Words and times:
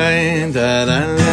Chevra, 0.00 1.29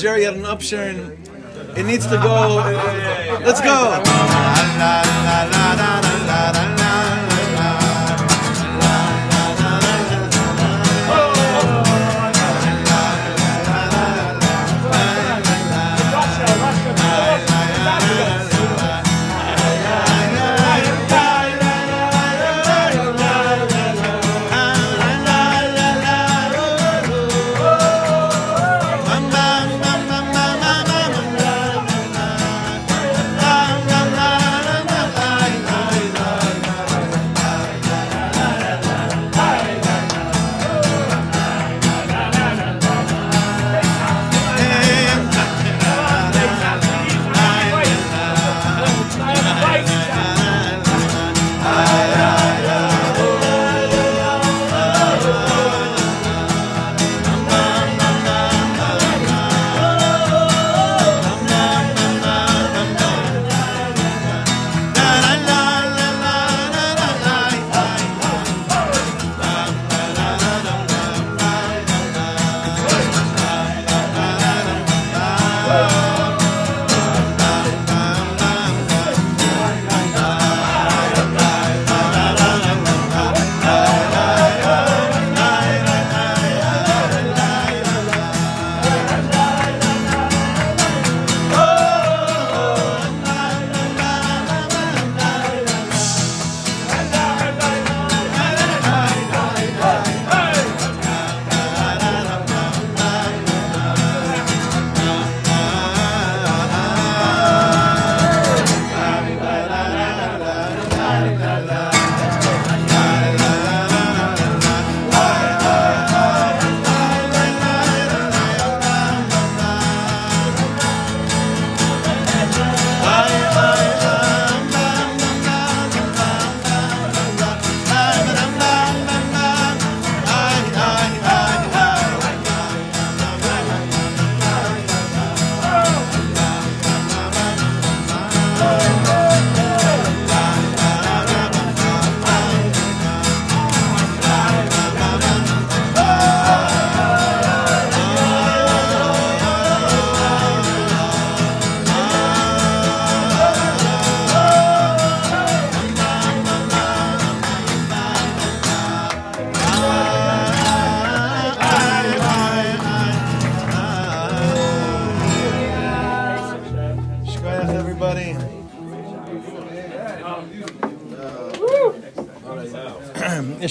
Jerry 0.00 0.24
had 0.24 0.34
an 0.34 0.46
upturn. 0.46 1.18
It 1.76 1.84
needs 1.84 2.06
to 2.06 2.16
go. 2.16 2.56
Let's 3.44 3.60
go. 3.60 4.09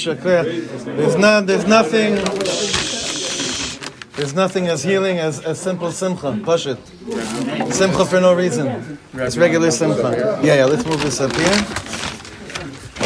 There's 0.05 1.17
not. 1.17 1.47
There's 1.47 1.67
nothing. 1.67 2.15
There's 4.15 4.33
nothing 4.33 4.67
as 4.67 4.83
healing 4.83 5.17
as, 5.17 5.39
as 5.45 5.59
simple 5.61 5.91
simcha. 5.91 6.37
Push 6.43 6.67
it. 6.67 6.77
Simcha 7.73 8.05
for 8.05 8.19
no 8.19 8.33
reason. 8.33 8.99
It's 9.13 9.37
regular 9.37 9.71
simcha. 9.71 10.39
Yeah, 10.43 10.55
yeah. 10.55 10.65
Let's 10.65 10.85
move 10.85 11.01
this 11.01 11.21
up 11.21 11.33
here. 11.35 11.45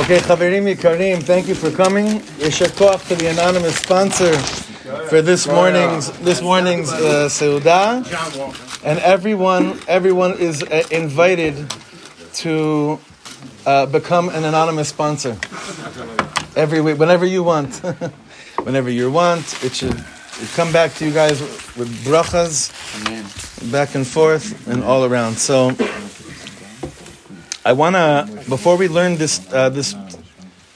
Okay, 0.02 0.18
Chaverim 0.18 0.66
Yikarim, 0.74 1.22
thank 1.22 1.48
you 1.48 1.54
for 1.54 1.70
coming. 1.70 2.20
Yishar 2.42 2.68
koach 2.76 3.08
to 3.08 3.16
the 3.16 3.28
anonymous 3.28 3.76
sponsor 3.76 4.36
for 5.08 5.22
this 5.22 5.48
morning's 5.48 6.12
this 6.22 6.42
morning's 6.42 6.92
uh, 6.92 7.30
seudah, 7.30 8.04
and 8.84 9.00
everyone 9.00 9.80
everyone 9.88 10.34
is 10.40 10.64
uh, 10.64 10.84
invited 10.90 11.56
to 12.34 13.00
uh, 13.66 13.86
become 13.86 14.30
an 14.30 14.44
anonymous 14.44 14.90
sponsor 14.90 15.38
every 16.56 16.82
week, 16.82 16.98
whenever 17.00 17.26
you 17.26 17.44
want, 17.44 17.76
whenever 18.64 18.90
you 18.90 19.12
want. 19.12 19.64
It 19.64 19.76
should 19.76 20.04
come 20.56 20.72
back 20.72 20.94
to 20.96 21.06
you 21.06 21.14
guys 21.14 21.42
with 21.78 21.90
brachas, 22.06 22.72
back 23.72 23.96
and 23.96 24.06
forth, 24.06 24.68
and 24.68 24.84
all 24.84 25.06
around. 25.06 25.38
So, 25.38 25.76
I 27.66 27.74
wanna 27.74 28.28
before 28.50 28.78
we 28.78 28.88
learn 28.88 29.18
this 29.18 29.52
uh, 29.54 29.70
this 29.70 29.96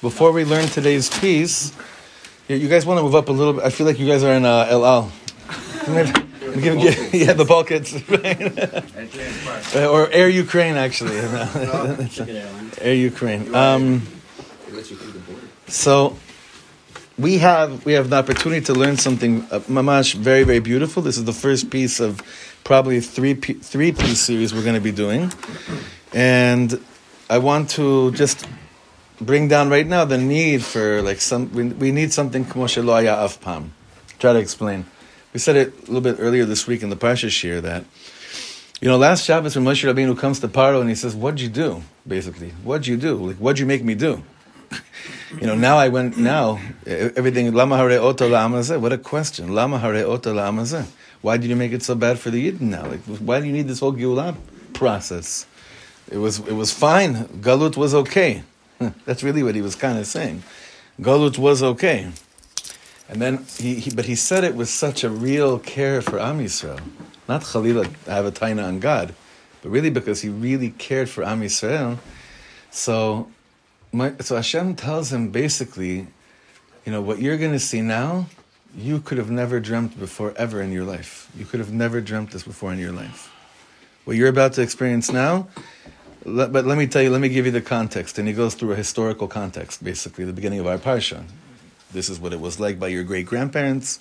before 0.02 0.31
we 0.31 0.46
learn 0.46 0.68
today's 0.68 1.10
piece. 1.19 1.74
You 2.48 2.69
guys 2.69 2.86
want 2.86 2.98
to 2.98 3.04
move 3.04 3.16
up 3.16 3.28
a 3.28 3.34
little 3.34 3.54
bit? 3.54 3.63
I 3.63 3.69
feel 3.69 3.86
like 3.86 4.00
you 4.00 4.07
guys 4.07 4.24
are 4.24 4.34
in 4.34 4.46
uh, 4.46 4.68
El 4.69 4.86
Al. 4.86 5.12
Give, 6.56 6.80
give, 6.80 7.13
yeah, 7.13 7.34
the 7.34 7.46
bulkheads. 7.46 7.94
or 9.75 10.10
Air 10.10 10.30
Ukraine, 10.30 10.75
actually. 10.75 11.18
Air 12.81 12.96
Ukraine. 12.96 13.54
Um, 13.54 14.02
so 15.68 16.18
we 17.18 17.38
have 17.40 17.86
we 17.86 17.94
have 17.94 18.10
the 18.10 18.16
opportunity 18.16 18.66
to 18.66 18.74
learn 18.74 18.98
something 18.98 19.42
uh, 19.52 19.60
mamash 19.62 20.14
very 20.16 20.44
very 20.44 20.60
beautiful. 20.60 21.02
This 21.02 21.18
is 21.18 21.25
the 21.25 21.34
first 21.34 21.69
piece 21.69 22.00
of 22.00 22.22
probably 22.64 23.00
three 23.00 23.34
three 23.34 23.92
piece 23.92 24.22
series 24.22 24.54
we're 24.54 24.64
going 24.64 24.75
to 24.75 24.81
be 24.81 24.92
doing, 24.92 25.31
and 26.14 26.80
I 27.30 27.38
want 27.40 27.69
to 27.72 28.12
just 28.12 28.48
bring 29.19 29.48
down 29.48 29.69
right 29.69 29.88
now 29.88 30.06
the 30.06 30.18
need 30.18 30.64
for 30.64 31.02
like 31.02 31.22
some 31.22 31.52
we, 31.54 31.64
we 31.69 31.92
need 31.92 32.14
something 32.14 32.46
kmo 32.46 32.66
shelo 32.66 32.94
haya 32.94 33.30
pam. 33.42 33.74
Try 34.19 34.34
to 34.34 34.40
explain 34.40 34.86
we 35.38 35.40
said 35.40 35.56
it 35.56 35.74
a 35.75 35.92
little 35.92 36.02
bit 36.02 36.18
earlier 36.19 36.46
this 36.46 36.66
week 36.66 36.81
in 36.81 36.90
the 36.90 36.96
Parsha 36.96 37.30
Shir 37.30 37.62
that, 37.62 37.86
you 38.81 38.88
know, 38.88 38.98
last 38.98 39.24
Shabbos 39.24 39.56
when 39.56 39.66
Moshe 39.66 39.84
Rabbeinu 39.84 40.18
comes 40.18 40.40
to 40.40 40.48
Paro 40.48 40.81
and 40.81 40.90
he 40.90 40.96
says, 40.96 41.16
"What'd 41.16 41.40
you 41.42 41.50
do?" 41.50 41.84
Basically, 42.08 42.50
"What'd 42.64 42.88
you 42.88 42.98
do? 42.98 43.16
Like, 43.18 43.36
what'd 43.36 43.60
you 43.60 43.68
make 43.68 43.84
me 43.84 43.94
do?" 43.94 44.24
You 45.32 45.48
know, 45.48 45.56
now 45.56 45.78
I 45.78 45.90
went. 45.90 46.18
Now 46.18 46.60
everything. 46.86 47.54
Lama 47.54 47.78
hare 47.78 47.90
la'amazeh. 47.90 48.80
What 48.80 48.94
a 48.94 48.98
question. 48.98 49.54
Lama 49.54 49.80
hare 49.80 49.94
la'amazeh. 49.94 50.86
Why 51.22 51.38
did 51.38 51.50
you 51.50 51.56
make 51.56 51.72
it 51.72 51.84
so 51.84 51.96
bad 51.96 52.20
for 52.20 52.30
the 52.30 52.52
Yidden 52.52 52.62
now? 52.62 52.86
Like, 52.86 53.02
why 53.02 53.40
do 53.40 53.48
you 53.48 53.54
need 53.54 53.68
this 53.68 53.80
whole 53.80 53.94
Geulah 53.94 54.36
process? 54.74 55.46
It 56.10 56.18
was 56.18 56.40
it 56.40 56.54
was 56.54 56.72
fine. 56.72 57.26
Galut 57.42 57.76
was 57.76 57.94
okay. 57.94 58.44
That's 59.06 59.24
really 59.24 59.44
what 59.44 59.56
he 59.56 59.62
was 59.62 59.76
kind 59.76 59.98
of 59.98 60.08
saying. 60.08 60.44
Galut 61.02 61.38
was 61.38 61.62
okay. 61.62 62.12
And 63.10 63.22
then 63.22 63.46
he, 63.58 63.76
he, 63.76 63.92
but 63.92 64.06
he 64.06 64.16
said 64.16 64.44
it 64.44 64.56
with 64.56 64.70
such 64.70 65.04
a 65.04 65.10
real 65.10 65.60
care 65.60 66.02
for 66.02 66.20
Am 66.20 66.40
Yisrael. 66.40 66.82
Not 67.28 67.42
Khalila 67.42 67.94
have 68.06 68.26
a 68.26 68.32
taina 68.32 68.66
on 68.66 68.80
God, 68.80 69.14
but 69.62 69.70
really 69.70 69.90
because 69.90 70.22
he 70.22 70.30
really 70.30 70.72
cared 70.72 71.10
for 71.10 71.24
Am 71.24 71.42
Yisrael. 71.42 72.00
So, 72.70 73.30
my, 73.98 74.14
so 74.20 74.36
Hashem 74.36 74.76
tells 74.76 75.12
him 75.12 75.30
basically, 75.32 76.08
you 76.86 76.92
know, 76.92 77.02
what 77.02 77.20
you're 77.20 77.38
going 77.38 77.52
to 77.52 77.60
see 77.60 77.82
now, 77.82 78.28
you 78.76 79.00
could 79.00 79.18
have 79.18 79.32
never 79.32 79.60
dreamt 79.60 80.00
before 80.00 80.34
ever 80.38 80.62
in 80.62 80.72
your 80.72 80.86
life. 80.86 81.30
You 81.36 81.46
could 81.46 81.60
have 81.60 81.74
never 81.74 82.00
dreamt 82.00 82.32
this 82.32 82.44
before 82.44 82.72
in 82.72 82.80
your 82.80 82.92
life. 82.92 83.34
What 84.06 84.16
you're 84.16 84.30
about 84.30 84.54
to 84.54 84.62
experience 84.62 85.12
now, 85.12 85.48
let, 86.24 86.54
but 86.54 86.66
let 86.66 86.78
me 86.78 86.88
tell 86.88 87.02
you, 87.02 87.10
let 87.10 87.22
me 87.22 87.30
give 87.30 87.46
you 87.46 87.52
the 87.52 87.62
context. 87.62 88.20
And 88.20 88.28
he 88.28 88.34
goes 88.34 88.54
through 88.54 88.74
a 88.74 88.76
historical 88.76 89.28
context, 89.28 89.84
basically, 89.84 90.26
the 90.26 90.34
beginning 90.34 90.60
of 90.60 90.68
our 90.68 90.78
parsha. 90.78 91.24
This 91.92 92.10
is 92.10 92.20
what 92.20 92.34
it 92.34 92.40
was 92.40 92.60
like 92.60 92.80
by 92.80 92.90
your 92.90 93.04
great 93.04 93.26
grandparents. 93.26 94.00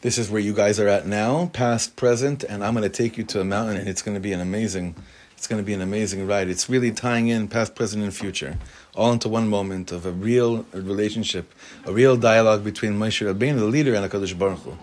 This 0.00 0.18
is 0.18 0.30
where 0.30 0.40
you 0.40 0.54
guys 0.54 0.80
are 0.80 0.88
at 0.88 1.06
now, 1.06 1.50
past, 1.52 1.94
present, 1.94 2.42
and 2.44 2.64
I'm 2.64 2.74
going 2.74 2.82
to 2.82 2.88
take 2.88 3.16
you 3.16 3.24
to 3.24 3.40
a 3.40 3.44
mountain, 3.44 3.76
and 3.76 3.88
it's 3.88 4.02
going 4.02 4.16
to 4.16 4.20
be 4.20 4.32
an 4.32 4.40
amazing, 4.40 4.96
it's 5.36 5.46
going 5.46 5.62
to 5.62 5.66
be 5.66 5.74
an 5.74 5.80
amazing 5.80 6.26
ride. 6.26 6.48
It's 6.48 6.68
really 6.68 6.90
tying 6.90 7.28
in 7.28 7.46
past, 7.46 7.76
present, 7.76 8.02
and 8.02 8.12
future, 8.12 8.58
all 8.94 9.12
into 9.12 9.28
one 9.28 9.48
moment 9.48 9.90
of 9.90 10.04
a 10.04 10.10
real 10.10 10.66
relationship, 10.72 11.52
a 11.86 11.92
real 11.92 12.16
dialogue 12.16 12.62
between 12.62 12.92
Moshe 12.92 13.26
Rabbeinu, 13.26 13.58
the 13.58 13.64
leader, 13.64 13.94
and 13.94 14.10
Hakadosh 14.10 14.38
Baruch 14.38 14.60
Hu. 14.60 14.76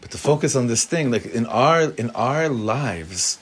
But 0.00 0.10
to 0.12 0.18
focus 0.18 0.54
on 0.54 0.68
this 0.68 0.84
thing, 0.84 1.10
like 1.10 1.26
in 1.26 1.46
our 1.46 1.82
in 1.82 2.10
our 2.10 2.48
lives, 2.48 3.38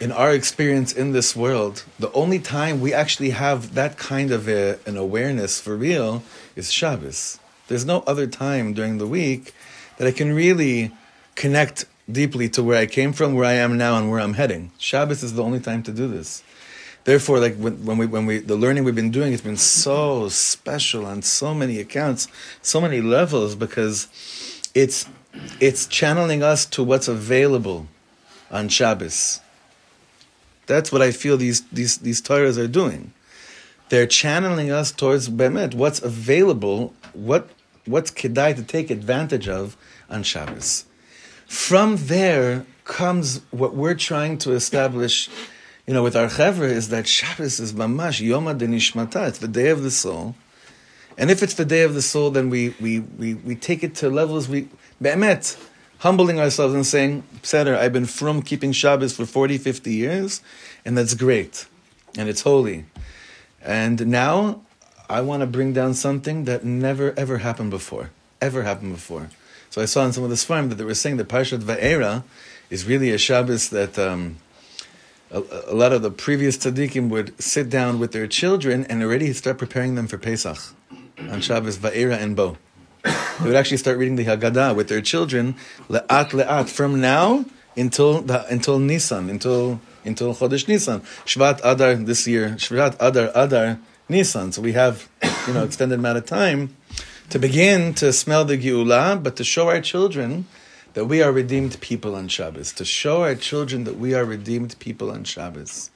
in 0.00 0.12
our 0.12 0.32
experience 0.32 0.92
in 0.92 1.12
this 1.12 1.34
world, 1.34 1.84
the 1.98 2.12
only 2.12 2.38
time 2.38 2.80
we 2.80 2.92
actually 2.92 3.30
have 3.30 3.74
that 3.74 3.98
kind 3.98 4.30
of 4.30 4.48
a, 4.48 4.78
an 4.86 4.96
awareness 4.96 5.60
for 5.60 5.76
real 5.76 6.22
is 6.54 6.72
Shabbos. 6.72 7.40
There's 7.66 7.84
no 7.84 8.02
other 8.06 8.26
time 8.26 8.74
during 8.74 8.98
the 8.98 9.06
week 9.06 9.54
that 9.98 10.06
I 10.06 10.12
can 10.12 10.32
really 10.32 10.92
connect 11.34 11.84
deeply 12.10 12.48
to 12.50 12.62
where 12.62 12.78
I 12.78 12.86
came 12.86 13.12
from, 13.12 13.34
where 13.34 13.44
I 13.44 13.54
am 13.54 13.76
now, 13.76 13.96
and 13.96 14.10
where 14.10 14.20
I'm 14.20 14.34
heading. 14.34 14.72
Shabbos 14.78 15.22
is 15.22 15.34
the 15.34 15.42
only 15.42 15.60
time 15.60 15.82
to 15.84 15.92
do 15.92 16.08
this. 16.08 16.42
Therefore, 17.10 17.40
like 17.40 17.56
when, 17.56 17.84
when 17.84 17.98
we 17.98 18.06
when 18.06 18.24
we 18.24 18.38
the 18.38 18.54
learning 18.54 18.84
we've 18.84 18.94
been 18.94 19.10
doing 19.10 19.32
has 19.32 19.40
been 19.40 19.56
so 19.56 20.28
special 20.28 21.04
on 21.04 21.22
so 21.22 21.52
many 21.52 21.80
accounts, 21.80 22.28
so 22.62 22.80
many 22.80 23.00
levels, 23.00 23.56
because 23.56 24.06
it's 24.76 25.08
it's 25.58 25.86
channeling 25.86 26.44
us 26.44 26.64
to 26.66 26.84
what's 26.84 27.08
available 27.08 27.88
on 28.48 28.68
Shabbos. 28.68 29.40
That's 30.66 30.92
what 30.92 31.02
I 31.02 31.10
feel 31.10 31.36
these 31.36 31.62
these 31.72 31.98
these 31.98 32.22
Torahs 32.22 32.56
are 32.56 32.68
doing. 32.68 33.12
They're 33.88 34.06
channeling 34.06 34.70
us 34.70 34.92
towards 34.92 35.28
Bemet, 35.28 35.74
what's 35.74 36.00
available, 36.00 36.94
what 37.12 37.50
what's 37.86 38.12
kedai 38.12 38.54
to 38.54 38.62
take 38.62 38.88
advantage 38.88 39.48
of 39.48 39.76
on 40.08 40.22
Shabbos. 40.22 40.84
From 41.48 41.96
there 41.96 42.66
comes 42.84 43.40
what 43.50 43.74
we're 43.74 43.96
trying 43.96 44.38
to 44.38 44.52
establish, 44.52 45.28
you 45.90 45.94
know, 45.94 46.04
with 46.04 46.14
our 46.14 46.28
chevra 46.28 46.68
is 46.68 46.90
that 46.90 47.08
Shabbos 47.08 47.58
is 47.58 47.72
mamash 47.72 48.24
yoma 48.24 48.56
denishmata. 48.56 49.26
It's 49.26 49.38
the 49.38 49.48
day 49.48 49.70
of 49.70 49.82
the 49.82 49.90
soul, 49.90 50.36
and 51.18 51.32
if 51.32 51.42
it's 51.42 51.54
the 51.54 51.64
day 51.64 51.82
of 51.82 51.94
the 51.94 52.00
soul, 52.00 52.30
then 52.30 52.48
we 52.48 52.76
we 52.80 53.00
we, 53.00 53.34
we 53.34 53.56
take 53.56 53.82
it 53.82 53.96
to 53.96 54.08
levels 54.08 54.48
we 54.48 54.68
be'emet 55.02 55.56
humbling 55.98 56.38
ourselves 56.38 56.74
and 56.74 56.86
saying, 56.86 57.24
Seder, 57.42 57.76
I've 57.76 57.92
been 57.92 58.06
from 58.06 58.40
keeping 58.40 58.70
Shabbos 58.70 59.16
for 59.16 59.26
40, 59.26 59.58
50 59.58 59.92
years, 59.92 60.42
and 60.84 60.96
that's 60.96 61.14
great, 61.14 61.66
and 62.16 62.28
it's 62.28 62.42
holy. 62.42 62.84
And 63.60 64.06
now 64.06 64.60
I 65.08 65.22
want 65.22 65.40
to 65.40 65.46
bring 65.48 65.72
down 65.72 65.94
something 65.94 66.44
that 66.44 66.64
never, 66.64 67.18
ever 67.18 67.38
happened 67.38 67.72
before. 67.72 68.10
Ever 68.40 68.62
happened 68.62 68.92
before. 68.92 69.30
So 69.70 69.82
I 69.82 69.86
saw 69.86 70.06
in 70.06 70.12
some 70.12 70.22
of 70.22 70.30
this 70.30 70.44
farm 70.44 70.68
that 70.68 70.76
they 70.76 70.84
were 70.84 70.94
saying 70.94 71.16
that 71.16 71.26
Parshat 71.26 71.58
Va'era 71.58 72.22
is 72.70 72.84
really 72.84 73.10
a 73.10 73.18
Shabbos 73.18 73.70
that 73.70 73.98
um, 73.98 74.36
a, 75.30 75.42
a, 75.68 75.74
lot 75.74 75.92
of 75.92 76.02
the 76.02 76.10
previous 76.10 76.56
tzaddikim 76.58 77.08
would 77.08 77.40
sit 77.40 77.70
down 77.70 77.98
with 77.98 78.12
their 78.12 78.26
children 78.26 78.84
and 78.86 79.02
already 79.02 79.32
start 79.32 79.58
preparing 79.58 79.94
them 79.94 80.06
for 80.06 80.18
Pesach 80.18 80.58
on 81.30 81.40
Shabbos 81.40 81.78
Va'era 81.78 82.18
and 82.18 82.34
Bo. 82.34 82.56
They 83.04 83.46
would 83.46 83.54
actually 83.54 83.78
start 83.78 83.96
reading 83.96 84.16
the 84.16 84.24
Haggadah 84.24 84.76
with 84.76 84.88
their 84.88 85.00
children, 85.00 85.54
le'at 85.88 86.30
le'at, 86.30 86.68
from 86.68 87.00
now 87.00 87.44
until 87.76 88.20
the, 88.20 88.44
until 88.46 88.78
Nisan, 88.78 89.30
until 89.30 89.80
until 90.04 90.34
Chodesh 90.34 90.66
Nisan, 90.66 91.00
Shvat 91.24 91.60
Adar 91.62 91.94
this 91.94 92.26
year, 92.26 92.50
Shvat 92.50 92.96
Adar 93.00 93.30
Adar 93.34 93.78
Nisan. 94.08 94.52
So 94.52 94.60
we 94.60 94.72
have 94.72 95.08
you 95.46 95.54
know 95.54 95.64
extended 95.64 95.98
amount 95.98 96.18
of 96.18 96.26
time 96.26 96.76
to 97.30 97.38
begin 97.38 97.94
to 97.94 98.12
smell 98.12 98.44
the 98.44 98.58
Geulah, 98.58 99.22
but 99.22 99.36
to 99.36 99.44
show 99.44 99.68
our 99.68 99.80
children 99.80 100.46
that 100.94 101.06
we 101.06 101.22
are 101.22 101.32
redeemed 101.32 101.80
people 101.80 102.14
on 102.16 102.28
Shabbos, 102.28 102.72
to 102.74 102.84
show 102.84 103.22
our 103.22 103.34
children 103.34 103.84
that 103.84 103.98
we 103.98 104.14
are 104.14 104.24
redeemed 104.24 104.78
people 104.78 105.10
on 105.10 105.24
Shabbos. 105.24 105.90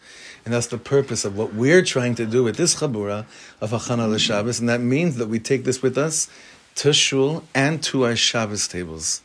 And 0.45 0.53
that's 0.53 0.67
the 0.69 0.79
purpose 0.79 1.25
of 1.25 1.37
what 1.37 1.55
we're 1.55 1.83
trying 1.83 2.15
to 2.17 2.27
do 2.27 2.45
with 2.45 2.57
this 2.57 2.77
Chabura 2.77 3.27
of 3.61 3.71
Hachana 3.71 4.09
LeShabbos, 4.09 4.61
and 4.61 4.69
that 4.69 4.81
means 4.81 5.17
that 5.17 5.29
we 5.29 5.39
take 5.39 5.65
this 5.65 5.83
with 5.83 5.97
us 5.97 6.29
to 6.77 6.93
shul 6.93 7.45
and 7.55 7.83
to 7.85 8.05
our 8.05 8.17
Shabbos 8.17 8.69
tables, 8.69 9.23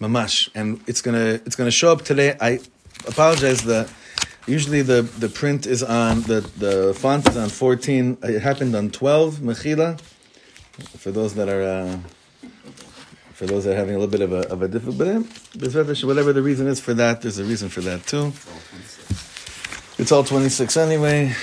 mamash. 0.00 0.48
And 0.54 0.80
it's 0.86 1.02
gonna 1.02 1.40
it's 1.46 1.56
gonna 1.56 1.70
show 1.70 1.92
up 1.92 2.02
today. 2.02 2.36
I 2.40 2.60
apologize. 3.06 3.62
that 3.64 3.90
usually 4.46 4.82
the, 4.82 5.02
the 5.02 5.28
print 5.28 5.66
is 5.66 5.82
on 5.82 6.22
the 6.22 6.40
the 6.58 6.94
font 6.94 7.28
is 7.28 7.36
on 7.36 7.48
fourteen. 7.48 8.18
It 8.22 8.40
happened 8.40 8.74
on 8.74 8.90
twelve 8.90 9.36
mechila. 9.36 10.00
For 10.98 11.10
those 11.10 11.34
that 11.34 11.48
are. 11.48 11.62
Uh, 11.62 11.98
for 13.40 13.46
those 13.46 13.64
that 13.64 13.72
are 13.72 13.76
having 13.76 13.94
a 13.94 13.98
little 13.98 14.12
bit 14.12 14.20
of 14.20 14.34
a, 14.34 14.46
of 14.52 14.60
a 14.60 14.68
difficult, 14.68 14.98
but 14.98 15.08
eh, 15.08 16.06
whatever 16.06 16.30
the 16.34 16.42
reason 16.42 16.66
is 16.66 16.78
for 16.78 16.92
that, 16.92 17.22
there's 17.22 17.38
a 17.38 17.44
reason 17.44 17.70
for 17.70 17.80
that 17.80 18.06
too. 18.06 18.34
It's 19.98 20.12
all 20.12 20.24
26 20.24 20.76
anyway. 20.76 21.34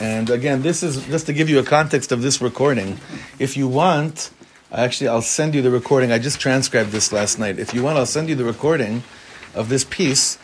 And 0.00 0.30
again, 0.30 0.62
this 0.62 0.84
is 0.84 1.04
just 1.06 1.26
to 1.26 1.32
give 1.32 1.48
you 1.48 1.58
a 1.58 1.64
context 1.64 2.12
of 2.12 2.22
this 2.22 2.40
recording. 2.40 3.00
If 3.40 3.56
you 3.56 3.66
want, 3.66 4.30
actually, 4.70 5.08
I'll 5.08 5.20
send 5.20 5.52
you 5.52 5.62
the 5.62 5.72
recording. 5.72 6.12
I 6.12 6.20
just 6.20 6.38
transcribed 6.40 6.90
this 6.90 7.12
last 7.12 7.40
night. 7.40 7.58
If 7.58 7.74
you 7.74 7.82
want, 7.82 7.98
I'll 7.98 8.06
send 8.06 8.28
you 8.28 8.36
the 8.36 8.44
recording 8.44 9.02
of 9.52 9.68
this 9.68 9.82
piece. 9.82 10.38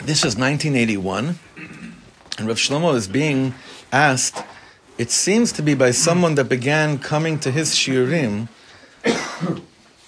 This 0.00 0.24
is 0.24 0.36
1981, 0.36 1.38
and 2.36 2.48
Rav 2.48 2.56
Shlomo 2.56 2.96
is 2.96 3.06
being 3.06 3.54
asked. 3.92 4.42
It 5.00 5.10
seems 5.10 5.50
to 5.52 5.62
be 5.62 5.72
by 5.72 5.92
someone 5.92 6.34
that 6.34 6.50
began 6.50 6.98
coming 6.98 7.38
to 7.38 7.50
his 7.50 7.70
shiurim. 7.70 8.48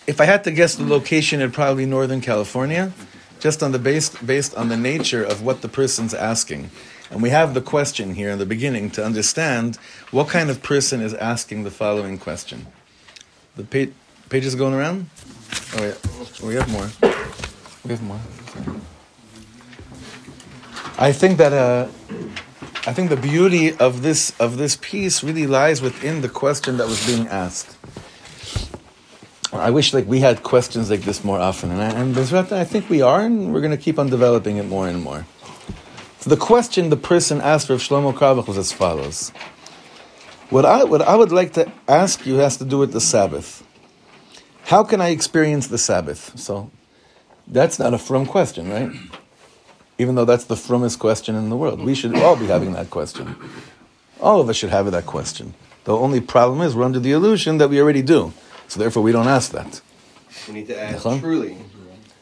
if 0.06 0.20
I 0.20 0.26
had 0.26 0.44
to 0.44 0.50
guess 0.50 0.74
the 0.74 0.84
location, 0.84 1.40
it'd 1.40 1.54
probably 1.54 1.86
be 1.86 1.90
Northern 1.90 2.20
California 2.20 2.92
just 3.40 3.62
on 3.62 3.72
the 3.72 3.78
based 3.78 4.26
based 4.26 4.54
on 4.54 4.68
the 4.68 4.76
nature 4.76 5.24
of 5.24 5.40
what 5.40 5.62
the 5.62 5.68
person's 5.68 6.12
asking. 6.12 6.70
And 7.10 7.22
we 7.22 7.30
have 7.30 7.54
the 7.54 7.62
question 7.62 8.16
here 8.16 8.28
in 8.28 8.38
the 8.38 8.44
beginning 8.44 8.90
to 8.90 9.02
understand 9.02 9.76
what 10.10 10.28
kind 10.28 10.50
of 10.50 10.62
person 10.62 11.00
is 11.00 11.14
asking 11.14 11.64
the 11.64 11.70
following 11.70 12.18
question. 12.18 12.66
The 13.56 13.64
page, 13.64 13.94
page 14.28 14.44
is 14.44 14.54
going 14.54 14.74
around? 14.74 15.08
Oh, 15.74 15.84
yeah. 15.86 16.46
We 16.46 16.54
have 16.56 16.70
more. 16.70 16.90
We 17.82 17.92
have 17.92 18.02
more. 18.02 18.20
I 20.98 21.12
think 21.12 21.38
that 21.38 21.54
uh, 21.54 21.88
I 22.84 22.92
think 22.92 23.10
the 23.10 23.16
beauty 23.16 23.76
of 23.76 24.02
this 24.02 24.32
of 24.40 24.56
this 24.56 24.76
piece 24.76 25.22
really 25.22 25.46
lies 25.46 25.80
within 25.80 26.20
the 26.20 26.28
question 26.28 26.78
that 26.78 26.88
was 26.88 27.06
being 27.06 27.28
asked. 27.28 27.76
I 29.52 29.70
wish 29.70 29.94
like 29.94 30.06
we 30.06 30.18
had 30.18 30.42
questions 30.42 30.90
like 30.90 31.02
this 31.02 31.22
more 31.22 31.38
often, 31.38 31.70
and, 31.70 31.80
I, 31.80 31.90
and 31.90 32.52
I 32.52 32.64
think 32.64 32.90
we 32.90 33.00
are, 33.02 33.20
and 33.20 33.52
we're 33.52 33.60
going 33.60 33.76
to 33.76 33.76
keep 33.76 33.98
on 33.98 34.08
developing 34.08 34.56
it 34.56 34.64
more 34.64 34.88
and 34.88 35.00
more. 35.00 35.26
So 36.20 36.30
the 36.30 36.36
question 36.36 36.90
the 36.90 36.96
person 36.96 37.40
asked 37.40 37.68
Rav 37.68 37.78
Shlomo 37.78 38.12
Carlebach 38.14 38.48
was 38.48 38.58
as 38.58 38.72
follows: 38.72 39.30
What 40.50 40.64
I 40.64 40.82
what 40.82 41.02
I 41.02 41.14
would 41.14 41.30
like 41.30 41.52
to 41.52 41.70
ask 41.86 42.26
you 42.26 42.36
has 42.36 42.56
to 42.56 42.64
do 42.64 42.78
with 42.78 42.92
the 42.92 43.00
Sabbath. 43.00 43.64
How 44.64 44.82
can 44.82 45.00
I 45.00 45.10
experience 45.10 45.68
the 45.68 45.78
Sabbath? 45.78 46.36
So 46.36 46.70
that's 47.46 47.78
not 47.78 47.94
a 47.94 47.98
from 47.98 48.26
question, 48.26 48.70
right? 48.70 48.90
Even 49.98 50.14
though 50.14 50.24
that's 50.24 50.44
the 50.44 50.54
fromest 50.54 50.98
question 50.98 51.34
in 51.34 51.48
the 51.50 51.56
world, 51.56 51.80
we 51.80 51.94
should 51.94 52.16
all 52.16 52.36
be 52.36 52.46
having 52.46 52.72
that 52.72 52.90
question. 52.90 53.36
All 54.20 54.40
of 54.40 54.48
us 54.48 54.56
should 54.56 54.70
have 54.70 54.90
that 54.90 55.06
question. 55.06 55.54
The 55.84 55.96
only 55.96 56.20
problem 56.20 56.60
is 56.62 56.74
we're 56.76 56.84
under 56.84 57.00
the 57.00 57.12
illusion 57.12 57.58
that 57.58 57.68
we 57.68 57.80
already 57.80 58.02
do 58.02 58.32
So 58.68 58.78
therefore, 58.80 59.02
we 59.02 59.12
don't 59.12 59.28
ask 59.28 59.52
that. 59.52 59.80
We 60.48 60.54
need 60.54 60.68
to 60.68 60.80
ask 60.80 61.04
Nachon? 61.04 61.20
truly. 61.20 61.56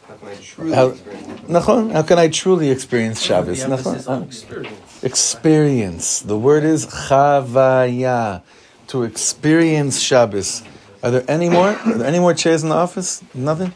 How 0.08 0.14
can 0.16 0.28
I 0.28 0.34
truly 0.36 0.72
How, 0.72 0.86
experience 0.88 1.28
it? 1.28 1.46
Nachon, 1.46 1.92
how 1.92 2.02
can 2.02 2.18
I 2.18 2.28
truly 2.28 2.70
experience 2.70 3.22
Shabbos? 3.22 3.62
The 3.62 3.68
Nachon. 3.68 4.26
experience. 4.26 5.04
Experience. 5.04 6.20
The 6.20 6.38
word 6.38 6.64
is 6.64 6.86
chavaya. 6.86 8.42
To 8.88 9.04
experience 9.04 10.00
Shabbos. 10.00 10.62
Are 11.02 11.10
there 11.12 11.24
any 11.28 11.48
more? 11.48 11.68
Are 11.70 11.98
there 11.98 12.08
any 12.08 12.18
more 12.18 12.34
chairs 12.34 12.62
in 12.64 12.70
the 12.70 12.74
office? 12.74 13.22
Nothing? 13.32 13.72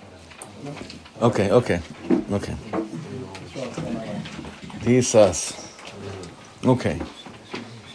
Okay, 1.23 1.51
okay, 1.53 1.81
okay. 2.33 2.57
Jesus. 4.85 5.73
Okay. 6.65 7.01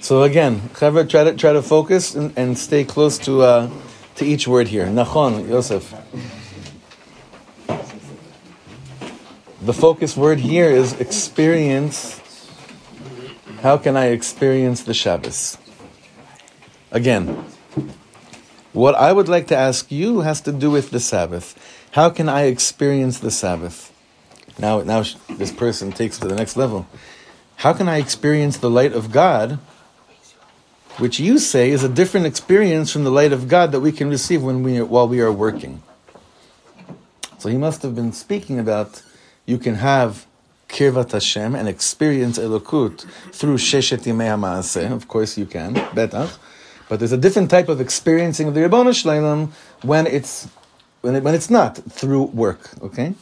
So 0.01 0.23
again, 0.23 0.59
Chevra, 0.73 1.07
try 1.07 1.23
to 1.23 1.33
try 1.35 1.53
to 1.53 1.61
focus 1.61 2.15
and, 2.15 2.33
and 2.35 2.57
stay 2.57 2.83
close 2.83 3.17
to 3.19 3.43
uh, 3.43 3.69
to 4.15 4.25
each 4.25 4.47
word 4.47 4.67
here. 4.67 4.87
Nachon, 4.87 5.47
Yosef. 5.47 5.93
The 9.61 9.73
focus 9.73 10.17
word 10.17 10.39
here 10.39 10.69
is 10.69 10.99
experience. 10.99 12.19
How 13.61 13.77
can 13.77 13.95
I 13.95 14.07
experience 14.07 14.83
the 14.83 14.93
Shabbos? 14.93 15.57
Again, 16.91 17.45
what 18.73 18.95
I 18.95 19.13
would 19.13 19.27
like 19.27 19.47
to 19.47 19.55
ask 19.55 19.91
you 19.91 20.21
has 20.21 20.41
to 20.41 20.51
do 20.51 20.71
with 20.71 20.89
the 20.91 20.99
Sabbath. 20.99 21.53
How 21.91 22.09
can 22.09 22.29
I 22.29 22.43
experience 22.43 23.19
the 23.19 23.31
Sabbath? 23.31 23.93
Now, 24.59 24.81
now 24.81 25.03
this 25.29 25.51
person 25.51 25.91
takes 25.91 26.17
it 26.17 26.21
to 26.21 26.27
the 26.27 26.35
next 26.35 26.57
level. 26.57 26.85
How 27.57 27.73
can 27.73 27.89
I 27.89 27.97
experience 27.97 28.57
the 28.57 28.69
light 28.69 28.93
of 28.93 29.11
God, 29.11 29.59
which 30.97 31.19
you 31.19 31.39
say 31.39 31.71
is 31.71 31.83
a 31.83 31.89
different 31.89 32.25
experience 32.25 32.91
from 32.91 33.03
the 33.03 33.11
light 33.11 33.31
of 33.31 33.47
God 33.47 33.71
that 33.71 33.79
we 33.79 33.91
can 33.91 34.09
receive 34.09 34.43
when 34.43 34.63
we 34.63 34.81
while 34.81 35.07
we 35.07 35.21
are 35.21 35.31
working? 35.31 35.81
So 37.37 37.49
he 37.49 37.57
must 37.57 37.81
have 37.83 37.95
been 37.95 38.11
speaking 38.11 38.59
about 38.59 39.01
you 39.45 39.57
can 39.57 39.75
have 39.75 40.25
kirvat 40.67 41.11
Hashem 41.11 41.55
and 41.55 41.67
experience 41.67 42.37
Elokut 42.37 43.05
through 43.31 43.55
Sheshet 43.57 44.03
Yimei. 44.03 44.91
Of 44.91 45.07
course 45.07 45.37
you 45.37 45.45
can, 45.45 45.73
betach. 45.73 46.37
But 46.87 46.99
there's 46.99 47.11
a 47.11 47.17
different 47.17 47.49
type 47.49 47.69
of 47.69 47.79
experiencing 47.79 48.47
of 48.47 48.55
the 48.55 48.61
Ribbono 48.61 48.93
Shel 48.93 49.13
Olam 49.13 49.51
when 49.83 50.05
it's 50.07 50.49
when, 51.01 51.15
it, 51.15 51.23
when 51.23 51.33
it's 51.33 51.49
not 51.49 51.77
through 51.77 52.23
work. 52.23 52.71
Okay, 52.81 53.13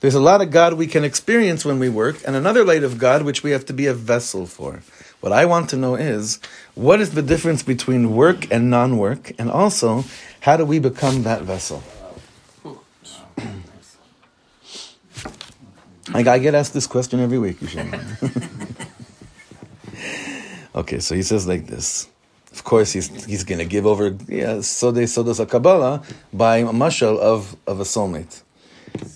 there's 0.00 0.14
a 0.14 0.20
lot 0.20 0.42
of 0.42 0.50
God 0.50 0.74
we 0.74 0.86
can 0.86 1.04
experience 1.04 1.64
when 1.64 1.78
we 1.78 1.88
work, 1.88 2.16
and 2.26 2.36
another 2.36 2.64
light 2.64 2.82
of 2.82 2.98
God 2.98 3.22
which 3.22 3.42
we 3.42 3.52
have 3.52 3.64
to 3.66 3.72
be 3.72 3.86
a 3.86 3.94
vessel 3.94 4.46
for. 4.46 4.82
What 5.20 5.32
I 5.32 5.46
want 5.46 5.70
to 5.70 5.76
know 5.76 5.94
is 5.94 6.38
what 6.74 7.00
is 7.00 7.12
the 7.12 7.22
difference 7.22 7.62
between 7.62 8.14
work 8.14 8.50
and 8.52 8.68
non-work, 8.68 9.32
and 9.38 9.50
also 9.50 10.04
how 10.40 10.58
do 10.58 10.66
we 10.66 10.78
become 10.78 11.22
that 11.22 11.42
vessel? 11.42 11.82
I, 16.14 16.20
I 16.20 16.38
get 16.38 16.54
asked 16.54 16.74
this 16.74 16.86
question 16.86 17.18
every 17.20 17.38
week, 17.38 17.56
okay, 20.74 20.98
so 20.98 21.14
he 21.14 21.22
says 21.22 21.46
like 21.48 21.66
this. 21.66 22.08
Of 22.52 22.64
course, 22.64 22.92
he's 22.92 23.24
he's 23.24 23.44
going 23.44 23.58
to 23.58 23.64
give 23.64 23.86
over 23.86 24.16
yeah, 24.28 24.60
Sode 24.60 25.04
Sodos 25.08 25.46
Kabbalah 25.48 26.02
by 26.32 26.58
a 26.58 26.66
mashal 26.66 27.18
of, 27.18 27.56
of 27.66 27.80
a 27.80 27.84
soulmate. 27.84 28.42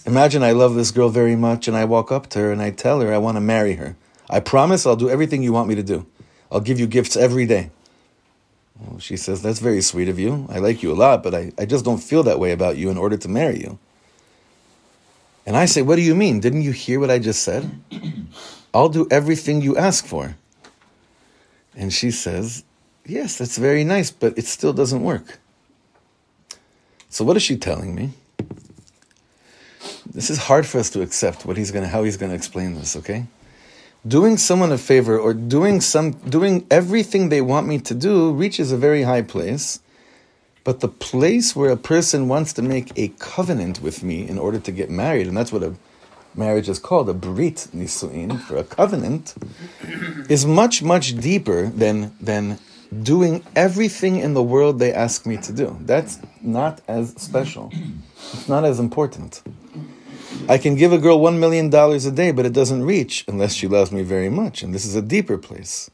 Imagine 0.06 0.42
I 0.42 0.52
love 0.52 0.74
this 0.74 0.90
girl 0.90 1.08
very 1.08 1.36
much, 1.36 1.68
and 1.68 1.76
I 1.76 1.84
walk 1.84 2.10
up 2.10 2.28
to 2.30 2.38
her 2.40 2.52
and 2.52 2.60
I 2.60 2.70
tell 2.70 3.00
her 3.00 3.12
I 3.12 3.18
want 3.18 3.36
to 3.36 3.40
marry 3.40 3.74
her. 3.74 3.96
I 4.28 4.40
promise 4.40 4.86
I'll 4.86 4.96
do 4.96 5.10
everything 5.10 5.42
you 5.42 5.52
want 5.52 5.68
me 5.68 5.74
to 5.74 5.82
do. 5.82 6.06
I'll 6.50 6.60
give 6.60 6.80
you 6.80 6.86
gifts 6.86 7.16
every 7.16 7.46
day. 7.46 7.70
Well, 8.80 8.98
she 8.98 9.16
says, 9.16 9.42
That's 9.42 9.58
very 9.58 9.82
sweet 9.82 10.08
of 10.08 10.18
you. 10.18 10.46
I 10.48 10.58
like 10.58 10.82
you 10.82 10.92
a 10.92 10.94
lot, 10.94 11.22
but 11.22 11.34
I, 11.34 11.52
I 11.58 11.66
just 11.66 11.84
don't 11.84 11.98
feel 11.98 12.22
that 12.24 12.38
way 12.38 12.52
about 12.52 12.76
you 12.76 12.90
in 12.90 12.98
order 12.98 13.16
to 13.16 13.28
marry 13.28 13.60
you. 13.60 13.78
And 15.46 15.56
I 15.56 15.66
say, 15.66 15.82
What 15.82 15.96
do 15.96 16.02
you 16.02 16.14
mean? 16.14 16.40
Didn't 16.40 16.62
you 16.62 16.72
hear 16.72 17.00
what 17.00 17.10
I 17.10 17.18
just 17.18 17.42
said? 17.42 17.70
I'll 18.74 18.88
do 18.88 19.06
everything 19.10 19.62
you 19.62 19.76
ask 19.76 20.06
for. 20.06 20.36
And 21.74 21.92
she 21.92 22.10
says, 22.10 22.64
Yes, 23.04 23.38
that's 23.38 23.58
very 23.58 23.84
nice, 23.84 24.10
but 24.10 24.38
it 24.38 24.46
still 24.46 24.72
doesn't 24.72 25.02
work. 25.02 25.38
So 27.08 27.24
what 27.24 27.36
is 27.36 27.42
she 27.42 27.56
telling 27.56 27.94
me? 27.94 28.10
This 30.12 30.30
is 30.30 30.38
hard 30.38 30.66
for 30.66 30.78
us 30.78 30.90
to 30.90 31.02
accept 31.02 31.46
what 31.46 31.56
he's 31.56 31.70
gonna 31.70 31.88
how 31.88 32.02
he's 32.04 32.16
gonna 32.16 32.34
explain 32.34 32.74
this, 32.74 32.96
okay? 32.96 33.26
Doing 34.06 34.38
someone 34.38 34.72
a 34.72 34.78
favor 34.78 35.18
or 35.18 35.34
doing 35.34 35.80
some 35.80 36.12
doing 36.12 36.66
everything 36.70 37.28
they 37.28 37.40
want 37.40 37.66
me 37.66 37.78
to 37.80 37.94
do 37.94 38.32
reaches 38.32 38.72
a 38.72 38.76
very 38.76 39.02
high 39.02 39.22
place. 39.22 39.80
But 40.62 40.80
the 40.80 40.88
place 40.88 41.56
where 41.56 41.70
a 41.70 41.76
person 41.76 42.28
wants 42.28 42.52
to 42.54 42.62
make 42.62 42.92
a 42.96 43.08
covenant 43.18 43.80
with 43.80 44.02
me 44.02 44.28
in 44.28 44.38
order 44.38 44.58
to 44.58 44.70
get 44.70 44.90
married, 44.90 45.26
and 45.26 45.36
that's 45.36 45.52
what 45.52 45.62
a 45.62 45.74
marriage 46.34 46.68
is 46.68 46.78
called, 46.78 47.08
a 47.08 47.14
brit 47.14 47.68
nisuin, 47.74 48.40
for 48.40 48.56
a 48.56 48.64
covenant, 48.64 49.34
is 50.28 50.46
much, 50.46 50.82
much 50.82 51.16
deeper 51.18 51.66
than, 51.66 52.14
than 52.20 52.58
doing 53.02 53.42
everything 53.56 54.16
in 54.16 54.34
the 54.34 54.42
world 54.42 54.78
they 54.78 54.92
ask 54.92 55.26
me 55.26 55.36
to 55.38 55.52
do. 55.52 55.76
That's 55.80 56.18
not 56.42 56.80
as 56.88 57.14
special. 57.16 57.72
It's 58.32 58.48
not 58.48 58.64
as 58.64 58.78
important. 58.78 59.42
I 60.48 60.58
can 60.58 60.74
give 60.74 60.92
a 60.92 60.98
girl 60.98 61.20
one 61.20 61.38
million 61.38 61.70
dollars 61.70 62.06
a 62.06 62.12
day, 62.12 62.32
but 62.32 62.46
it 62.46 62.52
doesn't 62.52 62.82
reach 62.82 63.24
unless 63.28 63.54
she 63.54 63.68
loves 63.68 63.92
me 63.92 64.02
very 64.02 64.28
much. 64.28 64.62
And 64.62 64.74
this 64.74 64.84
is 64.84 64.96
a 64.96 65.02
deeper 65.02 65.38
place. 65.38 65.90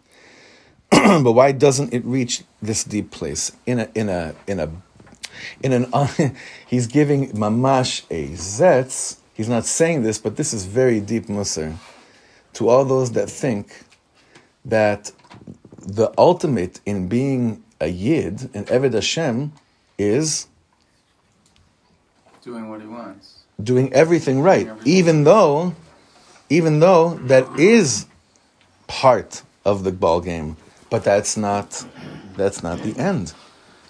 but 0.90 1.32
why 1.32 1.52
doesn't 1.52 1.92
it 1.92 2.04
reach 2.04 2.44
this 2.62 2.84
deep 2.84 3.10
place 3.10 3.52
in 3.66 3.80
a 3.80 3.88
in 3.94 4.08
a 4.08 4.34
in 4.46 4.60
a 4.60 4.70
in 5.62 5.72
an 5.72 5.86
he's 6.66 6.86
giving 6.86 7.30
mamash 7.32 8.04
a 8.10 8.28
zetz 8.34 9.18
he's 9.34 9.48
not 9.48 9.66
saying 9.66 10.04
this 10.04 10.18
but 10.18 10.36
this 10.36 10.54
is 10.54 10.64
very 10.64 11.00
deep 11.00 11.26
musar 11.26 11.74
to 12.52 12.68
all 12.68 12.84
those 12.84 13.12
that 13.12 13.28
think 13.28 13.82
that 14.64 15.10
the 15.80 16.12
ultimate 16.16 16.80
in 16.86 17.08
being 17.08 17.64
a 17.80 17.88
yid 17.88 18.48
an 18.54 18.64
eved 18.66 18.94
Hashem 18.94 19.52
is 19.98 20.46
doing 22.42 22.68
what 22.70 22.80
he 22.80 22.86
wants. 22.86 23.35
Doing 23.62 23.92
everything 23.92 24.40
right 24.40 24.68
even 24.84 25.24
though 25.24 25.74
even 26.50 26.80
though 26.80 27.14
that 27.26 27.46
is 27.58 28.06
part 28.86 29.42
of 29.64 29.82
the 29.84 29.92
ball 29.92 30.20
game 30.20 30.56
but 30.90 31.02
that's 31.04 31.36
not 31.36 31.84
that's 32.36 32.62
not 32.62 32.82
the 32.82 32.96
end 32.98 33.32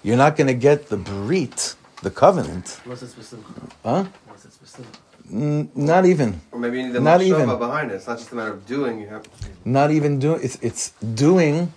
you're 0.03 0.17
not 0.17 0.35
going 0.37 0.47
to 0.47 0.53
get 0.53 0.87
the 0.89 0.97
brit 0.97 1.75
the 2.01 2.09
covenant 2.11 2.79
What's 2.85 3.01
it 3.01 3.09
specific? 3.09 3.45
huh 3.83 4.05
What's 4.27 4.45
it 4.45 4.53
specific? 4.53 4.93
N- 5.31 5.69
not 5.75 6.05
even 6.05 6.39
Or 6.53 6.59
maybe 6.59 6.77
you 6.77 6.83
need 6.87 6.93
the 6.93 7.01
Not 7.01 7.19
mashava 7.19 7.27
even. 7.27 7.57
behind 7.57 7.91
it. 7.91 7.95
It's 7.95 8.07
not 8.07 8.17
just 8.17 8.31
a 8.31 8.35
matter 8.35 8.53
of 8.53 8.65
doing. 8.65 9.01
You 9.01 9.07
have 9.07 9.23
not 9.65 9.91
even 9.91 10.19
doing 10.19 10.39
it's 10.41 10.57
it's 10.61 10.91
doing 11.25 11.73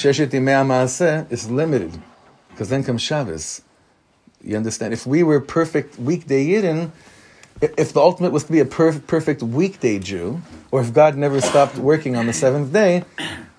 sheshet 0.00 0.28
yimei 0.30 0.62
maaseh 0.64 1.30
is 1.32 1.50
limited 1.50 2.00
because 2.50 2.68
then 2.68 2.84
comes 2.84 3.02
Shabbos 3.02 3.62
you 4.44 4.56
understand 4.56 4.94
if 4.94 5.04
we 5.04 5.24
were 5.24 5.40
perfect 5.40 5.98
weekday 5.98 6.46
yidden 6.46 6.78
i- 6.88 6.90
if 7.60 7.92
the 7.92 8.00
ultimate 8.00 8.32
was 8.32 8.44
to 8.44 8.52
be 8.52 8.60
a 8.60 8.64
perf- 8.64 9.06
perfect 9.06 9.42
weekday 9.42 9.98
Jew, 9.98 10.42
or 10.70 10.80
if 10.80 10.92
God 10.92 11.16
never 11.16 11.40
stopped 11.40 11.76
working 11.76 12.16
on 12.16 12.26
the 12.26 12.32
seventh 12.32 12.72
day, 12.72 13.04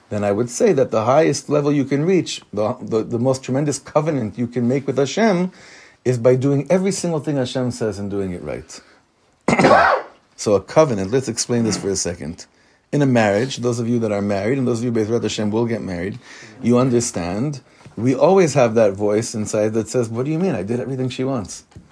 then 0.10 0.24
I 0.24 0.32
would 0.32 0.50
say 0.50 0.74
that 0.74 0.92
the 0.92 1.06
highest 1.06 1.50
level 1.50 1.72
you 1.72 1.86
can 1.86 2.06
reach, 2.06 2.42
the, 2.52 2.74
the, 2.82 3.04
the 3.04 3.20
most 3.20 3.44
tremendous 3.44 3.80
covenant 3.80 4.38
you 4.38 4.48
can 4.48 4.68
make 4.68 4.88
with 4.88 4.98
Hashem, 4.98 5.52
is 6.06 6.18
by 6.18 6.36
doing 6.36 6.66
every 6.70 6.92
single 6.92 7.20
thing 7.20 7.38
Hashem 7.38 7.72
says 7.72 8.00
and 8.00 8.10
doing 8.10 8.32
it 8.32 8.42
right. 8.42 8.82
so 10.36 10.56
a 10.56 10.62
covenant, 10.62 11.12
let's 11.12 11.28
explain 11.28 11.64
this 11.64 11.78
for 11.78 11.90
a 11.90 11.96
second. 11.96 12.46
In 12.92 13.02
a 13.04 13.06
marriage, 13.06 13.58
those 13.58 13.80
of 13.80 13.88
you 13.88 14.00
that 14.00 14.12
are 14.12 14.22
married, 14.22 14.58
and 14.58 14.68
those 14.68 14.80
of 14.80 14.86
you 14.86 14.92
Bezrat 14.92 15.22
Hashem 15.22 15.52
will 15.52 15.68
get 15.68 15.82
married, 15.82 16.18
you 16.62 16.80
understand, 16.80 17.62
we 18.00 18.16
always 18.16 18.54
have 18.54 18.76
that 18.76 18.94
voice 18.94 19.36
inside 19.36 19.74
that 19.74 19.90
says, 19.90 20.10
what 20.10 20.26
do 20.26 20.32
you 20.32 20.40
mean? 20.40 20.56
I 20.56 20.64
did 20.64 20.80
everything 20.80 21.10
she 21.10 21.24
wants. 21.24 21.64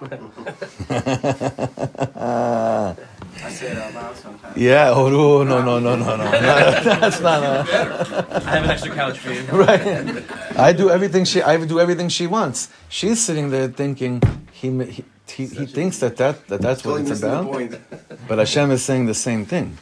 I 3.40 3.50
say 3.50 3.70
it 3.70 3.78
out 3.78 3.94
loud 3.94 4.16
sometimes. 4.16 4.56
Yeah, 4.56 4.90
oh 4.90 5.08
no, 5.08 5.44
no, 5.44 5.62
no, 5.62 5.78
no, 5.78 5.96
no, 5.96 6.16
no. 6.16 6.30
That's 6.40 7.20
not 7.20 7.42
a, 7.42 8.26
I 8.30 8.40
have 8.40 8.64
an 8.64 8.70
extra 8.70 8.94
couch 8.94 9.18
for 9.18 9.32
you. 9.32 9.42
right. 9.52 10.24
I 10.58 10.72
do 10.72 10.90
everything 10.90 11.24
she. 11.24 11.42
I 11.42 11.64
do 11.64 11.78
everything 11.78 12.08
she 12.08 12.26
wants. 12.26 12.68
She's 12.88 13.22
sitting 13.22 13.50
there 13.50 13.68
thinking 13.68 14.22
he 14.52 14.70
he, 14.84 15.04
he, 15.28 15.46
he 15.46 15.66
thinks 15.66 15.98
that, 15.98 16.16
that 16.16 16.48
that 16.48 16.60
that's 16.60 16.84
what 16.84 17.00
it's 17.00 17.22
about. 17.22 17.46
But 18.26 18.38
Hashem 18.38 18.70
is 18.70 18.84
saying 18.84 19.06
the 19.06 19.14
same 19.14 19.44
thing. 19.44 19.78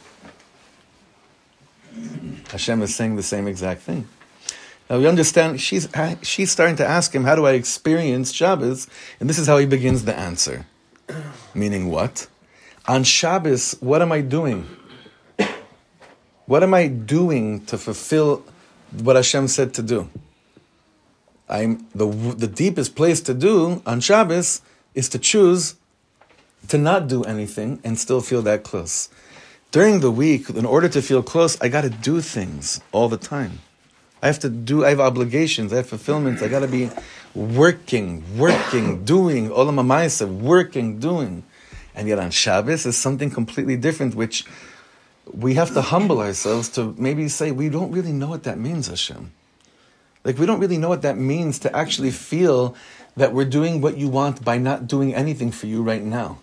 Hashem 2.49 2.81
is 2.81 2.95
saying 2.95 3.15
the 3.15 3.23
same 3.23 3.47
exact 3.47 3.81
thing. 3.81 4.07
Now 4.89 4.99
we 4.99 5.07
understand. 5.07 5.59
She's 5.59 5.87
she's 6.21 6.51
starting 6.51 6.77
to 6.77 6.85
ask 6.85 7.13
him, 7.13 7.25
"How 7.25 7.35
do 7.35 7.45
I 7.45 7.53
experience 7.53 8.31
Shabbos?" 8.31 8.87
And 9.19 9.29
this 9.29 9.37
is 9.37 9.47
how 9.47 9.57
he 9.57 9.65
begins 9.65 10.05
the 10.05 10.17
answer. 10.17 10.65
Meaning 11.53 11.89
what? 11.89 12.27
On 12.87 13.03
Shabbos, 13.03 13.75
what 13.81 14.01
am 14.01 14.11
I 14.11 14.21
doing? 14.21 14.65
What 16.45 16.63
am 16.63 16.73
I 16.73 16.87
doing 16.87 17.65
to 17.65 17.77
fulfill 17.77 18.45
what 19.03 19.17
Hashem 19.17 19.49
said 19.49 19.73
to 19.73 19.81
do? 19.81 20.09
I'm 21.49 21.85
the 21.93 22.07
the 22.07 22.47
deepest 22.47 22.95
place 22.95 23.19
to 23.21 23.33
do 23.33 23.81
on 23.85 23.99
Shabbos 23.99 24.61
is 24.95 25.09
to 25.09 25.19
choose 25.19 25.75
to 26.69 26.77
not 26.77 27.07
do 27.07 27.23
anything 27.23 27.79
and 27.83 27.99
still 27.99 28.21
feel 28.21 28.41
that 28.43 28.63
close. 28.63 29.09
During 29.71 29.99
the 29.99 30.11
week, 30.11 30.49
in 30.49 30.65
order 30.65 30.87
to 30.87 31.01
feel 31.01 31.21
close, 31.21 31.59
I 31.61 31.67
got 31.67 31.81
to 31.81 31.89
do 31.89 32.21
things 32.21 32.79
all 32.93 33.09
the 33.09 33.17
time. 33.17 33.59
I 34.27 34.29
have 34.29 34.39
to 34.39 34.49
do. 34.49 34.83
I 34.83 34.89
have 34.89 34.99
obligations. 34.99 35.71
I 35.71 35.77
have 35.77 35.87
fulfillments. 35.87 36.41
I 36.41 36.49
got 36.49 36.59
to 36.59 36.67
be 36.67 36.89
working, 37.33 38.25
working, 38.37 39.05
doing. 39.05 39.49
Olam 39.49 39.79
Amaisa, 39.79 40.27
working, 40.27 40.99
doing. 40.99 41.43
And 41.95 42.09
yet 42.09 42.19
on 42.19 42.31
Shabbos 42.31 42.85
is 42.85 42.97
something 42.97 43.29
completely 43.29 43.77
different, 43.77 44.15
which 44.15 44.43
we 45.31 45.53
have 45.53 45.73
to 45.75 45.81
humble 45.81 46.19
ourselves 46.19 46.67
to 46.71 46.93
maybe 46.97 47.29
say 47.29 47.51
we 47.51 47.69
don't 47.69 47.89
really 47.89 48.11
know 48.11 48.27
what 48.27 48.43
that 48.43 48.59
means, 48.59 48.87
Hashem. 48.87 49.31
Like 50.25 50.37
we 50.37 50.45
don't 50.45 50.59
really 50.59 50.77
know 50.77 50.89
what 50.89 51.03
that 51.03 51.17
means 51.17 51.59
to 51.59 51.73
actually 51.73 52.11
feel 52.11 52.75
that 53.15 53.33
we're 53.33 53.45
doing 53.45 53.79
what 53.79 53.95
you 53.97 54.09
want 54.09 54.43
by 54.43 54.57
not 54.57 54.87
doing 54.87 55.15
anything 55.15 55.51
for 55.51 55.67
you 55.67 55.81
right 55.81 56.03
now. 56.03 56.39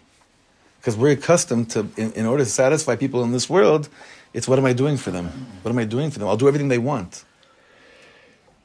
Because 0.80 0.96
we're 0.96 1.12
accustomed 1.12 1.70
to, 1.72 1.80
in, 1.98 2.12
in 2.12 2.24
order 2.24 2.44
to 2.44 2.50
satisfy 2.50 2.96
people 2.96 3.22
in 3.22 3.32
this 3.32 3.50
world, 3.50 3.90
it's 4.32 4.48
what 4.48 4.58
am 4.58 4.64
I 4.64 4.72
doing 4.72 4.96
for 4.96 5.10
them? 5.10 5.26
What 5.60 5.70
am 5.70 5.76
I 5.76 5.84
doing 5.84 6.10
for 6.10 6.18
them? 6.18 6.28
I'll 6.28 6.38
do 6.38 6.48
everything 6.48 6.68
they 6.68 6.78
want. 6.78 7.24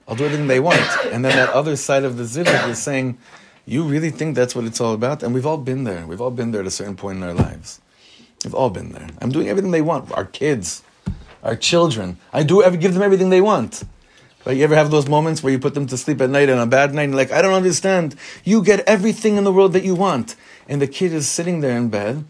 I'll 0.10 0.16
do 0.16 0.26
everything 0.26 0.48
they 0.48 0.60
want. 0.60 0.82
And 1.12 1.24
then 1.24 1.36
that 1.36 1.50
other 1.52 1.76
side 1.76 2.04
of 2.04 2.18
the 2.18 2.24
zivug 2.24 2.68
is 2.68 2.82
saying, 2.82 3.20
you 3.68 3.84
really 3.84 4.10
think 4.10 4.36
that's 4.36 4.56
what 4.56 4.66
it's 4.66 4.82
all 4.82 4.94
about? 4.94 5.22
And 5.22 5.36
we've 5.36 5.46
all 5.46 5.60
been 5.60 5.84
there. 5.84 6.08
We've 6.08 6.20
all 6.20 6.32
been 6.32 6.50
there 6.50 6.62
at 6.62 6.68
a 6.68 6.72
certain 6.72 6.96
point 6.96 7.20
in 7.20 7.24
our 7.24 7.36
lives. 7.36 7.80
We've 8.44 8.56
all 8.56 8.72
been 8.72 8.92
there. 8.92 9.08
I'm 9.22 9.30
doing 9.30 9.50
everything 9.50 9.70
they 9.70 9.84
want. 9.84 10.12
Our 10.14 10.26
kids, 10.26 10.82
our 11.44 11.56
children. 11.56 12.18
I 12.34 12.42
do 12.42 12.64
ever 12.64 12.76
give 12.76 12.96
them 12.96 13.04
everything 13.04 13.30
they 13.30 13.42
want. 13.42 13.84
Right? 14.46 14.58
You 14.58 14.64
ever 14.64 14.74
have 14.74 14.90
those 14.90 15.08
moments 15.08 15.44
where 15.44 15.54
you 15.54 15.60
put 15.60 15.76
them 15.76 15.86
to 15.86 15.98
sleep 15.98 16.22
at 16.22 16.32
night 16.32 16.50
on 16.50 16.58
a 16.58 16.66
bad 16.66 16.96
night 16.96 17.04
and 17.04 17.16
like, 17.16 17.32
I 17.32 17.44
don't 17.44 17.54
understand. 17.54 18.16
You 18.44 18.64
get 18.64 18.80
everything 18.88 19.38
in 19.38 19.44
the 19.44 19.54
world 19.54 19.74
that 19.74 19.84
you 19.84 19.94
want. 19.94 20.36
And 20.68 20.82
the 20.82 20.88
kid 20.88 21.14
is 21.14 21.28
sitting 21.28 21.62
there 21.62 21.78
in 21.78 21.90
bed 21.90 22.26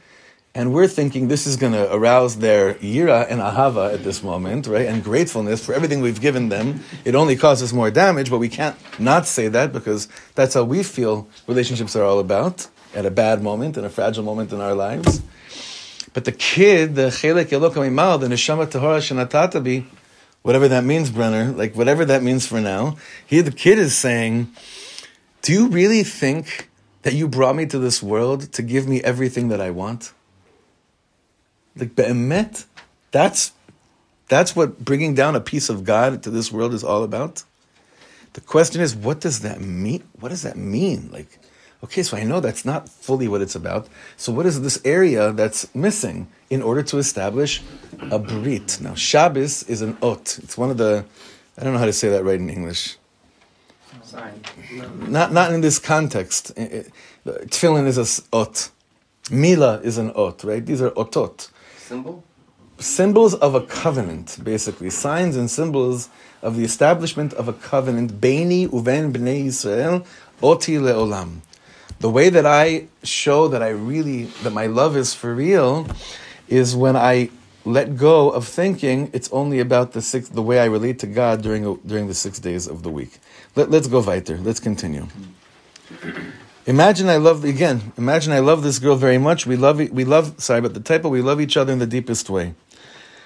and 0.56 0.74
we're 0.74 0.88
thinking 0.88 1.28
this 1.28 1.46
is 1.46 1.58
going 1.58 1.74
to 1.74 1.94
arouse 1.94 2.38
their 2.38 2.74
yira 2.76 3.28
and 3.30 3.40
ahava 3.40 3.94
at 3.94 4.04
this 4.04 4.24
moment, 4.24 4.66
right? 4.66 4.88
And 4.88 5.04
gratefulness 5.04 5.64
for 5.64 5.74
everything 5.74 6.02
we've 6.02 6.20
given 6.20 6.50
them. 6.50 6.84
It 7.06 7.14
only 7.14 7.36
causes 7.36 7.72
more 7.72 7.92
damage, 7.92 8.30
but 8.32 8.40
we 8.40 8.50
can't 8.50 8.76
not 9.00 9.28
say 9.28 9.48
that 9.48 9.72
because 9.72 10.08
that's 10.34 10.56
how 10.56 10.64
we 10.64 10.82
feel 10.82 11.28
relationships 11.46 11.96
are 11.96 12.04
all 12.04 12.20
about 12.20 12.68
at 12.96 13.06
a 13.06 13.12
bad 13.12 13.44
moment, 13.44 13.78
in 13.78 13.86
a 13.86 13.90
fragile 13.90 14.24
moment 14.24 14.52
in 14.52 14.60
our 14.60 14.74
lives. 14.74 15.22
But 16.14 16.26
the 16.26 16.32
kid, 16.32 16.96
the 16.96 17.08
chelek 17.08 17.50
elokam 17.50 17.88
imal, 17.88 18.20
the 18.20 18.28
neshama 18.28 18.66
tahora 18.66 19.00
shenatatabi, 19.00 19.86
whatever 20.42 20.68
that 20.68 20.84
means, 20.84 21.12
Brenner, 21.12 21.52
like 21.52 21.76
whatever 21.76 22.04
that 22.06 22.24
means 22.24 22.48
for 22.48 22.60
now, 22.60 22.98
here 23.26 23.44
the 23.44 23.52
kid 23.52 23.78
is 23.78 23.96
saying, 23.96 24.52
Do 25.44 25.54
you 25.54 25.68
really 25.68 26.04
think 26.04 26.70
that 27.04 27.14
you 27.14 27.28
brought 27.28 27.56
me 27.56 27.68
to 27.68 27.78
this 27.78 28.02
world 28.02 28.52
to 28.54 28.64
give 28.64 28.88
me 28.88 29.04
everything 29.04 29.50
that 29.50 29.62
I 29.62 29.70
want? 29.70 30.14
Like 31.80 31.96
be'emet, 31.96 32.66
that's 33.12 33.52
that's 34.28 34.56
what 34.56 34.84
bringing 34.84 35.16
down 35.16 35.36
a 35.36 35.40
piece 35.42 35.70
of 35.70 35.84
God 35.84 36.22
to 36.24 36.30
this 36.30 36.52
world 36.52 36.74
is 36.74 36.84
all 36.84 37.04
about. 37.04 37.44
The 38.34 38.42
question 38.42 38.82
is, 38.82 38.96
what 38.96 39.20
does 39.20 39.40
that 39.42 39.60
mean? 39.62 40.04
What 40.20 40.30
does 40.30 40.44
that 40.44 40.56
mean? 40.56 41.10
Like, 41.12 41.40
okay, 41.84 42.04
so 42.04 42.16
I 42.16 42.24
know 42.24 42.40
that's 42.40 42.64
not 42.64 42.88
fully 42.88 43.28
what 43.28 43.42
it's 43.42 43.56
about. 43.56 43.88
So 44.18 44.32
what 44.32 44.46
is 44.46 44.62
this 44.62 44.80
area 44.86 45.32
that's 45.32 45.74
missing 45.74 46.28
in 46.50 46.62
order 46.62 46.84
to 46.84 47.00
establish 47.00 47.62
a 48.12 48.20
brit? 48.20 48.80
Now, 48.82 48.94
Shabbos 48.94 49.64
is 49.64 49.82
an 49.82 49.98
ot. 50.02 50.38
It's 50.44 50.58
one 50.58 50.70
of 50.70 50.78
the, 50.78 51.06
I 51.58 51.64
don't 51.64 51.74
know 51.74 51.80
how 51.80 51.86
to 51.86 51.94
say 51.94 52.10
that 52.10 52.24
right 52.24 52.40
in 52.40 52.50
English. 52.50 52.98
Sign. 54.04 54.42
Not 55.08 55.34
not 55.34 55.54
in 55.54 55.62
this 55.62 55.78
context. 55.80 56.56
Tefillin 57.26 57.86
is 57.88 57.98
a 57.98 58.02
s- 58.02 58.22
ot. 58.32 58.70
Mila 59.32 59.80
is 59.82 59.98
an 59.98 60.12
ot, 60.16 60.44
right? 60.44 60.66
These 60.66 60.82
are 60.82 60.92
otot. 60.92 61.50
Symbol? 61.90 62.24
symbols 62.80 63.34
of 63.36 63.56
a 63.56 63.62
covenant, 63.62 64.38
basically 64.44 64.90
signs 64.90 65.36
and 65.36 65.52
symbols 65.52 66.10
of 66.42 66.56
the 66.56 66.64
establishment 66.64 67.34
of 67.34 67.48
a 67.48 67.54
covenant. 67.54 68.22
Beini 68.22 68.68
uven 68.68 69.12
bnei 69.12 69.46
Israel 69.46 70.06
oti 70.42 70.76
leolam. 70.76 71.40
The 72.00 72.10
way 72.10 72.30
that 72.30 72.46
I 72.46 72.88
show 73.04 73.48
that 73.50 73.62
I 73.62 73.70
really 73.70 74.24
that 74.44 74.52
my 74.52 74.68
love 74.68 74.96
is 74.96 75.14
for 75.14 75.36
real 75.36 75.88
is 76.48 76.76
when 76.76 76.96
I 76.96 77.30
let 77.66 77.98
go 77.98 78.30
of 78.30 78.48
thinking 78.48 79.10
it's 79.12 79.30
only 79.32 79.60
about 79.60 79.92
the 79.92 80.02
six 80.02 80.30
the 80.30 80.42
way 80.42 80.60
I 80.60 80.66
relate 80.66 81.00
to 81.00 81.08
God 81.08 81.42
during 81.42 81.76
during 81.86 82.08
the 82.08 82.14
six 82.14 82.40
days 82.40 82.68
of 82.68 82.84
the 82.84 82.90
week. 82.90 83.20
Let, 83.56 83.70
let's 83.70 83.88
go 83.88 84.00
weiter. 84.02 84.38
Let's 84.38 84.62
continue. 84.62 85.08
Imagine 86.70 87.10
I 87.10 87.18
love 87.18 87.44
again. 87.46 87.94
Imagine 87.98 88.32
I 88.32 88.38
love 88.38 88.62
this 88.62 88.78
girl 88.78 88.96
very 88.96 89.18
much. 89.18 89.48
We 89.48 89.56
love 89.56 89.80
we 89.90 90.04
love 90.04 90.36
sorry 90.38 90.60
about 90.60 90.76
the 90.76 90.80
typo. 90.80 91.10
We 91.10 91.24
love 91.24 91.42
each 91.42 91.58
other 91.58 91.74
in 91.74 91.80
the 91.80 91.88
deepest 91.88 92.30
way. 92.30 92.54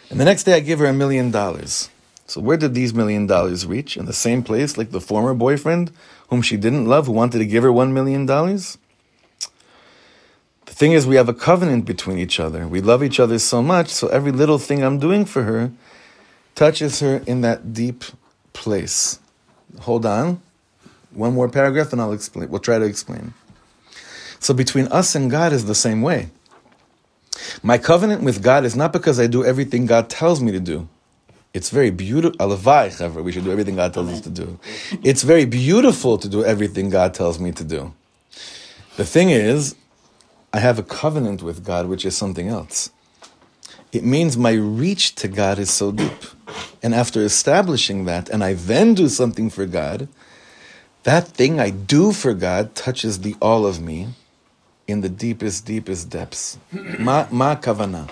And 0.10 0.18
the 0.18 0.24
next 0.24 0.46
day 0.46 0.54
I 0.54 0.62
give 0.62 0.80
her 0.80 0.86
a 0.86 0.94
million 0.94 1.30
dollars. 1.30 1.90
So 2.26 2.40
where 2.40 2.56
did 2.56 2.74
these 2.74 2.94
million 2.94 3.28
dollars 3.28 3.66
reach? 3.66 3.98
In 3.98 4.06
the 4.06 4.14
same 4.14 4.44
place 4.44 4.78
like 4.78 4.92
the 4.92 5.02
former 5.02 5.34
boyfriend 5.34 5.92
whom 6.30 6.42
she 6.42 6.56
didn't 6.56 6.86
love, 6.86 7.08
who 7.08 7.12
wanted 7.12 7.40
to 7.40 7.46
give 7.46 7.64
her 7.64 7.72
one 7.74 7.94
million 7.94 8.26
dollars? 8.26 8.78
The 10.68 10.74
thing 10.74 10.94
is, 10.94 11.06
we 11.06 11.18
have 11.18 11.28
a 11.28 11.34
covenant 11.34 11.84
between 11.84 12.20
each 12.20 12.40
other. 12.40 12.66
We 12.66 12.80
love 12.80 13.04
each 13.04 13.20
other 13.20 13.40
so 13.40 13.62
much, 13.62 13.90
so 13.90 14.08
every 14.08 14.32
little 14.32 14.58
thing 14.58 14.82
I'm 14.82 15.00
doing 15.00 15.26
for 15.26 15.44
her 15.44 15.74
touches 16.56 17.02
her 17.02 17.18
in 17.28 17.42
that 17.42 17.74
deep 17.74 18.06
place. 18.54 19.20
Hold 19.82 20.06
on. 20.06 20.42
One 21.14 21.34
more 21.34 21.50
paragraph 21.50 21.92
and 21.94 22.02
I'll 22.02 22.14
explain. 22.14 22.50
We'll 22.50 22.60
try 22.60 22.80
to 22.80 22.86
explain. 22.86 23.34
So 24.40 24.54
between 24.54 24.88
us 24.88 25.16
and 25.16 25.32
God 25.32 25.54
is 25.54 25.66
the 25.66 25.76
same 25.76 26.02
way. 26.02 26.30
My 27.62 27.78
covenant 27.78 28.24
with 28.24 28.44
God 28.44 28.66
is 28.66 28.76
not 28.76 28.94
because 28.94 29.20
I 29.20 29.28
do 29.28 29.44
everything 29.46 29.86
God 29.86 30.10
tells 30.10 30.42
me 30.42 30.52
to 30.52 30.60
do. 30.60 30.88
It's 31.54 31.70
very 31.70 31.92
beautiful. 31.92 32.38
Alavai, 32.40 32.98
however, 32.98 33.22
we 33.22 33.32
should 33.32 33.44
do 33.44 33.52
everything 33.52 33.76
God 33.76 33.94
tells 33.94 34.10
us 34.10 34.22
to 34.22 34.30
do. 34.30 34.60
It's 35.04 35.24
very 35.24 35.46
beautiful 35.46 36.18
to 36.18 36.28
do 36.28 36.44
everything 36.44 36.90
God 36.90 37.14
tells 37.14 37.40
me 37.40 37.52
to 37.52 37.64
do. 37.64 37.94
The 38.98 39.06
thing 39.06 39.30
is, 39.30 39.76
I 40.52 40.60
have 40.60 40.80
a 40.80 40.84
covenant 40.84 41.42
with 41.42 41.64
God, 41.64 41.88
which 41.88 42.06
is 42.06 42.18
something 42.18 42.48
else. 42.48 42.92
It 43.92 44.04
means 44.04 44.36
my 44.36 44.54
reach 44.54 45.16
to 45.16 45.28
God 45.28 45.60
is 45.60 45.70
so 45.70 45.92
deep. 45.92 46.24
And 46.82 46.94
after 46.94 47.22
establishing 47.22 48.06
that, 48.06 48.30
and 48.30 48.44
I 48.44 48.54
then 48.54 48.96
do 48.96 49.08
something 49.08 49.50
for 49.50 49.66
God, 49.66 50.08
that 51.04 51.28
thing 51.28 51.60
I 51.60 51.70
do 51.70 52.12
for 52.12 52.34
God 52.34 52.76
touches 52.76 53.20
the 53.20 53.36
all 53.42 53.66
of 53.66 53.82
me 53.82 54.10
in 54.88 55.02
the 55.02 55.10
deepest, 55.10 55.66
deepest 55.66 56.10
depths. 56.10 56.58
Ma, 57.00 57.28
ma 57.32 57.56
kavana. 57.56 58.10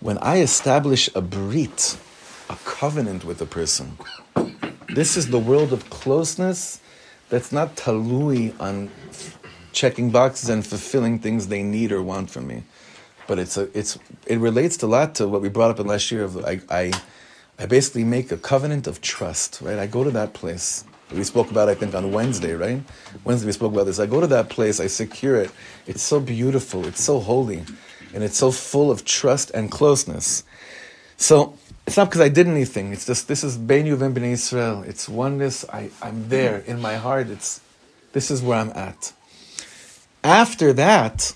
When 0.00 0.18
I 0.18 0.40
establish 0.40 1.10
a 1.14 1.20
brit, 1.20 1.98
a 2.48 2.56
covenant 2.64 3.24
with 3.24 3.40
a 3.42 3.46
person, 3.46 3.98
this 4.88 5.16
is 5.16 5.28
the 5.28 5.38
world 5.38 5.72
of 5.72 5.90
closeness 5.90 6.80
that's 7.28 7.52
not 7.52 7.76
talui 7.76 8.58
on 8.60 8.90
checking 9.72 10.10
boxes 10.10 10.48
and 10.48 10.66
fulfilling 10.66 11.18
things 11.18 11.48
they 11.48 11.62
need 11.62 11.92
or 11.92 12.02
want 12.02 12.30
from 12.30 12.46
me. 12.46 12.64
But 13.26 13.38
it's 13.38 13.56
a, 13.56 13.68
it's, 13.78 13.98
it 14.26 14.38
relates 14.38 14.82
a 14.82 14.86
lot 14.86 15.14
to 15.16 15.28
what 15.28 15.40
we 15.40 15.48
brought 15.48 15.70
up 15.70 15.78
in 15.78 15.86
last 15.86 16.10
year. 16.10 16.24
Of 16.24 16.44
I, 16.44 16.60
I, 16.68 16.92
I 17.58 17.66
basically 17.66 18.04
make 18.04 18.32
a 18.32 18.36
covenant 18.36 18.86
of 18.86 19.00
trust, 19.00 19.60
right? 19.60 19.78
I 19.78 19.86
go 19.86 20.02
to 20.02 20.10
that 20.10 20.32
place. 20.32 20.84
We 21.12 21.24
spoke 21.24 21.50
about, 21.50 21.68
I 21.68 21.74
think, 21.74 21.94
on 21.94 22.12
Wednesday, 22.12 22.54
right? 22.54 22.82
Wednesday 23.24 23.46
we 23.46 23.52
spoke 23.52 23.72
about 23.72 23.86
this. 23.86 23.98
I 23.98 24.06
go 24.06 24.20
to 24.20 24.26
that 24.28 24.48
place, 24.48 24.78
I 24.78 24.86
secure 24.86 25.36
it. 25.36 25.50
It's 25.86 26.02
so 26.02 26.20
beautiful, 26.20 26.86
it's 26.86 27.02
so 27.02 27.18
holy, 27.18 27.64
and 28.14 28.22
it's 28.22 28.36
so 28.36 28.50
full 28.50 28.90
of 28.90 29.04
trust 29.04 29.50
and 29.50 29.70
closeness. 29.70 30.44
So 31.16 31.58
it's 31.86 31.96
not 31.96 32.06
because 32.06 32.20
I 32.20 32.28
did 32.28 32.46
anything. 32.46 32.92
It's 32.92 33.06
just 33.06 33.26
this 33.26 33.42
is 33.42 33.58
Beinu 33.58 33.96
Vem 33.96 34.14
Bnei 34.14 34.32
Israel. 34.32 34.82
It's 34.82 35.08
oneness. 35.08 35.64
I, 35.68 35.90
I'm 36.00 36.28
there 36.28 36.58
in 36.58 36.80
my 36.80 36.94
heart. 36.94 37.28
It's 37.28 37.60
this 38.12 38.30
is 38.30 38.42
where 38.42 38.58
I'm 38.58 38.70
at. 38.70 39.12
After 40.22 40.72
that, 40.74 41.34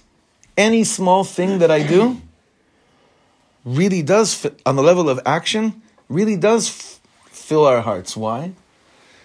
any 0.56 0.84
small 0.84 1.24
thing 1.24 1.58
that 1.58 1.70
I 1.70 1.82
do 1.82 2.20
really 3.64 4.02
does 4.02 4.46
on 4.64 4.76
the 4.76 4.82
level 4.82 5.08
of 5.08 5.20
action 5.26 5.82
really 6.08 6.36
does 6.36 6.68
f- 6.68 7.00
fill 7.30 7.64
our 7.66 7.80
hearts. 7.80 8.16
Why? 8.16 8.52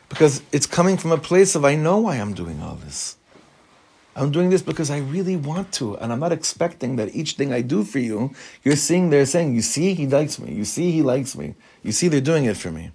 Because 0.10 0.42
it's 0.52 0.66
coming 0.66 0.98
from 0.98 1.12
a 1.12 1.18
place 1.18 1.56
of 1.56 1.64
I 1.64 1.76
know 1.76 2.00
why 2.00 2.16
I'm 2.18 2.34
doing 2.34 2.62
all 2.62 2.76
this. 2.76 3.16
I'm 4.16 4.32
doing 4.32 4.50
this 4.50 4.62
because 4.62 4.92
I 4.92 4.98
really 4.98 5.38
want 5.38 5.72
to, 5.74 5.96
and 5.98 6.12
I'm 6.12 6.20
not 6.20 6.34
expecting 6.34 6.98
that 6.98 7.16
each 7.16 7.34
thing 7.34 7.54
I 7.54 7.62
do 7.62 7.84
for 7.86 8.00
you, 8.00 8.34
you're 8.64 8.76
seeing 8.76 9.10
they're 9.10 9.26
saying, 9.26 9.54
You 9.54 9.62
see, 9.62 9.94
he 9.94 10.08
likes 10.08 10.40
me. 10.40 10.52
You 10.54 10.66
see, 10.66 10.92
he 10.92 11.02
likes 11.02 11.38
me. 11.38 11.56
You 11.84 11.92
see, 11.94 12.10
they're 12.10 12.20
doing 12.20 12.46
it 12.46 12.58
for 12.58 12.72
me. 12.72 12.92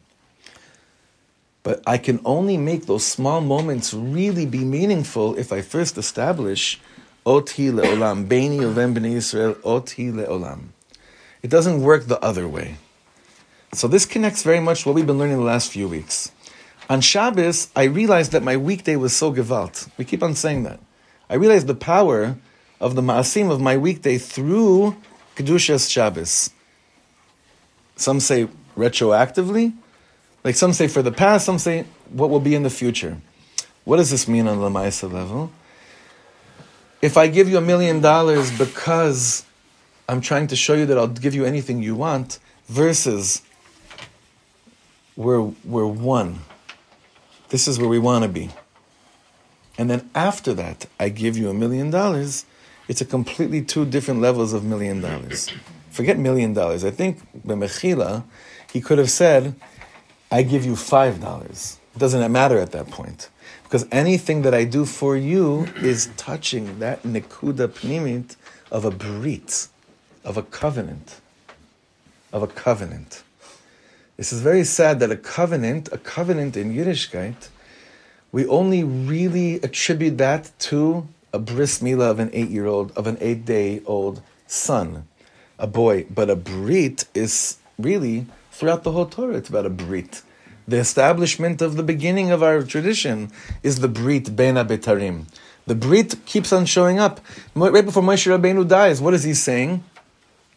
But 1.63 1.83
I 1.87 1.97
can 1.97 2.21
only 2.27 2.59
make 2.59 2.85
those 2.85 3.07
small 3.07 3.41
moments 3.41 3.95
really 3.95 4.45
be 4.45 4.65
meaningful 4.65 5.35
if 5.37 5.51
I 5.51 5.63
first 5.63 5.97
establish 5.97 6.79
le'olam, 7.25 8.27
Yisrael, 8.29 9.55
le'olam. 9.63 10.61
It 11.43 11.49
doesn't 11.49 11.81
work 11.81 12.07
the 12.07 12.21
other 12.21 12.47
way. 12.47 12.77
So 13.73 13.89
this 13.89 14.05
connects 14.05 14.43
very 14.43 14.61
much 14.61 14.85
what 14.85 14.95
we've 14.95 15.07
been 15.07 15.19
learning 15.19 15.39
the 15.39 15.43
last 15.43 15.73
few 15.73 15.89
weeks. 15.89 16.31
On 16.89 17.01
Shabbos, 17.01 17.71
I 17.75 17.85
realized 17.85 18.33
that 18.33 18.43
my 18.43 18.57
weekday 18.57 18.97
was 18.97 19.17
so 19.17 19.33
gewalt. 19.33 19.89
We 19.97 20.05
keep 20.05 20.23
on 20.23 20.35
saying 20.35 20.65
that. 20.65 20.81
I 21.31 21.35
realized 21.35 21.67
the 21.67 21.75
power 21.75 22.37
of 22.81 22.95
the 22.95 23.03
maasim 23.03 23.51
of 23.51 23.61
my 23.61 23.77
weekday 23.77 24.19
through 24.19 24.97
Kedushas 25.37 25.91
Shabbos. 25.91 26.51
Some 27.97 28.21
say 28.21 28.49
retroactively, 28.77 29.73
like 30.43 30.57
some 30.57 30.73
say 30.73 30.89
for 30.89 31.01
the 31.01 31.13
past, 31.13 31.47
some 31.47 31.59
say 31.59 31.87
what 32.11 32.29
will 32.29 32.41
be 32.41 32.55
in 32.55 32.63
the 32.63 32.71
future. 32.71 33.17
What 33.85 33.97
does 33.97 34.11
this 34.11 34.29
mean 34.29 34.47
on 34.47 34.59
the 34.59 34.69
Lamaisa 34.69 35.11
level? 35.11 35.51
If 37.01 37.17
I 37.17 37.29
give 37.29 37.49
you 37.49 37.57
a 37.57 37.63
million 37.63 38.01
dollars 38.01 38.57
because 38.57 39.45
I'm 40.09 40.21
trying 40.21 40.49
to 40.49 40.57
show 40.57 40.75
you 40.75 40.87
that 40.87 40.99
I'll 40.99 41.07
give 41.07 41.35
you 41.35 41.45
anything 41.45 41.83
you 41.83 41.95
want, 41.95 42.39
versus 42.67 43.43
we're, 45.17 45.43
we're 45.65 45.87
one. 45.87 46.41
This 47.55 47.69
is 47.69 47.79
where 47.79 47.89
we 47.89 48.01
want 48.01 48.25
to 48.25 48.29
be. 48.29 48.51
And 49.79 49.89
then 49.89 50.11
after 50.13 50.55
that, 50.55 50.87
I 50.99 51.09
give 51.09 51.39
you 51.39 51.49
a 51.51 51.55
million 51.55 51.89
dollars. 51.89 52.47
It's 52.89 53.01
a 53.01 53.05
completely 53.05 53.63
two 53.63 53.85
different 53.87 54.21
levels 54.21 54.53
of 54.53 54.65
million 54.65 55.01
dollars. 55.01 55.49
Forget 55.89 56.19
million 56.19 56.53
dollars. 56.53 56.85
I 56.85 56.91
think 56.91 57.21
B'mechila, 57.47 58.25
he 58.73 58.81
could 58.81 58.99
have 58.99 59.09
said, 59.09 59.55
I 60.33 60.43
give 60.43 60.65
you 60.65 60.75
five 60.75 61.21
dollars. 61.21 61.79
Doesn't 61.97 62.33
matter 62.33 62.59
at 62.59 62.73
that 62.73 62.91
point. 62.91 63.31
Because 63.63 63.87
anything 63.93 64.43
that 64.43 64.53
I 64.53 64.65
do 64.65 64.85
for 64.85 65.17
you 65.17 65.69
is 65.77 66.11
touching 66.17 66.81
that 66.81 67.05
nekuda 67.05 67.69
pnimit 67.69 68.35
of 68.73 68.85
a 68.85 68.91
brit, 68.91 69.69
of 70.25 70.37
a 70.37 70.43
covenant. 70.43 71.21
Of 72.33 72.43
a 72.43 72.49
covenant. 72.49 73.23
This 74.17 74.33
is 74.33 74.41
very 74.41 74.63
sad 74.63 75.01
that 75.01 75.11
a 75.11 75.17
covenant, 75.17 75.89
a 75.91 75.99
covenant 75.99 76.57
in 76.57 76.73
Yiddishkeit, 76.73 77.49
we 78.31 78.47
only 78.47 78.85
really 78.85 79.57
attribute 79.57 80.19
that 80.19 80.53
to 80.71 81.09
a 81.33 81.39
bris 81.39 81.81
milah 81.81 82.11
of 82.11 82.21
an 82.21 82.31
eight-year-old, 82.33 82.93
of 82.97 83.09
an 83.09 83.19
eight-day-old 83.21 84.23
son, 84.47 85.09
a 85.59 85.67
boy. 85.67 86.07
But 86.09 86.31
a 86.31 86.37
brit 86.37 87.07
is 87.13 87.59
really 87.79 88.27
throughout 88.53 88.85
the 88.85 88.93
whole 88.93 89.07
Torah. 89.07 89.37
It's 89.37 89.49
about 89.49 89.67
a 89.67 89.71
brit. 89.71 90.23
The 90.67 90.79
establishment 90.79 91.61
of 91.61 91.77
the 91.77 91.83
beginning 91.83 92.31
of 92.31 92.43
our 92.43 92.63
tradition 92.63 93.33
is 93.63 93.81
the 93.81 93.89
brit 93.89 94.37
bein 94.37 94.55
habetarim. 94.55 95.27
The 95.67 95.75
brit 95.75 96.25
keeps 96.25 96.53
on 96.53 96.67
showing 96.67 97.01
up. 97.01 97.21
Right 97.55 97.85
before 97.85 98.03
Moshe 98.03 98.27
Rabbeinu 98.31 98.67
dies, 98.69 99.01
what 99.01 99.13
is 99.15 99.25
he 99.25 99.35
saying? 99.35 99.83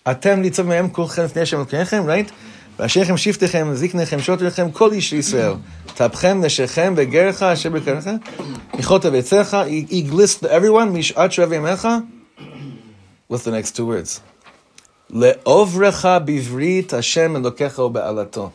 Atem 0.05 0.43
right? 2.05 2.31
ואשריכם 2.78 3.16
שבטיכם, 3.16 3.74
זקניכם, 3.74 4.20
שוטריכם, 4.20 4.70
כל 4.70 4.92
איש 4.92 5.12
ישראל. 5.12 5.52
טפכם, 5.94 6.40
נשיכם, 6.44 6.94
וגרך, 6.96 7.42
אשר 7.42 7.70
בקריך, 7.70 8.10
מכרות 8.74 9.06
אביציך, 9.06 9.56
he 9.90 10.12
lists 10.12 10.44
everyone, 10.44 10.88
משעת 10.92 11.32
שואב 11.32 11.52
ימיך. 11.52 11.88
What's 13.30 13.44
the 13.44 13.50
next 13.50 13.76
two 13.76 13.86
words? 13.86 14.20
לעוברך 15.10 16.06
בברית 16.24 16.94
השם 16.94 17.36
אלוקיך 17.36 17.78
ובעלתו. 17.78 18.50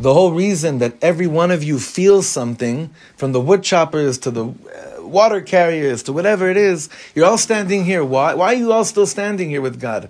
The 0.00 0.14
whole 0.14 0.32
reason 0.32 0.78
that 0.78 0.92
every 1.02 1.26
one 1.26 1.50
of 1.50 1.62
you 1.64 1.78
feels 1.78 2.26
something, 2.26 2.90
from 3.16 3.32
the 3.32 3.40
wood 3.40 3.62
choppers 3.62 4.16
to 4.18 4.30
the 4.30 4.44
uh, 4.46 5.04
water 5.04 5.40
carriers 5.40 6.02
to 6.04 6.12
whatever 6.12 6.48
it 6.48 6.56
is, 6.56 6.88
you're 7.14 7.26
all 7.26 7.36
standing 7.36 7.84
here. 7.84 8.02
Why, 8.04 8.34
why 8.34 8.54
are 8.54 8.60
you 8.62 8.72
all 8.72 8.84
still 8.84 9.06
standing 9.06 9.50
here 9.50 9.60
with 9.60 9.80
God? 9.80 10.08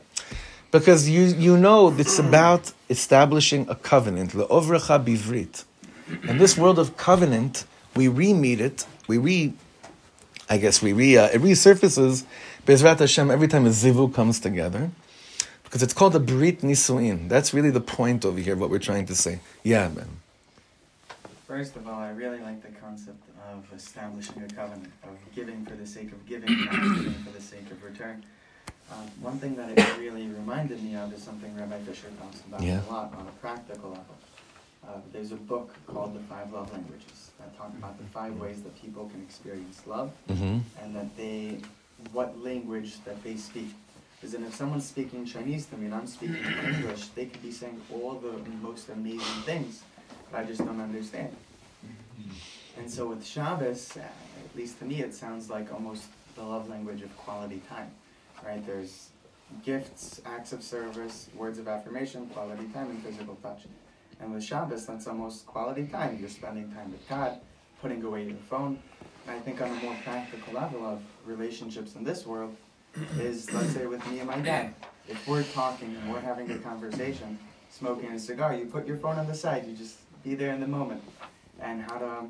Because 0.79 1.07
you, 1.07 1.23
you 1.23 1.55
know 1.55 1.95
it's 1.97 2.19
about 2.19 2.73
establishing 2.89 3.65
a 3.69 3.75
covenant. 3.75 4.31
Le'ovrecha 4.31 5.01
bivrit. 5.01 5.63
In 6.27 6.37
this 6.37 6.57
world 6.57 6.77
of 6.79 6.97
covenant, 6.97 7.63
we 7.95 8.09
re-meet 8.09 8.59
it, 8.59 8.85
we 9.07 9.17
re, 9.17 9.53
I 10.49 10.57
guess 10.57 10.81
we 10.81 10.91
re, 10.91 11.17
uh, 11.17 11.27
it 11.27 11.41
resurfaces, 11.41 12.25
Bezrat 12.65 12.99
Hashem, 12.99 13.31
every 13.31 13.47
time 13.47 13.65
a 13.65 13.69
zivug 13.69 14.13
comes 14.13 14.41
together. 14.41 14.91
Because 15.63 15.81
it's 15.81 15.93
called 15.93 16.13
a 16.13 16.19
Brit 16.19 16.59
Nisuin. 16.59 17.29
That's 17.29 17.53
really 17.53 17.71
the 17.71 17.79
point 17.79 18.25
over 18.25 18.39
here, 18.39 18.57
what 18.57 18.69
we're 18.69 18.79
trying 18.79 19.05
to 19.05 19.15
say. 19.15 19.39
Yeah, 19.63 19.87
man. 19.87 20.09
First 21.47 21.77
of 21.77 21.87
all, 21.87 22.01
I 22.01 22.09
really 22.09 22.39
like 22.39 22.61
the 22.61 22.77
concept 22.79 23.23
of 23.49 23.63
establishing 23.73 24.43
a 24.43 24.53
covenant, 24.53 24.91
of 25.03 25.17
giving 25.33 25.65
for 25.65 25.75
the 25.75 25.87
sake 25.87 26.11
of 26.11 26.25
giving, 26.25 26.65
not 26.65 26.97
giving 26.97 27.13
for 27.13 27.31
the 27.31 27.41
sake 27.41 27.71
of 27.71 27.81
return. 27.81 28.25
Uh, 28.91 28.95
one 29.21 29.37
thing 29.39 29.55
that 29.55 29.69
it 29.77 29.97
really 29.99 30.27
reminded 30.27 30.81
me 30.83 30.95
of 30.95 31.11
is 31.13 31.21
something 31.23 31.55
Rabbi 31.57 31.79
Fisher 31.79 32.07
talks 32.21 32.41
about 32.41 32.61
Yeah. 32.61 32.81
a 32.87 32.91
lot 32.91 33.13
on 33.17 33.27
a 33.27 33.31
practical 33.41 33.89
level. 33.89 34.15
Uh, 34.87 34.99
there's 35.11 35.31
a 35.31 35.35
book 35.35 35.73
called 35.87 36.13
The 36.15 36.19
Five 36.19 36.53
Love 36.53 36.71
Languages 36.71 37.31
that 37.39 37.57
talk 37.57 37.69
about 37.79 37.97
the 37.97 38.03
five 38.05 38.35
ways 38.39 38.61
that 38.61 38.79
people 38.79 39.09
can 39.09 39.21
experience 39.23 39.81
love 39.87 40.11
Mm-hmm. 40.29 40.59
and 40.83 40.95
that 40.95 41.17
they, 41.17 41.57
what 42.13 42.37
language 42.43 43.03
that 43.05 43.23
they 43.23 43.35
speak. 43.35 43.73
Because 44.15 44.33
then 44.33 44.43
if 44.43 44.53
someone's 44.53 44.85
speaking 44.85 45.25
Chinese 45.25 45.65
to 45.67 45.77
me 45.77 45.85
and 45.87 45.95
I'm 45.95 46.05
speaking 46.07 46.37
English, 46.67 47.07
they 47.09 47.25
could 47.25 47.41
be 47.41 47.51
saying 47.51 47.81
all 47.91 48.13
the 48.13 48.33
most 48.61 48.89
amazing 48.89 49.41
things, 49.45 49.81
but 50.31 50.41
I 50.41 50.43
just 50.43 50.63
don't 50.63 50.79
understand. 50.79 51.35
And 52.77 52.89
so 52.91 53.07
with 53.07 53.25
Shabbos, 53.25 53.97
at 53.97 54.55
least 54.55 54.77
to 54.79 54.85
me, 54.85 55.01
it 55.01 55.13
sounds 55.15 55.49
like 55.49 55.73
almost 55.73 56.03
the 56.35 56.43
love 56.43 56.69
language 56.69 57.01
of 57.01 57.15
quality 57.17 57.61
time, 57.69 57.89
right? 58.45 58.65
There's 58.65 59.09
gifts, 59.63 60.21
acts 60.25 60.53
of 60.53 60.63
service, 60.63 61.29
words 61.35 61.59
of 61.59 61.67
affirmation, 61.67 62.27
quality 62.27 62.65
time, 62.73 62.89
and 62.89 63.03
physical 63.03 63.35
touch. 63.35 63.63
And 64.19 64.33
with 64.33 64.43
Shabbos, 64.43 64.85
that's 64.85 65.07
almost 65.07 65.45
quality 65.45 65.87
time. 65.87 66.17
You're 66.19 66.29
spending 66.29 66.71
time 66.71 66.91
with 66.91 67.07
God, 67.09 67.39
putting 67.81 68.03
away 68.03 68.25
your 68.25 68.37
phone. 68.49 68.79
And 69.27 69.35
I 69.35 69.39
think 69.39 69.61
on 69.61 69.69
a 69.69 69.83
more 69.83 69.95
practical 70.03 70.53
level 70.53 70.85
of 70.85 71.01
relationships 71.25 71.95
in 71.95 72.03
this 72.03 72.25
world 72.25 72.55
is, 73.19 73.51
let's 73.51 73.71
say, 73.71 73.85
with 73.85 74.05
me 74.07 74.19
and 74.19 74.27
my 74.27 74.39
dad. 74.39 74.73
If 75.07 75.27
we're 75.27 75.43
talking 75.43 75.95
and 76.01 76.11
we're 76.11 76.19
having 76.19 76.49
a 76.51 76.57
conversation, 76.59 77.37
smoking 77.69 78.11
a 78.11 78.19
cigar, 78.19 78.55
you 78.55 78.65
put 78.65 78.87
your 78.87 78.97
phone 78.97 79.17
on 79.17 79.27
the 79.27 79.33
side. 79.33 79.65
You 79.67 79.75
just 79.75 79.97
be 80.23 80.35
there 80.35 80.53
in 80.53 80.61
the 80.61 80.67
moment. 80.67 81.03
And 81.59 81.81
how 81.81 81.97
to, 81.97 82.27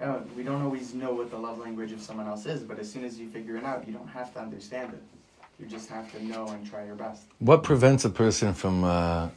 know, 0.00 0.24
we 0.36 0.42
don't 0.42 0.62
always 0.62 0.94
know 0.94 1.12
what 1.12 1.30
the 1.30 1.38
love 1.38 1.58
language 1.58 1.92
of 1.92 2.00
someone 2.00 2.26
else 2.26 2.46
is, 2.46 2.62
but 2.62 2.78
as 2.78 2.90
soon 2.90 3.04
as 3.04 3.18
you 3.18 3.28
figure 3.30 3.56
it 3.56 3.64
out, 3.64 3.86
you 3.86 3.92
don't 3.92 4.08
have 4.08 4.32
to 4.34 4.40
understand 4.40 4.92
it. 4.92 5.02
You 5.58 5.66
just 5.66 5.88
have 5.88 6.10
to 6.12 6.24
know 6.24 6.48
and 6.48 6.68
try 6.68 6.84
your 6.84 6.96
best. 6.96 7.22
What 7.38 7.62
prevents 7.62 8.04
a 8.04 8.10
person 8.10 8.54
from 8.54 8.84
uh, 8.84 9.28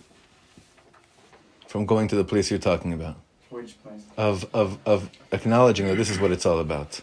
from 1.68 1.86
going 1.86 2.08
to 2.08 2.16
the 2.16 2.24
place 2.24 2.50
you're 2.50 2.60
talking 2.60 2.94
about? 2.94 3.18
Which 3.50 3.82
place? 3.84 4.02
Of, 4.18 4.46
of, 4.54 4.78
of 4.86 5.10
acknowledging 5.32 5.88
that 5.88 5.96
this 5.96 6.10
is 6.10 6.20
what 6.20 6.32
it's 6.32 6.46
all 6.46 6.60
about. 6.60 7.02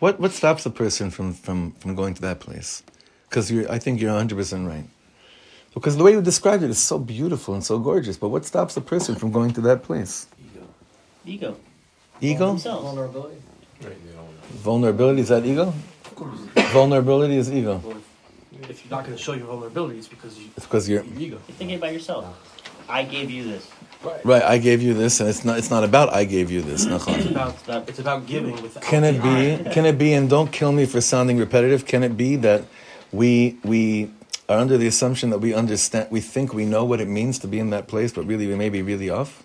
What, 0.00 0.18
what 0.18 0.32
stops 0.32 0.66
a 0.66 0.70
person 0.70 1.10
from, 1.10 1.32
from, 1.32 1.72
from 1.72 1.94
going 1.94 2.14
to 2.14 2.22
that 2.22 2.40
place? 2.40 2.82
Because 3.28 3.52
I 3.52 3.78
think 3.78 4.00
you're 4.00 4.12
100% 4.12 4.66
right. 4.66 4.84
Because 5.72 5.96
the 5.96 6.04
way 6.04 6.12
you 6.12 6.20
described 6.20 6.62
it 6.62 6.70
is 6.70 6.78
so 6.78 6.98
beautiful 6.98 7.54
and 7.54 7.64
so 7.64 7.78
gorgeous, 7.78 8.18
but 8.18 8.28
what 8.28 8.44
stops 8.44 8.76
a 8.76 8.80
person 8.80 9.14
from 9.14 9.30
going 9.30 9.52
to 9.52 9.60
that 9.62 9.82
place? 9.82 10.26
Ego. 11.24 11.56
Ego? 12.20 12.54
Ego. 12.54 12.54
Vulnerability. 12.54 13.36
Vulnerability, 14.50 15.20
is 15.22 15.28
that 15.28 15.46
ego? 15.46 15.72
Vulnerability 16.72 17.36
is 17.36 17.50
ego. 17.50 17.82
Well, 18.62 18.70
if 18.70 18.84
you're 18.84 18.96
not 18.96 19.04
going 19.04 19.16
to 19.16 19.22
show 19.22 19.32
your 19.32 19.46
vulnerability, 19.46 19.98
it's 19.98 20.06
because 20.08 20.38
you, 20.38 20.48
It's 20.56 20.66
because 20.66 20.88
you're 20.88 21.02
your 21.02 21.18
ego. 21.20 21.38
You're 21.48 21.56
thinking 21.56 21.76
about 21.76 21.92
yourself. 21.92 22.24
I 22.88 23.02
gave 23.02 23.30
you 23.30 23.42
this. 23.44 23.68
right. 24.04 24.24
right, 24.24 24.42
I 24.42 24.58
gave 24.58 24.82
you 24.82 24.94
this, 24.94 25.18
and 25.20 25.28
it's 25.28 25.44
not. 25.44 25.58
It's 25.58 25.70
not 25.70 25.82
about 25.84 26.12
I 26.14 26.24
gave 26.24 26.50
you 26.50 26.62
this. 26.62 26.84
It's 26.86 27.06
about 27.30 27.88
it's 27.88 27.98
about 27.98 28.26
giving 28.26 28.56
Can 28.80 29.02
it 29.04 29.22
be? 29.22 29.70
Can 29.70 29.84
it 29.84 29.98
be? 29.98 30.12
And 30.12 30.30
don't 30.30 30.52
kill 30.52 30.72
me 30.72 30.86
for 30.86 31.00
sounding 31.00 31.38
repetitive. 31.38 31.86
Can 31.86 32.02
it 32.02 32.16
be 32.16 32.36
that 32.36 32.64
we 33.12 33.58
we 33.64 34.10
are 34.48 34.58
under 34.58 34.76
the 34.76 34.86
assumption 34.86 35.30
that 35.30 35.38
we 35.38 35.54
understand, 35.54 36.08
we 36.10 36.20
think 36.20 36.52
we 36.52 36.64
know 36.64 36.84
what 36.84 37.00
it 37.00 37.08
means 37.08 37.38
to 37.40 37.48
be 37.48 37.58
in 37.58 37.70
that 37.70 37.88
place, 37.88 38.12
but 38.12 38.26
really 38.26 38.46
we 38.46 38.54
may 38.54 38.68
be 38.68 38.82
really 38.82 39.10
off. 39.10 39.44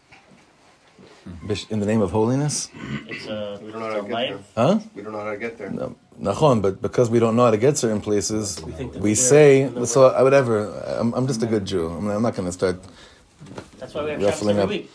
Hmm. 1.23 1.51
In 1.69 1.79
the 1.79 1.85
name 1.85 2.01
of 2.01 2.11
holiness, 2.11 2.69
It's 3.07 3.27
uh, 3.27 3.57
a, 3.61 3.65
We 3.65 3.71
don't 3.71 3.81
know 3.81 3.87
it's 3.87 3.95
how 3.95 4.01
to 4.01 4.07
get 4.07 4.13
life. 4.13 4.53
there. 4.55 4.65
huh? 4.65 4.79
We 4.95 5.01
don't 5.01 5.11
know 5.11 5.19
how 5.19 5.31
to 5.31 5.37
get 5.37 5.57
there. 5.57 5.69
No, 5.69 5.95
nachon, 6.21 6.61
but 6.61 6.81
because 6.81 7.09
we 7.09 7.19
don't 7.19 7.35
know 7.35 7.45
how 7.45 7.51
to 7.51 7.57
get 7.57 7.77
certain 7.77 8.01
places, 8.01 8.61
We 8.63 8.71
we 8.85 8.99
we're 8.99 9.15
say. 9.15 9.59
there, 9.59 9.67
and 9.67 9.77
that 9.83 9.87
So 9.87 10.01
we're- 10.01 10.15
I- 10.15 10.23
whatever. 10.23 10.55
I'm, 10.99 11.13
I'm 11.13 11.27
just 11.27 11.41
a 11.43 11.45
good 11.47 11.65
Jew. 11.65 11.87
I'm, 11.89 12.07
I'm 12.09 12.21
not 12.21 12.35
going 12.35 12.47
to 12.47 12.51
start. 12.51 12.77
That's 13.79 13.93
why 13.93 14.03
we 14.05 14.09
have 14.11 14.21
Ruffling 14.23 14.57
up. 14.57 14.63
every 14.63 14.77
week. 14.77 14.91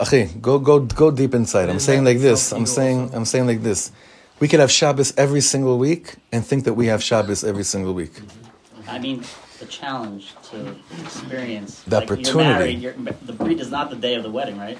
Achi, 0.00 0.24
go 0.40 0.58
go 0.58 0.80
go 0.80 1.10
deep 1.10 1.34
inside. 1.34 1.68
I'm 1.68 1.80
saying 1.80 2.04
like 2.04 2.18
this. 2.18 2.52
I'm 2.52 2.66
saying 2.66 3.10
I'm 3.14 3.24
saying 3.24 3.46
like 3.46 3.62
this. 3.62 3.92
We 4.40 4.48
could 4.48 4.60
have 4.60 4.70
Shabbos 4.70 5.12
every 5.18 5.40
single 5.42 5.76
week 5.78 6.14
and 6.32 6.46
think 6.46 6.64
that 6.64 6.74
we 6.74 6.86
have 6.86 7.02
Shabbos 7.02 7.44
every 7.44 7.64
single 7.64 7.92
week. 7.92 8.12
Mm-hmm. 8.14 8.88
I 8.90 8.98
mean, 8.98 9.22
the 9.58 9.66
challenge 9.66 10.34
to 10.50 10.74
experience 11.02 11.82
The 11.82 11.96
like, 12.00 12.08
You're 12.08 12.16
opportunity. 12.18 12.48
married, 12.48 12.78
you're, 12.80 12.94
the 13.26 13.32
breed 13.34 13.60
is 13.60 13.70
not 13.70 13.90
the 13.90 13.96
day 13.96 14.14
of 14.14 14.22
the 14.22 14.30
wedding, 14.30 14.56
right? 14.58 14.78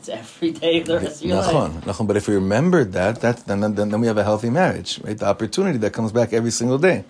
It's 0.00 0.08
every 0.08 0.52
day 0.52 0.80
of 0.80 0.86
the 0.86 0.98
rest 0.98 1.20
of 1.20 1.28
your 1.28 1.36
life. 1.36 1.52
Nachon, 1.52 1.70
nachon. 1.82 2.06
But 2.06 2.16
if 2.16 2.26
we 2.26 2.34
remembered 2.34 2.92
that, 2.94 3.20
that 3.20 3.44
then, 3.46 3.60
then 3.60 3.74
then 3.90 4.00
we 4.00 4.06
have 4.06 4.16
a 4.16 4.24
healthy 4.24 4.48
marriage, 4.48 4.98
right? 5.04 5.18
The 5.18 5.26
opportunity 5.26 5.76
that 5.84 5.92
comes 5.92 6.10
back 6.10 6.32
every 6.32 6.50
single 6.50 6.78
day. 6.78 7.04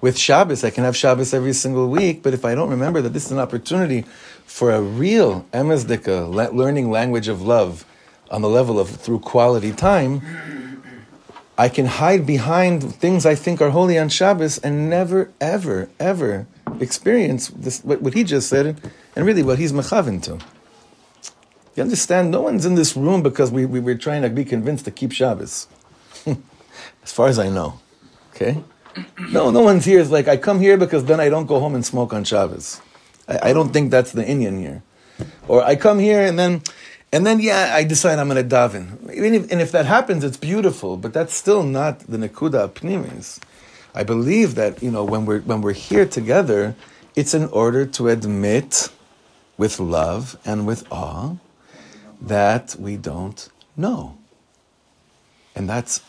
with 0.00 0.16
Shabbos, 0.16 0.62
I 0.62 0.70
can 0.70 0.84
have 0.84 0.96
Shabbos 0.96 1.34
every 1.34 1.52
single 1.52 1.88
week, 1.90 2.22
but 2.22 2.32
if 2.32 2.44
I 2.44 2.54
don't 2.54 2.70
remember 2.70 3.02
that 3.02 3.12
this 3.12 3.26
is 3.26 3.32
an 3.32 3.40
opportunity 3.40 4.02
for 4.46 4.70
a 4.70 4.80
real 4.80 5.44
emezdika, 5.52 6.30
le- 6.30 6.54
learning 6.56 6.90
language 6.92 7.26
of 7.28 7.42
love 7.42 7.84
on 8.30 8.42
the 8.42 8.48
level 8.48 8.78
of 8.78 8.88
through 8.88 9.18
quality 9.20 9.72
time, 9.72 10.22
I 11.58 11.68
can 11.68 11.86
hide 11.86 12.24
behind 12.24 12.94
things 12.94 13.26
I 13.26 13.34
think 13.34 13.60
are 13.60 13.70
holy 13.70 13.98
on 13.98 14.08
Shabbos 14.10 14.58
and 14.58 14.88
never, 14.88 15.30
ever, 15.40 15.88
ever 15.98 16.46
experience 16.78 17.48
this, 17.48 17.82
what, 17.82 18.00
what 18.00 18.14
he 18.14 18.22
just 18.22 18.48
said 18.48 18.80
and 19.16 19.26
really 19.26 19.42
what 19.42 19.58
he's 19.58 19.72
mechavin 19.72 20.22
to. 20.22 20.38
You 21.78 21.82
understand? 21.82 22.32
No 22.32 22.40
one's 22.40 22.66
in 22.66 22.74
this 22.74 22.96
room 22.96 23.22
because 23.22 23.52
we, 23.52 23.64
we 23.64 23.78
were 23.78 23.94
trying 23.94 24.22
to 24.22 24.28
be 24.28 24.44
convinced 24.44 24.84
to 24.86 24.90
keep 24.90 25.12
Shabbos. 25.12 25.68
as 26.26 27.12
far 27.12 27.28
as 27.28 27.38
I 27.38 27.50
know. 27.50 27.78
Okay? 28.34 28.64
No, 29.30 29.52
no 29.52 29.60
one's 29.60 29.84
here 29.84 30.00
is 30.00 30.10
like, 30.10 30.26
I 30.26 30.38
come 30.38 30.58
here 30.58 30.76
because 30.76 31.04
then 31.04 31.20
I 31.20 31.28
don't 31.28 31.46
go 31.46 31.60
home 31.60 31.76
and 31.76 31.86
smoke 31.86 32.12
on 32.12 32.24
Shabbos. 32.24 32.82
I, 33.28 33.50
I 33.50 33.52
don't 33.52 33.72
think 33.72 33.92
that's 33.92 34.10
the 34.10 34.24
inyan 34.24 34.58
here. 34.58 34.82
Or 35.46 35.62
I 35.62 35.76
come 35.76 36.00
here 36.00 36.20
and 36.20 36.36
then, 36.36 36.62
and 37.12 37.24
then 37.24 37.38
yeah, 37.38 37.72
I 37.72 37.84
decide 37.84 38.18
I'm 38.18 38.28
going 38.28 38.48
to 38.48 38.56
daven. 38.56 39.08
If, 39.10 39.52
and 39.52 39.60
if 39.60 39.70
that 39.70 39.86
happens, 39.86 40.24
it's 40.24 40.36
beautiful, 40.36 40.96
but 40.96 41.12
that's 41.12 41.32
still 41.32 41.62
not 41.62 42.00
the 42.00 42.16
Nakuda 42.16 42.70
Pnimis. 42.70 43.38
I 43.94 44.02
believe 44.02 44.56
that, 44.56 44.82
you 44.82 44.90
know, 44.90 45.04
when 45.04 45.26
we're, 45.26 45.42
when 45.42 45.60
we're 45.60 45.74
here 45.74 46.06
together, 46.06 46.74
it's 47.14 47.34
in 47.34 47.44
order 47.50 47.86
to 47.86 48.08
admit 48.08 48.88
with 49.56 49.78
love 49.78 50.36
and 50.44 50.66
with 50.66 50.84
awe 50.90 51.36
that 52.20 52.76
we 52.78 52.96
don't 52.96 53.48
know. 53.76 54.16
And 55.54 55.68
that's 55.68 56.00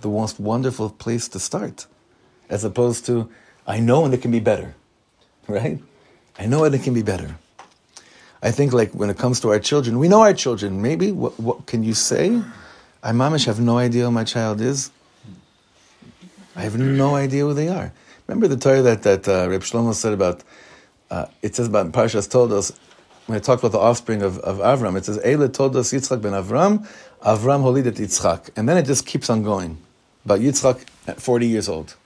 the 0.00 0.08
most 0.08 0.40
wonderful 0.40 0.90
place 0.90 1.28
to 1.28 1.38
start, 1.38 1.86
as 2.48 2.64
opposed 2.64 3.06
to, 3.06 3.30
I 3.66 3.80
know 3.80 4.04
and 4.04 4.14
it 4.14 4.22
can 4.22 4.30
be 4.30 4.40
better, 4.40 4.74
right? 5.48 5.78
I 6.38 6.46
know 6.46 6.64
and 6.64 6.74
it 6.74 6.82
can 6.82 6.94
be 6.94 7.02
better. 7.02 7.36
I 8.42 8.50
think, 8.50 8.72
like, 8.72 8.92
when 8.92 9.08
it 9.08 9.18
comes 9.18 9.38
to 9.40 9.50
our 9.50 9.60
children, 9.60 10.00
we 10.00 10.08
know 10.08 10.22
our 10.22 10.34
children. 10.34 10.82
Maybe, 10.82 11.12
what, 11.12 11.38
what 11.38 11.66
can 11.66 11.84
you 11.84 11.94
say? 11.94 12.42
I, 13.02 13.12
mamish, 13.12 13.46
have 13.46 13.60
no 13.60 13.78
idea 13.78 14.04
who 14.04 14.10
my 14.10 14.24
child 14.24 14.60
is. 14.60 14.90
I 16.56 16.62
have 16.62 16.76
no 16.76 17.14
idea 17.14 17.44
who 17.44 17.54
they 17.54 17.68
are. 17.68 17.92
Remember 18.26 18.48
the 18.48 18.56
Torah 18.56 18.82
that, 18.82 19.02
that 19.04 19.28
uh, 19.28 19.48
Reb 19.48 19.62
Shlomo 19.62 19.94
said 19.94 20.12
about, 20.12 20.42
uh, 21.10 21.26
it 21.40 21.54
says 21.54 21.68
about 21.68 21.92
Parshas 21.92 22.28
Toldos, 22.28 22.72
when 23.32 23.38
it 23.38 23.44
talks 23.44 23.62
about 23.62 23.72
the 23.72 23.78
offspring 23.78 24.20
of, 24.20 24.38
of 24.40 24.58
Avram, 24.58 24.94
it 24.94 25.06
says, 25.06 25.16
Eile 25.20 25.48
Toldos 25.48 25.90
Yitzchak 25.94 26.20
ben 26.20 26.32
Avram, 26.32 26.86
Avram 27.22 27.62
holidet 27.62 27.96
Yitzchak. 27.96 28.50
And 28.56 28.68
then 28.68 28.76
it 28.76 28.82
just 28.82 29.06
keeps 29.06 29.30
on 29.30 29.42
going. 29.42 29.78
About 30.26 30.40
Yitzchak 30.40 30.84
at 31.06 31.18
40 31.18 31.46
years 31.46 31.66
old. 31.66 31.96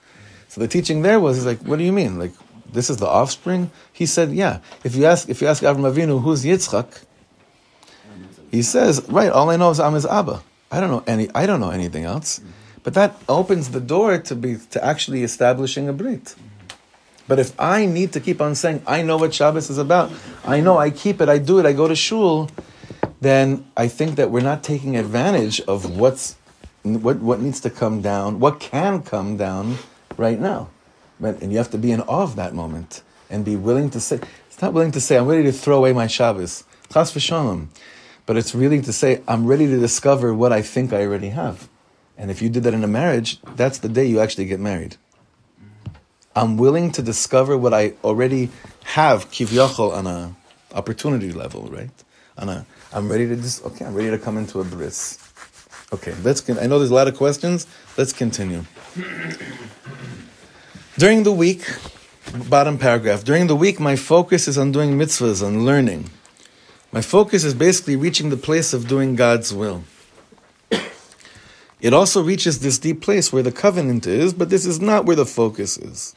So 0.47 0.61
the 0.61 0.69
teaching 0.69 1.01
there 1.01 1.19
was, 1.19 1.35
he's 1.35 1.45
like, 1.45 1.59
what 1.63 1.79
do 1.79 1.83
you 1.83 1.91
mean? 1.91 2.17
Like, 2.17 2.31
this 2.71 2.89
is 2.89 2.95
the 2.95 3.07
offspring? 3.07 3.71
He 3.91 4.05
said, 4.05 4.31
yeah. 4.31 4.59
If 4.85 4.95
you 4.95 5.03
ask, 5.03 5.27
if 5.27 5.41
you 5.41 5.49
ask 5.49 5.63
Avram 5.63 5.91
Avinu, 5.91 6.21
who's 6.21 6.45
Yitzchak? 6.45 7.03
He 8.49 8.61
says, 8.61 9.05
right, 9.09 9.29
all 9.29 9.49
I 9.49 9.57
know 9.57 9.69
is 9.71 9.81
I'm 9.81 9.95
his 9.95 10.05
Abba. 10.05 10.41
I 10.71 10.79
don't 10.79 10.89
know 10.89 11.03
any, 11.05 11.29
I 11.35 11.45
don't 11.45 11.59
know 11.59 11.71
anything 11.71 12.05
else. 12.05 12.39
But 12.83 12.93
that 12.93 13.21
opens 13.27 13.71
the 13.71 13.81
door 13.81 14.17
to 14.17 14.33
be, 14.33 14.55
to 14.71 14.81
actually 14.81 15.23
establishing 15.23 15.89
a 15.89 15.93
Brit. 15.93 16.35
But 17.27 17.39
if 17.39 17.59
I 17.59 17.85
need 17.85 18.13
to 18.13 18.19
keep 18.19 18.41
on 18.41 18.55
saying, 18.55 18.83
I 18.87 19.01
know 19.01 19.17
what 19.17 19.33
Shabbos 19.33 19.69
is 19.69 19.77
about, 19.77 20.11
I 20.45 20.61
know, 20.61 20.77
I 20.77 20.89
keep 20.89 21.19
it, 21.19 21.27
I 21.27 21.37
do 21.37 21.59
it, 21.59 21.65
I 21.65 21.73
go 21.73 21.87
to 21.87 21.95
shul, 21.95 22.49
then 23.19 23.69
I 23.75 23.87
think 23.87 24.15
that 24.15 24.31
we're 24.31 24.41
not 24.41 24.63
taking 24.63 24.95
advantage 24.95 25.59
of 25.61 25.97
what's 25.97 26.35
what 26.83 27.17
what 27.19 27.41
needs 27.41 27.59
to 27.61 27.69
come 27.69 28.01
down, 28.01 28.39
what 28.39 28.59
can 28.59 29.01
come 29.03 29.35
down 29.35 29.77
right 30.15 30.39
now. 30.39 30.69
And 31.19 31.51
you 31.51 31.57
have 31.57 31.71
to 31.71 31.77
be 31.77 31.91
in 31.91 32.01
awe 32.01 32.23
of 32.23 32.35
that 32.35 32.53
moment 32.53 33.01
and 33.29 33.43
be 33.43 33.55
willing 33.55 33.89
to 33.89 33.99
say, 33.99 34.19
it's 34.47 34.61
not 34.61 34.73
willing 34.73 34.91
to 34.91 35.01
say, 35.01 35.17
I'm 35.17 35.27
ready 35.27 35.43
to 35.43 35.51
throw 35.51 35.77
away 35.77 35.91
my 35.91 36.07
Shabbos. 36.07 36.63
Chas 36.93 37.11
v'shalom. 37.11 37.67
But 38.25 38.37
it's 38.37 38.53
really 38.53 38.81
to 38.81 38.93
say, 38.93 39.21
I'm 39.27 39.45
ready 39.45 39.67
to 39.67 39.79
discover 39.79 40.33
what 40.33 40.53
I 40.53 40.61
think 40.61 40.93
I 40.93 41.01
already 41.01 41.29
have. 41.29 41.67
And 42.17 42.31
if 42.31 42.41
you 42.41 42.49
did 42.49 42.63
that 42.63 42.73
in 42.73 42.83
a 42.83 42.87
marriage, 42.87 43.41
that's 43.55 43.79
the 43.79 43.89
day 43.89 44.05
you 44.05 44.19
actually 44.19 44.45
get 44.45 44.59
married. 44.59 44.97
I'm 46.37 46.55
willing 46.55 46.91
to 46.91 47.01
discover 47.01 47.57
what 47.57 47.73
I 47.73 47.93
already 48.03 48.51
have, 48.83 49.31
kivyachol, 49.31 49.91
on 49.91 50.05
a 50.05 50.35
opportunity 50.71 51.31
level, 51.31 51.63
right? 51.63 51.89
On 52.37 52.47
a, 52.47 52.63
I'm 52.93 53.09
ready 53.09 53.27
to 53.27 53.35
just, 53.35 53.65
okay, 53.65 53.83
I'm 53.83 53.95
ready 53.95 54.11
to 54.11 54.19
come 54.19 54.37
into 54.37 54.61
a 54.61 54.63
bris. 54.63 55.17
Okay, 55.91 56.13
let's. 56.21 56.41
Con- 56.41 56.59
I 56.59 56.67
know 56.67 56.77
there's 56.77 56.91
a 56.91 56.93
lot 56.93 57.07
of 57.07 57.17
questions. 57.17 57.65
Let's 57.97 58.13
continue. 58.13 58.65
During 60.99 61.23
the 61.23 61.31
week, 61.31 61.65
bottom 62.47 62.77
paragraph. 62.77 63.23
During 63.23 63.47
the 63.47 63.55
week, 63.55 63.79
my 63.79 63.95
focus 63.95 64.47
is 64.47 64.59
on 64.59 64.71
doing 64.71 64.95
mitzvahs, 64.95 65.41
and 65.41 65.65
learning. 65.65 66.11
My 66.91 67.01
focus 67.01 67.45
is 67.45 67.55
basically 67.55 67.95
reaching 67.95 68.29
the 68.29 68.37
place 68.37 68.73
of 68.75 68.87
doing 68.87 69.15
God's 69.15 69.55
will. 69.55 69.85
It 71.81 71.93
also 71.93 72.23
reaches 72.23 72.59
this 72.59 72.77
deep 72.77 73.01
place 73.01 73.33
where 73.33 73.43
the 73.43 73.51
covenant 73.51 74.05
is, 74.05 74.33
but 74.33 74.51
this 74.51 74.67
is 74.67 74.79
not 74.79 75.05
where 75.05 75.15
the 75.15 75.25
focus 75.25 75.77
is. 75.77 76.15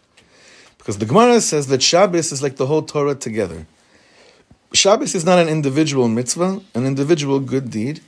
Because 0.81 0.97
the 0.97 1.05
Gemara 1.05 1.43
says 1.43 1.67
that 1.67 1.83
Shabbos 1.83 2.33
is 2.33 2.43
like 2.43 2.57
the 2.57 2.67
whole 2.67 2.81
Torah 2.81 3.15
together. 3.15 3.67
Shabbos 4.73 5.15
is 5.15 5.27
not 5.27 5.39
an 5.39 5.47
individual 5.47 6.09
mitzvah, 6.09 6.63
an 6.75 6.87
individual 6.87 7.39
good 7.39 7.71
deed. 7.71 8.01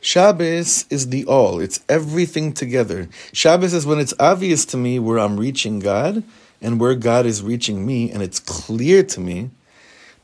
Shabbos 0.00 0.86
is 0.88 1.10
the 1.10 1.26
all. 1.26 1.60
It's 1.60 1.80
everything 1.86 2.54
together. 2.54 3.10
Shabbos 3.34 3.74
is 3.74 3.84
when 3.84 3.98
it's 3.98 4.14
obvious 4.18 4.64
to 4.66 4.78
me 4.78 4.98
where 4.98 5.18
I'm 5.18 5.36
reaching 5.36 5.80
God 5.80 6.22
and 6.62 6.80
where 6.80 6.94
God 6.94 7.26
is 7.26 7.42
reaching 7.42 7.84
me, 7.86 8.10
and 8.10 8.22
it's 8.22 8.40
clear 8.40 9.02
to 9.02 9.20
me 9.20 9.50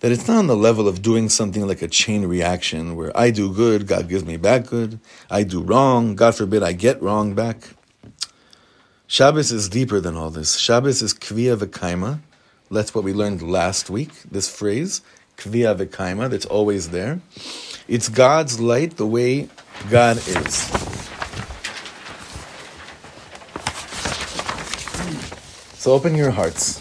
that 0.01 0.11
it's 0.11 0.27
not 0.27 0.39
on 0.39 0.47
the 0.47 0.57
level 0.57 0.89
of 0.89 1.03
doing 1.03 1.29
something 1.29 1.67
like 1.67 1.83
a 1.83 1.89
chain 1.89 2.25
reaction 2.25 2.97
where 2.97 3.17
I 3.17 3.31
do 3.31 3.53
good, 3.53 3.87
God 3.87 4.09
gives 4.09 4.25
me 4.25 4.39
back 4.39 4.67
good. 4.67 4.99
I 5.31 5.43
do 5.43 5.61
wrong, 5.61 6.17
God 6.17 6.35
forbid 6.35 6.63
I 6.63 6.73
get 6.73 7.03
wrong 7.03 7.35
back. 7.35 7.75
Shabbos 9.07 9.53
is 9.53 9.69
deeper 9.69 10.01
than 10.01 10.17
all 10.17 10.31
this. 10.31 10.57
Shabbos 10.57 11.03
is 11.03 11.13
kviya 11.13 11.59
v'kaima. 11.59 12.21
That's 12.71 12.95
what 12.95 13.05
we 13.05 13.13
learned 13.13 13.43
last 13.43 13.91
week, 13.91 14.11
this 14.31 14.49
phrase, 14.49 15.03
kviya 15.37 15.77
v'kaima, 15.77 16.31
that's 16.31 16.47
always 16.47 16.89
there. 16.89 17.21
It's 17.87 18.09
God's 18.09 18.59
light 18.59 18.97
the 18.97 19.07
way 19.07 19.49
God 19.91 20.17
is. 20.17 20.55
So 25.79 25.93
open 25.93 26.15
your 26.15 26.31
hearts. 26.31 26.81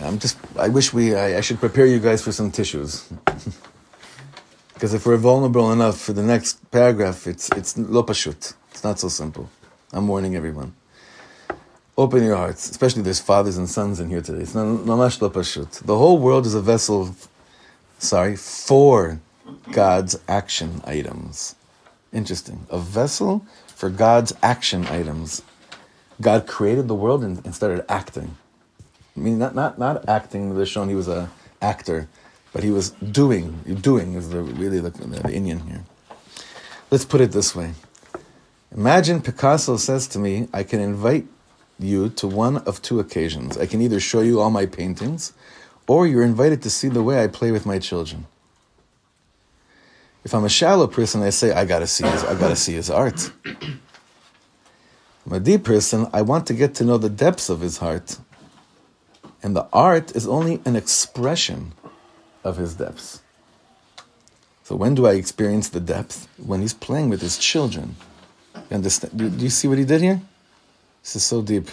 I'm 0.00 0.20
just, 0.20 0.38
I 0.56 0.68
wish 0.68 0.92
we, 0.92 1.16
I, 1.16 1.38
I 1.38 1.40
should 1.40 1.58
prepare 1.58 1.86
you 1.86 1.98
guys 1.98 2.22
for 2.22 2.30
some 2.30 2.52
tissues. 2.52 3.10
because 4.74 4.94
if 4.94 5.04
we're 5.04 5.16
vulnerable 5.16 5.72
enough 5.72 6.00
for 6.00 6.12
the 6.12 6.22
next 6.22 6.70
paragraph, 6.70 7.26
it's, 7.26 7.50
it's 7.56 7.76
lo 7.76 8.04
pashut. 8.04 8.54
It's 8.70 8.84
not 8.84 9.00
so 9.00 9.08
simple. 9.08 9.50
I'm 9.94 10.08
warning 10.08 10.34
everyone. 10.34 10.74
Open 11.96 12.24
your 12.24 12.36
hearts, 12.36 12.68
especially 12.68 13.02
there's 13.02 13.20
fathers 13.20 13.56
and 13.56 13.70
sons 13.70 14.00
in 14.00 14.08
here 14.08 14.20
today. 14.20 14.40
It's 14.40 14.52
not 14.52 14.66
mamash 14.66 15.20
pashut. 15.20 15.70
The 15.86 15.96
whole 15.96 16.18
world 16.18 16.46
is 16.46 16.54
a 16.54 16.60
vessel, 16.60 17.14
sorry, 18.00 18.34
for 18.34 19.20
God's 19.70 20.18
action 20.26 20.82
items. 20.84 21.54
Interesting. 22.12 22.66
A 22.70 22.78
vessel 22.80 23.46
for 23.68 23.88
God's 23.88 24.32
action 24.42 24.84
items. 24.86 25.42
God 26.20 26.48
created 26.48 26.88
the 26.88 26.96
world 26.96 27.22
and, 27.22 27.44
and 27.44 27.54
started 27.54 27.84
acting. 27.88 28.36
I 29.16 29.20
mean, 29.20 29.38
not 29.38 29.54
not 29.54 29.78
not 29.78 30.08
acting. 30.08 30.56
They're 30.56 30.66
shown 30.66 30.88
he 30.88 30.96
was 30.96 31.06
a 31.06 31.30
actor, 31.62 32.08
but 32.52 32.64
he 32.64 32.72
was 32.72 32.90
doing. 32.90 33.60
Doing 33.80 34.14
is 34.14 34.30
the 34.30 34.42
really 34.42 34.80
the, 34.80 34.90
the 34.90 35.30
inyan 35.30 35.68
here. 35.68 35.84
Let's 36.90 37.04
put 37.04 37.20
it 37.20 37.30
this 37.30 37.54
way. 37.54 37.74
Imagine 38.76 39.22
Picasso 39.22 39.76
says 39.76 40.08
to 40.08 40.18
me, 40.18 40.48
"I 40.52 40.64
can 40.64 40.80
invite 40.80 41.28
you 41.78 42.08
to 42.10 42.26
one 42.26 42.56
of 42.58 42.82
two 42.82 42.98
occasions. 42.98 43.56
I 43.56 43.66
can 43.66 43.80
either 43.80 44.00
show 44.00 44.20
you 44.20 44.40
all 44.40 44.50
my 44.50 44.66
paintings, 44.66 45.32
or 45.86 46.08
you're 46.08 46.24
invited 46.24 46.60
to 46.62 46.70
see 46.70 46.88
the 46.88 47.02
way 47.02 47.22
I 47.22 47.28
play 47.28 47.52
with 47.52 47.64
my 47.66 47.78
children." 47.78 48.26
If 50.24 50.34
I'm 50.34 50.44
a 50.44 50.48
shallow 50.48 50.88
person, 50.88 51.22
I 51.22 51.30
say, 51.30 51.52
"I 51.52 51.64
gotta 51.64 51.86
see 51.86 52.04
his. 52.04 52.24
I 52.24 52.34
gotta 52.34 52.56
see 52.56 52.72
his 52.72 52.90
art." 52.90 53.30
I'm 53.44 55.32
a 55.32 55.40
deep 55.40 55.62
person. 55.62 56.08
I 56.12 56.22
want 56.22 56.46
to 56.48 56.54
get 56.54 56.74
to 56.76 56.84
know 56.84 56.98
the 56.98 57.08
depths 57.08 57.48
of 57.48 57.60
his 57.60 57.78
heart. 57.78 58.18
And 59.42 59.54
the 59.54 59.66
art 59.72 60.16
is 60.16 60.26
only 60.26 60.60
an 60.64 60.74
expression 60.74 61.74
of 62.42 62.56
his 62.56 62.74
depths. 62.74 63.20
So 64.64 64.74
when 64.74 64.94
do 64.94 65.06
I 65.06 65.12
experience 65.12 65.68
the 65.68 65.80
depth? 65.80 66.26
When 66.38 66.60
he's 66.60 66.74
playing 66.74 67.08
with 67.10 67.20
his 67.20 67.38
children. 67.38 67.96
You 68.70 68.76
understand? 68.76 69.16
Do, 69.16 69.28
do 69.28 69.44
you 69.44 69.50
see 69.50 69.68
what 69.68 69.78
he 69.78 69.84
did 69.84 70.00
here? 70.00 70.20
This 71.02 71.16
is 71.16 71.24
so 71.24 71.42
deep. 71.42 71.68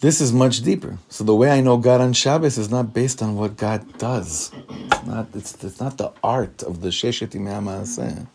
This 0.00 0.20
is 0.20 0.32
much 0.32 0.62
deeper. 0.62 0.98
So 1.08 1.22
the 1.22 1.34
way 1.34 1.50
I 1.50 1.60
know 1.60 1.76
God 1.76 2.00
on 2.00 2.12
Shabbos 2.12 2.58
is 2.58 2.70
not 2.70 2.92
based 2.92 3.22
on 3.22 3.36
what 3.36 3.56
God 3.56 3.98
does. 3.98 4.50
It's 4.68 5.06
not, 5.06 5.28
it's, 5.32 5.62
it's 5.62 5.80
not 5.80 5.96
the 5.96 6.10
art 6.24 6.62
of 6.64 6.80
the 6.80 6.88
Sheshet 6.88 7.28
Imei 7.28 8.26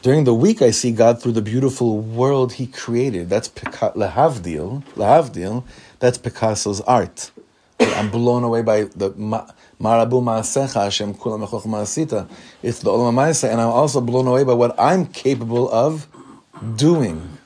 During 0.00 0.24
the 0.24 0.32
week, 0.32 0.62
I 0.62 0.70
see 0.70 0.92
God 0.92 1.20
through 1.20 1.32
the 1.32 1.42
beautiful 1.42 1.98
world 1.98 2.54
He 2.54 2.66
created. 2.66 3.28
That's 3.28 3.48
Lahavdil. 3.48 4.82
Lahavdil. 4.94 5.64
That's 5.98 6.16
Picasso's 6.16 6.80
art. 6.82 7.30
I'm 7.80 8.10
blown 8.10 8.44
away 8.44 8.62
by 8.62 8.84
the 8.84 9.10
Ma- 9.16 9.46
Marabu 9.80 10.22
Ma'asecha 10.22 10.84
Hashem 10.84 11.14
Kulam 11.14 11.48
Ma'asita. 11.48 12.28
It's 12.62 12.80
the 12.80 12.90
Olam 12.90 13.14
Ma'aseh, 13.14 13.50
and 13.50 13.60
I'm 13.60 13.68
also 13.68 14.00
blown 14.00 14.26
away 14.26 14.44
by 14.44 14.52
what 14.52 14.74
I'm 14.78 15.06
capable 15.06 15.70
of 15.70 16.06
doing, 16.76 17.38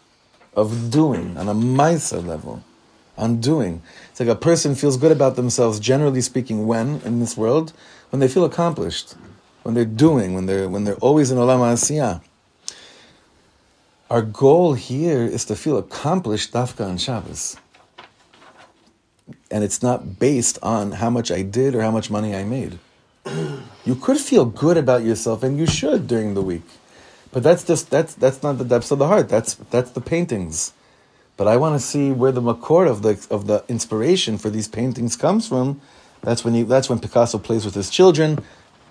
of 0.56 0.90
doing 0.90 1.36
on 1.36 1.48
a 1.48 1.54
Ma'aseh 1.54 2.26
level, 2.26 2.64
on 3.16 3.40
doing. 3.40 3.80
It's 4.10 4.18
like 4.18 4.28
a 4.28 4.34
person 4.34 4.74
feels 4.74 4.96
good 4.96 5.12
about 5.12 5.36
themselves, 5.36 5.78
generally 5.78 6.20
speaking, 6.20 6.66
when 6.66 7.00
in 7.04 7.20
this 7.20 7.36
world, 7.36 7.72
when 8.10 8.20
they 8.20 8.28
feel 8.28 8.44
accomplished, 8.44 9.14
when 9.62 9.74
they're 9.74 9.84
doing, 9.84 10.34
when 10.34 10.46
they're 10.46 10.68
when 10.68 10.84
they're 10.84 10.96
always 10.96 11.30
in 11.30 11.38
Olam 11.38 11.60
Asiyah. 11.60 12.20
Our 14.10 14.22
goal 14.22 14.74
here 14.74 15.22
is 15.22 15.44
to 15.46 15.56
feel 15.56 15.78
accomplished 15.78 16.52
dafka 16.52 16.86
on 16.86 16.98
Shabbos. 16.98 17.56
And 19.50 19.64
it's 19.64 19.82
not 19.82 20.18
based 20.18 20.58
on 20.62 20.92
how 20.92 21.10
much 21.10 21.30
I 21.30 21.42
did 21.42 21.74
or 21.74 21.82
how 21.82 21.90
much 21.90 22.10
money 22.10 22.34
I 22.34 22.44
made. 22.44 22.78
You 23.86 23.94
could 23.94 24.16
feel 24.16 24.46
good 24.46 24.78
about 24.78 25.04
yourself, 25.04 25.42
and 25.42 25.58
you 25.58 25.66
should 25.66 26.06
during 26.06 26.32
the 26.32 26.40
week. 26.40 26.62
But 27.32 27.42
that's 27.42 27.64
just 27.64 27.90
that's 27.90 28.14
that's 28.14 28.42
not 28.42 28.56
the 28.56 28.64
depths 28.64 28.90
of 28.90 28.98
the 28.98 29.08
heart. 29.08 29.28
That's 29.28 29.56
that's 29.70 29.90
the 29.90 30.00
paintings. 30.00 30.72
But 31.36 31.48
I 31.48 31.56
want 31.58 31.78
to 31.78 31.84
see 31.84 32.12
where 32.12 32.32
the 32.32 32.40
makor 32.40 32.88
of 32.88 33.02
the 33.02 33.26
of 33.30 33.46
the 33.46 33.64
inspiration 33.68 34.38
for 34.38 34.48
these 34.48 34.68
paintings 34.68 35.16
comes 35.16 35.48
from. 35.48 35.80
That's 36.22 36.44
when 36.44 36.54
you, 36.54 36.64
that's 36.64 36.88
when 36.88 36.98
Picasso 37.00 37.38
plays 37.38 37.64
with 37.64 37.74
his 37.74 37.90
children. 37.90 38.38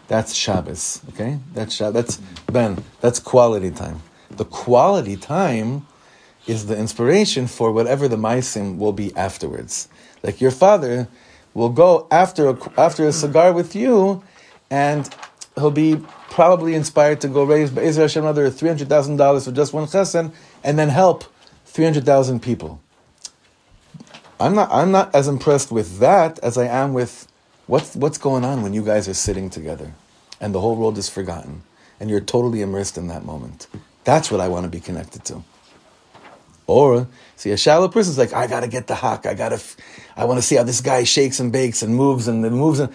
That's 0.10 0.34
Shabbos. 0.36 1.02
Okay, 1.10 1.40
that's 1.54 1.78
that's 1.78 2.18
Ben. 2.46 2.84
That's 3.02 3.20
quality 3.20 3.72
time. 3.72 4.02
The 4.30 4.46
quality 4.46 5.16
time 5.16 5.88
is 6.46 6.66
the 6.66 6.78
inspiration 6.78 7.48
for 7.48 7.72
whatever 7.72 8.08
the 8.08 8.18
maisim 8.18 8.78
will 8.78 8.94
be 8.94 9.16
afterwards. 9.16 9.88
Like 10.24 10.40
your 10.42 10.52
father 10.52 11.08
will 11.54 11.70
go 11.70 12.08
after 12.10 12.50
a, 12.50 12.80
after 12.80 13.08
a 13.08 13.12
cigar 13.12 13.54
with 13.54 13.76
you, 13.76 14.24
and 14.72 15.08
he'll 15.56 15.72
be 15.72 16.02
probably 16.30 16.74
inspired 16.74 17.22
to 17.22 17.28
go 17.28 17.44
raise 17.44 17.96
Hashem 17.96 18.24
another 18.24 18.50
three 18.50 18.70
hundred 18.70 18.90
thousand 18.90 19.18
dollars 19.18 19.46
for 19.46 19.52
just 19.52 19.74
one 19.74 19.86
chesed, 19.86 20.34
and 20.64 20.80
then 20.80 20.90
help 20.90 21.26
three 21.66 21.84
hundred 21.84 22.06
thousand 22.06 22.42
people. 22.42 22.82
I'm 24.40 24.56
not 24.56 24.72
I'm 24.72 24.92
not 24.92 25.14
as 25.14 25.28
impressed 25.28 25.72
with 25.72 26.00
that 26.00 26.40
as 26.40 26.58
I 26.58 26.66
am 26.68 26.94
with 26.94 27.28
what's 27.68 27.96
what's 27.96 28.18
going 28.18 28.44
on 28.44 28.64
when 28.64 28.74
you 28.74 28.84
guys 28.84 29.08
are 29.08 29.14
sitting 29.14 29.50
together, 29.50 29.94
and 30.42 30.56
the 30.56 30.62
whole 30.62 30.76
world 30.76 30.98
is 30.98 31.10
forgotten, 31.10 31.64
and 32.00 32.10
you're 32.10 32.22
totally 32.22 32.62
immersed 32.62 32.98
in 32.98 33.08
that 33.08 33.26
moment. 33.26 33.68
That's 34.06 34.32
what 34.32 34.42
I 34.42 34.48
want 34.48 34.64
to 34.64 34.70
be 34.70 34.80
connected 34.80 35.24
to. 35.26 35.44
Or 36.66 37.08
see 37.36 37.52
a 37.52 37.58
shallow 37.58 37.88
person's 37.90 38.18
like, 38.18 38.34
I 38.34 38.48
gotta 38.48 38.68
get 38.68 38.88
the 38.88 38.96
hawk. 38.96 39.26
I 39.26 39.34
gotta, 39.34 39.56
f- 39.56 39.76
I 40.16 40.26
want 40.26 40.38
to 40.38 40.42
see 40.42 40.56
how 40.56 40.64
this 40.64 40.82
guy 40.82 41.04
shakes 41.04 41.40
and 41.40 41.52
bakes 41.52 41.82
and 41.82 41.96
moves 41.96 42.28
and 42.28 42.42
moves. 42.42 42.80
And 42.80 42.94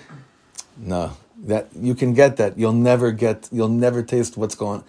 no, 0.79 1.17
that 1.45 1.69
you 1.75 1.95
can 1.95 2.15
get 2.15 2.37
that. 2.39 2.59
You'll 2.59 2.73
never 2.73 3.13
get. 3.13 3.49
You'll 3.53 3.69
never 3.69 4.03
taste 4.03 4.37
what's 4.37 4.55
going. 4.55 4.85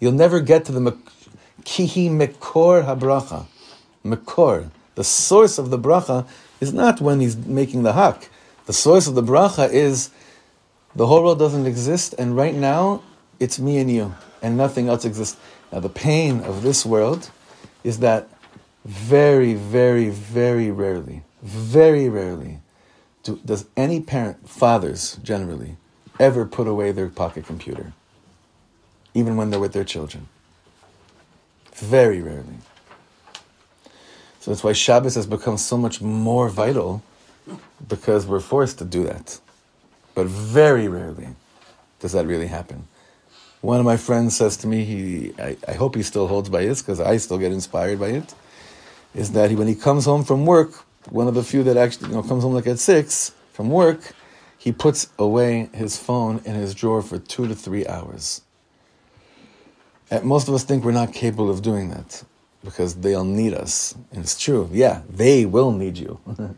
You'll 0.00 0.12
never 0.12 0.40
get 0.40 0.64
to 0.66 0.72
the 0.72 0.92
kihi 1.62 2.10
mekor 2.10 2.84
habracha. 2.84 3.46
Mekor, 4.04 4.70
the 4.94 5.04
source 5.04 5.58
of 5.58 5.70
the 5.70 5.78
bracha, 5.78 6.26
is 6.60 6.72
not 6.72 7.00
when 7.00 7.20
he's 7.20 7.36
making 7.36 7.82
the 7.82 7.92
hak. 7.92 8.30
The 8.66 8.72
source 8.72 9.06
of 9.06 9.14
the 9.14 9.22
bracha 9.22 9.70
is 9.70 10.10
the 10.94 11.06
whole 11.06 11.22
world 11.22 11.38
doesn't 11.38 11.66
exist, 11.66 12.14
and 12.18 12.36
right 12.36 12.54
now 12.54 13.02
it's 13.38 13.58
me 13.58 13.78
and 13.78 13.90
you, 13.90 14.14
and 14.42 14.56
nothing 14.56 14.88
else 14.88 15.04
exists. 15.04 15.36
Now 15.72 15.80
the 15.80 15.88
pain 15.88 16.40
of 16.40 16.62
this 16.62 16.84
world 16.84 17.30
is 17.84 17.98
that 17.98 18.28
very, 18.84 19.54
very, 19.54 20.08
very 20.08 20.70
rarely, 20.70 21.22
very 21.42 22.08
rarely, 22.08 22.58
do, 23.22 23.40
does 23.44 23.66
any 23.76 24.00
parent, 24.00 24.48
fathers 24.48 25.18
generally, 25.22 25.76
ever 26.18 26.44
put 26.44 26.66
away 26.66 26.92
their 26.92 27.08
pocket 27.08 27.46
computer, 27.46 27.92
even 29.14 29.36
when 29.36 29.50
they're 29.50 29.60
with 29.60 29.72
their 29.72 29.84
children. 29.84 30.28
Very 31.74 32.20
rarely. 32.20 32.58
So 34.40 34.50
that's 34.50 34.64
why 34.64 34.72
Shabbos 34.72 35.14
has 35.14 35.26
become 35.26 35.56
so 35.56 35.76
much 35.76 36.00
more 36.00 36.48
vital, 36.48 37.02
because 37.88 38.26
we're 38.26 38.40
forced 38.40 38.78
to 38.78 38.84
do 38.84 39.04
that. 39.04 39.38
But 40.14 40.26
very 40.26 40.88
rarely 40.88 41.28
does 42.00 42.12
that 42.12 42.26
really 42.26 42.48
happen. 42.48 42.88
One 43.62 43.78
of 43.78 43.86
my 43.86 43.96
friends 43.96 44.36
says 44.36 44.56
to 44.58 44.66
me, 44.66 44.84
he, 44.84 45.32
I, 45.38 45.56
I 45.68 45.72
hope 45.74 45.94
he 45.94 46.02
still 46.02 46.26
holds 46.26 46.48
by 46.48 46.66
this 46.66 46.82
because 46.82 47.00
I 47.00 47.16
still 47.16 47.38
get 47.38 47.52
inspired 47.52 48.00
by 48.00 48.08
it, 48.08 48.34
is 49.14 49.32
that 49.32 49.50
he, 49.50 49.56
when 49.56 49.68
he 49.68 49.76
comes 49.76 50.04
home 50.04 50.24
from 50.24 50.44
work, 50.44 50.84
one 51.10 51.28
of 51.28 51.34
the 51.34 51.44
few 51.44 51.62
that 51.62 51.76
actually 51.76 52.08
you 52.08 52.16
know, 52.16 52.22
comes 52.24 52.42
home 52.42 52.54
like 52.54 52.66
at 52.66 52.80
six 52.80 53.32
from 53.52 53.70
work, 53.70 54.14
he 54.58 54.72
puts 54.72 55.08
away 55.16 55.70
his 55.72 55.96
phone 55.96 56.40
in 56.44 56.54
his 56.54 56.74
drawer 56.74 57.02
for 57.02 57.18
two 57.18 57.46
to 57.46 57.54
three 57.54 57.86
hours. 57.86 58.42
And 60.10 60.24
most 60.24 60.48
of 60.48 60.54
us 60.54 60.64
think 60.64 60.84
we're 60.84 60.92
not 60.92 61.12
capable 61.12 61.48
of 61.48 61.62
doing 61.62 61.90
that 61.90 62.24
because 62.64 62.96
they'll 62.96 63.24
need 63.24 63.54
us. 63.54 63.94
And 64.10 64.24
it's 64.24 64.38
true. 64.38 64.68
Yeah, 64.72 65.02
they 65.08 65.46
will 65.46 65.70
need 65.70 65.98
you. 65.98 66.18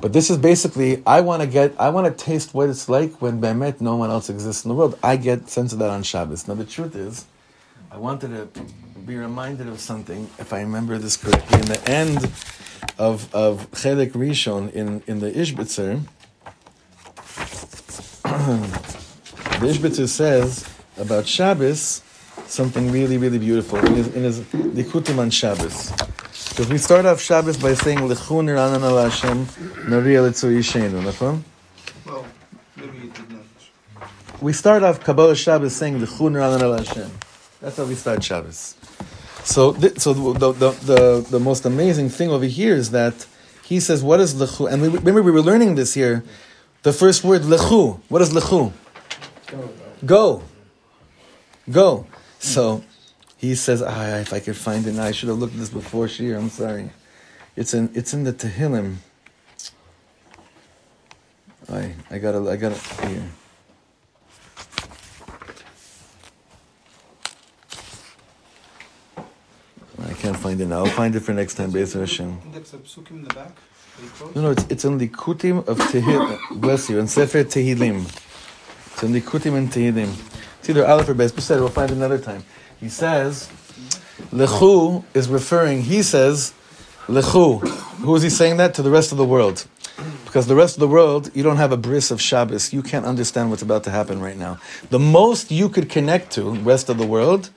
But 0.00 0.12
this 0.12 0.30
is 0.30 0.38
basically, 0.38 1.02
I 1.06 1.20
want 1.20 1.42
to 1.42 1.48
get, 1.48 1.74
I 1.78 1.90
want 1.90 2.06
to 2.06 2.24
taste 2.24 2.54
what 2.54 2.68
it's 2.70 2.88
like 2.88 3.20
when 3.20 3.40
Bemet 3.40 3.80
no 3.80 3.96
one 3.96 4.10
else 4.10 4.30
exists 4.30 4.64
in 4.64 4.70
the 4.70 4.74
world. 4.74 4.98
I 5.02 5.16
get 5.16 5.48
sense 5.48 5.72
of 5.72 5.78
that 5.80 5.90
on 5.90 6.02
Shabbos. 6.02 6.48
Now 6.48 6.54
the 6.54 6.64
truth 6.64 6.96
is, 6.96 7.26
I 7.90 7.98
wanted 7.98 8.28
to 8.54 8.62
be 9.06 9.16
reminded 9.16 9.68
of 9.68 9.80
something, 9.80 10.30
if 10.38 10.52
I 10.52 10.60
remember 10.60 10.96
this 10.96 11.16
correctly, 11.16 11.60
in 11.60 11.66
the 11.66 11.90
end 11.90 12.32
of 12.98 13.32
of 13.34 13.70
Chelik 13.72 14.12
Rishon 14.12 14.72
in 14.72 15.02
in 15.06 15.20
the 15.20 15.30
Ishbitzer. 15.30 16.00
the 18.22 19.66
Ishbitzer 19.66 20.08
says 20.08 20.68
about 20.98 21.26
Shabbos 21.26 22.02
something 22.46 22.90
really 22.90 23.18
really 23.18 23.38
beautiful 23.38 23.78
in 23.78 23.94
his, 23.94 24.08
in 24.14 24.22
his 24.22 24.40
Likutim 24.40 25.18
on 25.18 25.30
Shabbos. 25.30 25.92
Because 26.52 26.68
we 26.68 26.76
start 26.76 27.06
off 27.06 27.18
Shabbos 27.18 27.56
by 27.56 27.72
saying 27.72 28.00
Lechu 28.00 28.44
Niranan 28.44 28.82
Al 28.82 29.08
Hashem 29.08 29.46
Nariya 29.88 30.28
Litzu 30.28 30.52
Yishenu, 30.52 31.02
nachon? 31.02 31.40
Well, 32.04 32.26
maybe 32.76 32.98
you 32.98 33.10
did 33.10 33.30
not. 33.30 33.40
We 34.42 34.52
start 34.52 34.82
off 34.82 35.00
Kabbalah 35.02 35.34
Shabbos 35.34 35.74
saying 35.74 35.98
Lechu 35.98 36.28
Niranan 36.30 36.60
Al 36.60 36.76
Hashem. 36.76 37.10
That's 37.62 37.78
how 37.78 37.84
we 37.84 37.94
start 37.94 38.22
Shabbos. 38.22 38.76
So, 39.44 39.72
th- 39.72 39.98
so 39.98 40.12
the, 40.12 40.52
the, 40.52 40.70
the, 40.72 41.26
the 41.30 41.40
most 41.40 41.64
amazing 41.64 42.10
thing 42.10 42.28
over 42.28 42.44
here 42.44 42.74
is 42.74 42.90
that 42.90 43.26
he 43.64 43.80
says, 43.80 44.04
"What 44.04 44.20
is 44.20 44.34
lechu?" 44.34 44.70
And 44.70 44.82
we, 44.82 44.88
remember 44.88 45.22
we 45.22 45.30
were 45.30 45.40
learning 45.40 45.76
this 45.76 45.94
here. 45.94 46.22
The 46.82 46.92
first 46.92 47.24
word 47.24 47.42
lechu. 47.42 47.98
What 48.10 48.20
is 48.20 48.28
lechu? 48.28 48.72
Go. 50.04 50.42
Go. 51.70 52.06
So 52.40 52.84
he 53.42 53.56
says, 53.56 53.82
ah, 53.82 54.18
"If 54.18 54.32
I 54.32 54.38
could 54.38 54.56
find 54.56 54.86
it 54.86 54.94
now, 54.94 55.02
I 55.02 55.10
should 55.10 55.28
have 55.28 55.38
looked 55.38 55.54
at 55.54 55.58
this 55.58 55.68
before 55.68 56.06
shiur. 56.06 56.38
I'm 56.38 56.48
sorry. 56.48 56.90
It's 57.56 57.74
in 57.74 57.90
it's 57.92 58.14
in 58.14 58.22
the 58.22 58.32
Tehillim. 58.32 58.98
I 61.68 61.94
I 62.08 62.18
got 62.18 62.32
to 62.32 62.48
I 62.48 62.56
got 62.56 62.72
it 62.72 62.80
here." 63.10 63.28
I 70.04 70.14
can't 70.14 70.36
find 70.36 70.60
it 70.60 70.66
now. 70.66 70.84
I'll 70.84 70.86
find 70.86 71.14
it 71.16 71.20
for 71.20 71.32
next 71.32 71.54
time, 71.54 71.72
Be'ez 71.72 71.94
Hashem. 71.94 72.40
Index 72.44 72.72
of 72.74 72.84
psukim 72.84 73.10
in 73.10 73.24
the 73.24 73.34
back. 73.34 73.56
No, 74.34 74.42
no, 74.42 74.50
it's, 74.50 74.64
it's 74.70 74.84
in 74.84 74.98
Likutim 74.98 75.66
of 75.66 75.78
Tehillim. 75.78 76.60
Bless 76.60 76.88
you. 76.88 77.00
In 77.00 77.08
Sefer 77.08 77.42
Tehillim. 77.42 78.06
It's 78.92 79.02
in 79.02 79.12
Likutim 79.12 79.56
and 79.58 79.68
Tehillim. 79.68 80.14
It's 80.60 80.70
either 80.70 80.86
Aleph 80.86 81.08
or. 81.08 81.14
But 81.14 81.34
we'll 81.50 81.68
find 81.68 81.90
it 81.90 81.96
another 81.96 82.18
time. 82.18 82.44
He 82.82 82.88
says, 82.88 83.48
Lechu 84.32 85.04
is 85.14 85.28
referring, 85.28 85.82
he 85.82 86.02
says, 86.02 86.52
Lechu. 87.06 87.60
Who 88.02 88.12
is 88.16 88.22
he 88.24 88.28
saying 88.28 88.56
that? 88.56 88.74
To 88.74 88.82
the 88.82 88.90
rest 88.90 89.12
of 89.12 89.18
the 89.18 89.24
world. 89.24 89.68
Because 90.24 90.48
the 90.48 90.56
rest 90.56 90.74
of 90.74 90.80
the 90.80 90.88
world, 90.88 91.30
you 91.32 91.44
don't 91.44 91.58
have 91.58 91.70
a 91.70 91.76
bris 91.76 92.10
of 92.10 92.20
Shabbos. 92.20 92.72
You 92.72 92.82
can't 92.82 93.06
understand 93.06 93.50
what's 93.50 93.62
about 93.62 93.84
to 93.84 93.90
happen 93.90 94.20
right 94.20 94.36
now. 94.36 94.58
The 94.90 94.98
most 94.98 95.52
you 95.52 95.68
could 95.68 95.88
connect 95.88 96.32
to, 96.32 96.56
rest 96.56 96.88
of 96.88 96.98
the 96.98 97.06
world, 97.06 97.50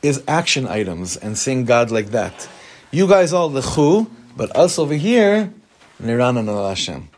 is 0.00 0.22
action 0.26 0.66
items 0.66 1.18
and 1.18 1.36
seeing 1.36 1.66
God 1.66 1.90
like 1.90 2.06
that. 2.12 2.48
You 2.90 3.06
guys 3.06 3.34
all 3.34 3.50
lechu, 3.50 4.08
but 4.38 4.56
us 4.56 4.78
over 4.78 4.94
here, 4.94 5.52
al 6.02 6.68
Hashem. 6.68 7.10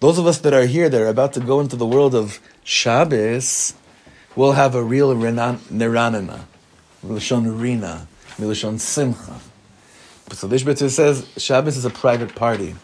Those 0.00 0.18
of 0.18 0.26
us 0.26 0.36
that 0.40 0.52
are 0.52 0.66
here, 0.66 0.90
that 0.90 1.00
are 1.00 1.08
about 1.08 1.32
to 1.32 1.40
go 1.40 1.60
into 1.60 1.76
the 1.76 1.86
world 1.86 2.14
of 2.14 2.40
Shabbos, 2.62 3.72
will 4.36 4.52
have 4.52 4.74
a 4.74 4.82
real 4.82 5.14
niranana, 5.14 6.44
milashon 7.04 7.60
rina, 7.60 8.06
milashon 8.36 8.78
simcha. 8.78 9.40
So 10.32 10.48
Ishbitzer 10.48 10.90
says 10.90 11.28
Shabbos 11.36 11.76
is 11.76 11.84
a 11.84 11.90
private 11.90 12.34
party. 12.34 12.74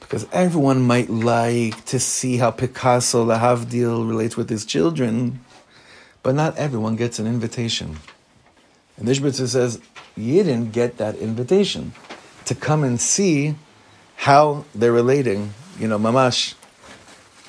Because 0.00 0.26
everyone 0.32 0.82
might 0.82 1.10
like 1.10 1.84
to 1.86 1.98
see 1.98 2.36
how 2.36 2.50
Picasso, 2.50 3.24
Lahavdil, 3.24 4.08
relates 4.08 4.36
with 4.36 4.48
his 4.48 4.64
children. 4.64 5.40
but 6.22 6.34
not 6.34 6.56
everyone 6.56 6.96
gets 6.96 7.18
an 7.18 7.26
invitation. 7.26 7.98
And 8.96 9.06
the 9.06 9.32
says, 9.32 9.80
you 10.16 10.42
didn't 10.42 10.72
get 10.72 10.96
that 10.96 11.16
invitation 11.16 11.92
to 12.46 12.54
come 12.54 12.82
and 12.82 13.00
see 13.00 13.56
how 14.16 14.64
they're 14.74 14.92
relating, 14.92 15.52
you 15.78 15.86
know, 15.86 15.98
mamash, 15.98 16.54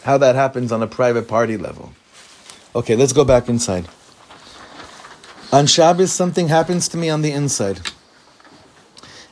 how 0.04 0.18
that 0.18 0.36
happens 0.36 0.72
on 0.72 0.84
a 0.84 0.88
private 0.88 1.28
party 1.28 1.56
level. 1.58 1.94
Okay, 2.76 2.96
let's 2.96 3.14
go 3.14 3.24
back 3.24 3.48
inside. 3.48 3.88
On 5.56 5.66
Shabbos, 5.66 6.12
something 6.12 6.50
happens 6.50 6.90
to 6.90 6.98
me 6.98 7.10
on 7.10 7.22
the 7.22 7.32
inside. 7.32 7.80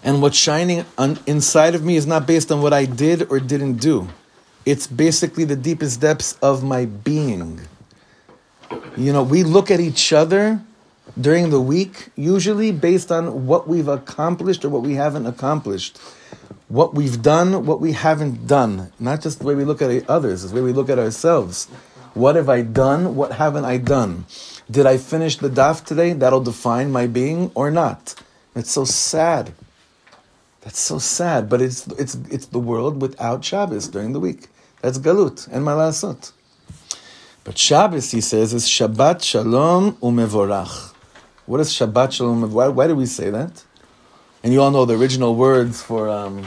And 0.02 0.22
what's 0.22 0.38
shining 0.38 0.86
on, 0.98 1.20
inside 1.28 1.76
of 1.76 1.84
me 1.84 1.98
is 1.98 2.08
not 2.08 2.26
based 2.26 2.50
on 2.50 2.62
what 2.62 2.72
I 2.72 2.86
did 2.86 3.30
or 3.30 3.42
didn't 3.42 3.82
do. 3.82 4.08
It's 4.66 4.88
basically 4.88 5.44
the 5.44 5.58
deepest 5.58 6.00
depths 6.00 6.38
of 6.42 6.64
my 6.64 6.86
being. 6.86 7.60
You 8.96 9.12
know, 9.12 9.22
we 9.22 9.44
look 9.44 9.70
at 9.70 9.82
each 9.82 10.14
other 10.14 10.62
during 11.20 11.50
the 11.50 11.60
week, 11.60 12.08
usually 12.16 12.72
based 12.72 13.12
on 13.12 13.46
what 13.46 13.68
we've 13.68 13.90
accomplished 13.90 14.64
or 14.64 14.70
what 14.70 14.84
we 14.84 14.94
haven't 14.94 15.26
accomplished. 15.26 15.98
What 16.70 16.94
we've 16.94 17.22
done, 17.22 17.66
what 17.66 17.82
we 17.82 17.92
haven't 17.92 18.48
done. 18.48 18.94
Not 18.98 19.20
just 19.20 19.40
the 19.40 19.46
way 19.46 19.56
we 19.56 19.66
look 19.66 19.82
at 19.82 20.10
others, 20.10 20.46
it's 20.46 20.54
the 20.54 20.62
way 20.62 20.64
we 20.64 20.72
look 20.72 20.90
at 20.90 20.98
ourselves. 20.98 21.66
What 22.14 22.38
have 22.38 22.48
I 22.48 22.62
done? 22.62 23.18
What 23.18 23.34
haven't 23.34 23.66
I 23.66 23.76
done? 23.76 24.24
Did 24.70 24.86
I 24.86 24.98
finish 24.98 25.38
the 25.38 25.50
daf 25.50 25.84
today? 25.84 26.14
That'll 26.14 26.42
define 26.42 26.92
my 26.92 27.08
being 27.08 27.52
or 27.54 27.70
not. 27.70 28.16
It's 28.56 28.72
so 28.72 28.86
sad. 28.86 29.54
That's 30.62 30.80
so 30.80 31.00
sad, 31.00 31.50
but 31.50 31.62
it's, 31.62 31.88
it's, 31.88 32.16
it's 32.30 32.46
the 32.46 32.60
world 32.60 33.02
without 33.02 33.44
Shabbos 33.44 33.88
during 33.90 34.14
the 34.14 34.20
week. 34.20 34.48
That's 34.82 34.98
galut 34.98 35.48
and 35.52 35.66
malasot. 35.66 36.32
But 37.44 37.58
Shabbos, 37.58 38.12
he 38.12 38.22
says, 38.22 38.54
is 38.54 38.66
Shabbat 38.66 39.22
Shalom 39.22 39.94
umevorach. 39.98 40.94
What 41.46 41.60
is 41.60 41.72
Shabbat 41.72 42.14
Shalom? 42.14 42.50
Why, 42.54 42.70
why 42.70 42.88
do 42.88 42.96
we 42.96 43.06
say 43.06 43.30
that? 43.30 43.64
And 44.44 44.54
you 44.54 44.62
all 44.62 44.72
know 44.72 44.86
the 44.86 44.96
original 44.96 45.36
words 45.36 45.82
for 45.82 46.10
um, 46.10 46.46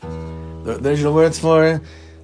the, 0.00 0.78
the 0.80 0.90
original 0.90 1.14
words 1.14 1.38
for 1.38 1.80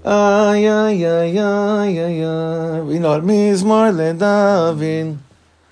yeah 0.07 0.89
yeah 0.89 1.25
yeah 1.25 1.83
yeah. 1.85 2.81
We 2.81 3.01
know 3.01 3.15
it 3.15 3.25
means 3.25 3.65
more 3.65 3.91
David. 3.91 5.19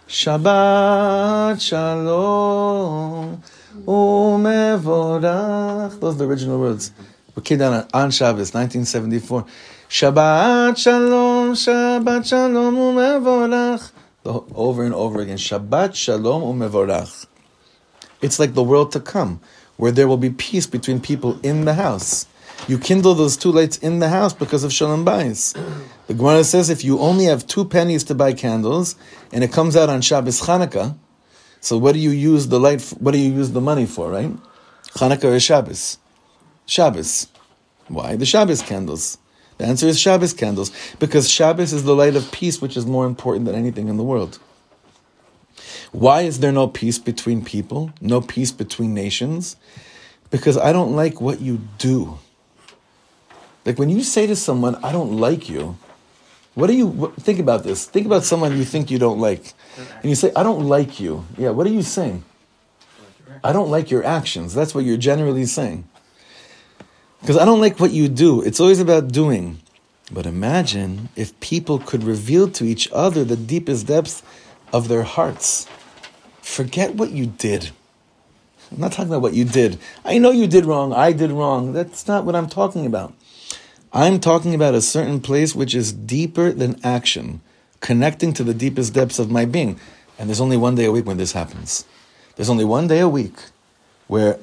Shabbat 0.08 1.60
Shalom 1.60 3.40
umevorach. 3.86 5.20
Those 6.00 6.14
are 6.16 6.18
the 6.18 6.26
original 6.26 6.58
words. 6.58 6.90
We 7.36 7.42
came 7.42 7.58
down 7.58 7.86
on 7.94 8.10
Shabbos, 8.10 8.52
1974. 8.52 9.46
Shabbat 9.88 10.78
Shalom, 10.78 11.52
Shabbat 11.54 12.26
Shalom 12.26 12.74
umevorach. 12.74 13.92
Over 14.24 14.84
and 14.84 14.94
over 14.94 15.20
again. 15.20 15.36
Shabbat 15.36 15.94
Shalom 15.94 16.42
umevorach. 16.42 17.26
It's 18.20 18.40
like 18.40 18.54
the 18.54 18.64
world 18.64 18.90
to 18.92 19.00
come, 19.00 19.40
where 19.76 19.92
there 19.92 20.08
will 20.08 20.16
be 20.16 20.30
peace 20.30 20.66
between 20.66 21.00
people 21.00 21.38
in 21.42 21.66
the 21.66 21.74
house. 21.74 22.26
You 22.66 22.78
kindle 22.78 23.14
those 23.14 23.36
two 23.36 23.52
lights 23.52 23.76
in 23.78 23.98
the 23.98 24.08
house 24.08 24.32
because 24.32 24.64
of 24.64 24.72
Shalom 24.72 25.04
Bayis. 25.04 25.54
The 26.06 26.14
Gemara 26.14 26.44
says 26.44 26.70
if 26.70 26.82
you 26.82 26.98
only 26.98 27.26
have 27.26 27.46
two 27.46 27.64
pennies 27.64 28.04
to 28.04 28.14
buy 28.14 28.32
candles, 28.32 28.96
and 29.32 29.44
it 29.44 29.52
comes 29.52 29.76
out 29.76 29.90
on 29.90 30.00
Shabbos 30.00 30.40
Chanukah, 30.40 30.96
so 31.60 31.78
what 31.78 31.92
do 31.92 31.98
you 31.98 32.10
use 32.10 32.48
the 32.48 32.60
light? 32.60 32.80
For, 32.80 32.94
what 32.96 33.12
do 33.12 33.18
you 33.18 33.32
use 33.32 33.52
the 33.52 33.60
money 33.60 33.86
for? 33.86 34.10
Right? 34.10 34.32
Chanukah 34.96 35.36
or 35.36 35.40
Shabbos? 35.40 35.98
Shabbos. 36.66 37.28
Why 37.88 38.16
the 38.16 38.26
Shabbos 38.26 38.62
candles? 38.62 39.18
The 39.58 39.66
answer 39.66 39.86
is 39.86 40.00
Shabbos 40.00 40.32
candles 40.32 40.72
because 40.98 41.28
Shabbos 41.28 41.72
is 41.72 41.84
the 41.84 41.94
light 41.94 42.16
of 42.16 42.30
peace, 42.32 42.60
which 42.60 42.76
is 42.76 42.86
more 42.86 43.06
important 43.06 43.44
than 43.44 43.54
anything 43.54 43.88
in 43.88 43.96
the 43.96 44.02
world. 44.02 44.38
Why 45.92 46.22
is 46.22 46.40
there 46.40 46.50
no 46.50 46.66
peace 46.66 46.98
between 46.98 47.44
people? 47.44 47.92
No 48.00 48.20
peace 48.20 48.50
between 48.50 48.94
nations? 48.94 49.56
Because 50.30 50.58
I 50.58 50.72
don't 50.72 50.96
like 50.96 51.20
what 51.20 51.40
you 51.40 51.60
do. 51.78 52.18
Like 53.64 53.78
when 53.78 53.88
you 53.88 54.02
say 54.02 54.26
to 54.26 54.36
someone, 54.36 54.76
I 54.84 54.92
don't 54.92 55.18
like 55.18 55.48
you, 55.48 55.76
what 56.54 56.68
do 56.68 56.74
you 56.74 57.12
think 57.20 57.38
about 57.38 57.64
this? 57.64 57.86
Think 57.86 58.06
about 58.06 58.24
someone 58.24 58.56
you 58.56 58.64
think 58.64 58.90
you 58.90 58.98
don't 58.98 59.18
like. 59.18 59.54
And 59.76 60.04
you 60.04 60.14
say, 60.14 60.32
I 60.36 60.42
don't 60.42 60.68
like 60.68 61.00
you. 61.00 61.24
Yeah, 61.36 61.50
what 61.50 61.66
are 61.66 61.70
you 61.70 61.82
saying? 61.82 62.24
I 63.42 63.52
don't 63.52 63.70
like 63.70 63.90
your 63.90 64.04
actions. 64.04 64.54
That's 64.54 64.74
what 64.74 64.84
you're 64.84 64.96
generally 64.96 65.46
saying. 65.46 65.88
Because 67.20 67.36
I 67.36 67.44
don't 67.44 67.60
like 67.60 67.80
what 67.80 67.90
you 67.90 68.08
do. 68.08 68.42
It's 68.42 68.60
always 68.60 68.80
about 68.80 69.08
doing. 69.08 69.60
But 70.12 70.26
imagine 70.26 71.08
if 71.16 71.38
people 71.40 71.78
could 71.78 72.04
reveal 72.04 72.48
to 72.50 72.64
each 72.64 72.88
other 72.92 73.24
the 73.24 73.36
deepest 73.36 73.86
depths 73.86 74.22
of 74.72 74.88
their 74.88 75.02
hearts. 75.02 75.66
Forget 76.42 76.94
what 76.94 77.10
you 77.10 77.26
did. 77.26 77.70
I'm 78.70 78.80
not 78.80 78.92
talking 78.92 79.08
about 79.08 79.22
what 79.22 79.34
you 79.34 79.44
did. 79.44 79.78
I 80.04 80.18
know 80.18 80.30
you 80.30 80.46
did 80.46 80.66
wrong. 80.66 80.92
I 80.92 81.12
did 81.12 81.30
wrong. 81.30 81.72
That's 81.72 82.06
not 82.06 82.24
what 82.24 82.36
I'm 82.36 82.48
talking 82.48 82.86
about. 82.86 83.14
I'm 83.96 84.18
talking 84.18 84.56
about 84.56 84.74
a 84.74 84.80
certain 84.80 85.20
place 85.20 85.54
which 85.54 85.72
is 85.72 85.92
deeper 85.92 86.50
than 86.50 86.84
action, 86.84 87.40
connecting 87.78 88.32
to 88.32 88.42
the 88.42 88.52
deepest 88.52 88.92
depths 88.92 89.20
of 89.20 89.30
my 89.30 89.44
being. 89.44 89.78
And 90.18 90.28
there's 90.28 90.40
only 90.40 90.56
one 90.56 90.74
day 90.74 90.86
a 90.86 90.90
week 90.90 91.06
when 91.06 91.16
this 91.16 91.30
happens. 91.30 91.84
There's 92.34 92.50
only 92.50 92.64
one 92.64 92.88
day 92.88 92.98
a 92.98 93.08
week 93.08 93.36
where 94.08 94.40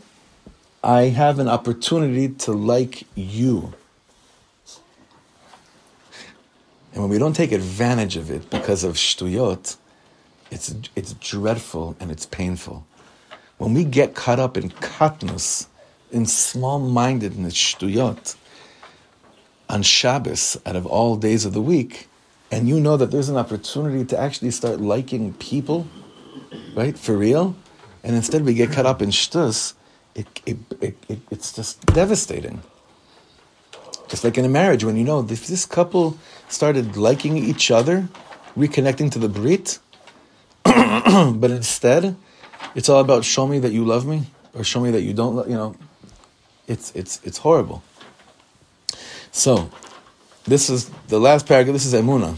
I 0.81 1.03
have 1.03 1.37
an 1.37 1.49
opportunity 1.49 2.29
to 2.29 2.53
like 2.53 3.03
you. 3.13 3.73
And 6.93 7.03
when 7.03 7.09
we 7.09 7.17
don't 7.17 7.35
take 7.35 7.51
advantage 7.51 8.15
of 8.15 8.31
it 8.31 8.49
because 8.49 8.85
of 8.85 8.95
shtuyot, 8.95 9.75
it's, 10.49 10.73
it's 10.95 11.13
dreadful 11.15 11.97
and 11.99 12.09
it's 12.09 12.25
painful. 12.25 12.85
When 13.57 13.73
we 13.73 13.83
get 13.83 14.15
caught 14.15 14.39
up 14.39 14.55
in 14.55 14.69
katnus, 14.69 15.67
in 16.09 16.25
small-mindedness, 16.25 17.53
shtuyot, 17.53 18.35
on 19.71 19.83
Shabbos, 19.83 20.57
out 20.65 20.75
of 20.75 20.85
all 20.85 21.15
days 21.15 21.45
of 21.45 21.53
the 21.53 21.61
week, 21.61 22.09
and 22.51 22.67
you 22.67 22.79
know 22.79 22.97
that 22.97 23.09
there's 23.09 23.29
an 23.29 23.37
opportunity 23.37 24.03
to 24.03 24.19
actually 24.19 24.51
start 24.51 24.81
liking 24.81 25.33
people, 25.35 25.87
right, 26.75 26.97
for 26.99 27.17
real, 27.17 27.55
and 28.03 28.13
instead 28.13 28.43
we 28.43 28.53
get 28.53 28.71
caught 28.71 28.85
up 28.85 29.01
in 29.01 29.09
shtus, 29.09 29.73
it, 30.13 30.27
it, 30.45 30.57
it, 30.81 30.97
it, 31.07 31.19
it's 31.31 31.53
just 31.53 31.85
devastating. 31.85 32.61
Just 34.09 34.25
like 34.25 34.37
in 34.37 34.43
a 34.43 34.49
marriage, 34.49 34.83
when 34.83 34.97
you 34.97 35.05
know 35.05 35.21
if 35.21 35.47
this 35.47 35.65
couple 35.65 36.17
started 36.49 36.97
liking 36.97 37.37
each 37.37 37.71
other, 37.71 38.09
reconnecting 38.57 39.09
to 39.11 39.19
the 39.19 39.29
Brit, 39.29 39.79
but 40.65 41.49
instead, 41.49 42.17
it's 42.75 42.89
all 42.89 42.99
about 42.99 43.23
show 43.23 43.47
me 43.47 43.59
that 43.59 43.71
you 43.71 43.85
love 43.85 44.05
me 44.05 44.25
or 44.53 44.65
show 44.65 44.81
me 44.81 44.91
that 44.91 45.01
you 45.01 45.13
don't. 45.13 45.47
You 45.47 45.55
know, 45.55 45.75
it's 46.67 46.91
it's 46.93 47.21
it's 47.23 47.37
horrible. 47.37 47.83
So, 49.31 49.69
this 50.43 50.69
is 50.69 50.89
the 51.07 51.19
last 51.19 51.47
paragraph. 51.47 51.73
This 51.73 51.85
is 51.85 51.93
emuna. 51.93 52.35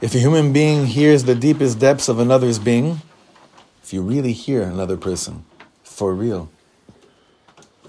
If 0.00 0.14
a 0.14 0.18
human 0.18 0.52
being 0.52 0.86
hears 0.86 1.24
the 1.24 1.34
deepest 1.34 1.78
depths 1.78 2.08
of 2.08 2.18
another's 2.18 2.58
being, 2.58 3.00
if 3.82 3.92
you 3.92 4.02
really 4.02 4.32
hear 4.32 4.62
another 4.62 4.96
person 4.96 5.44
for 5.82 6.14
real, 6.14 6.50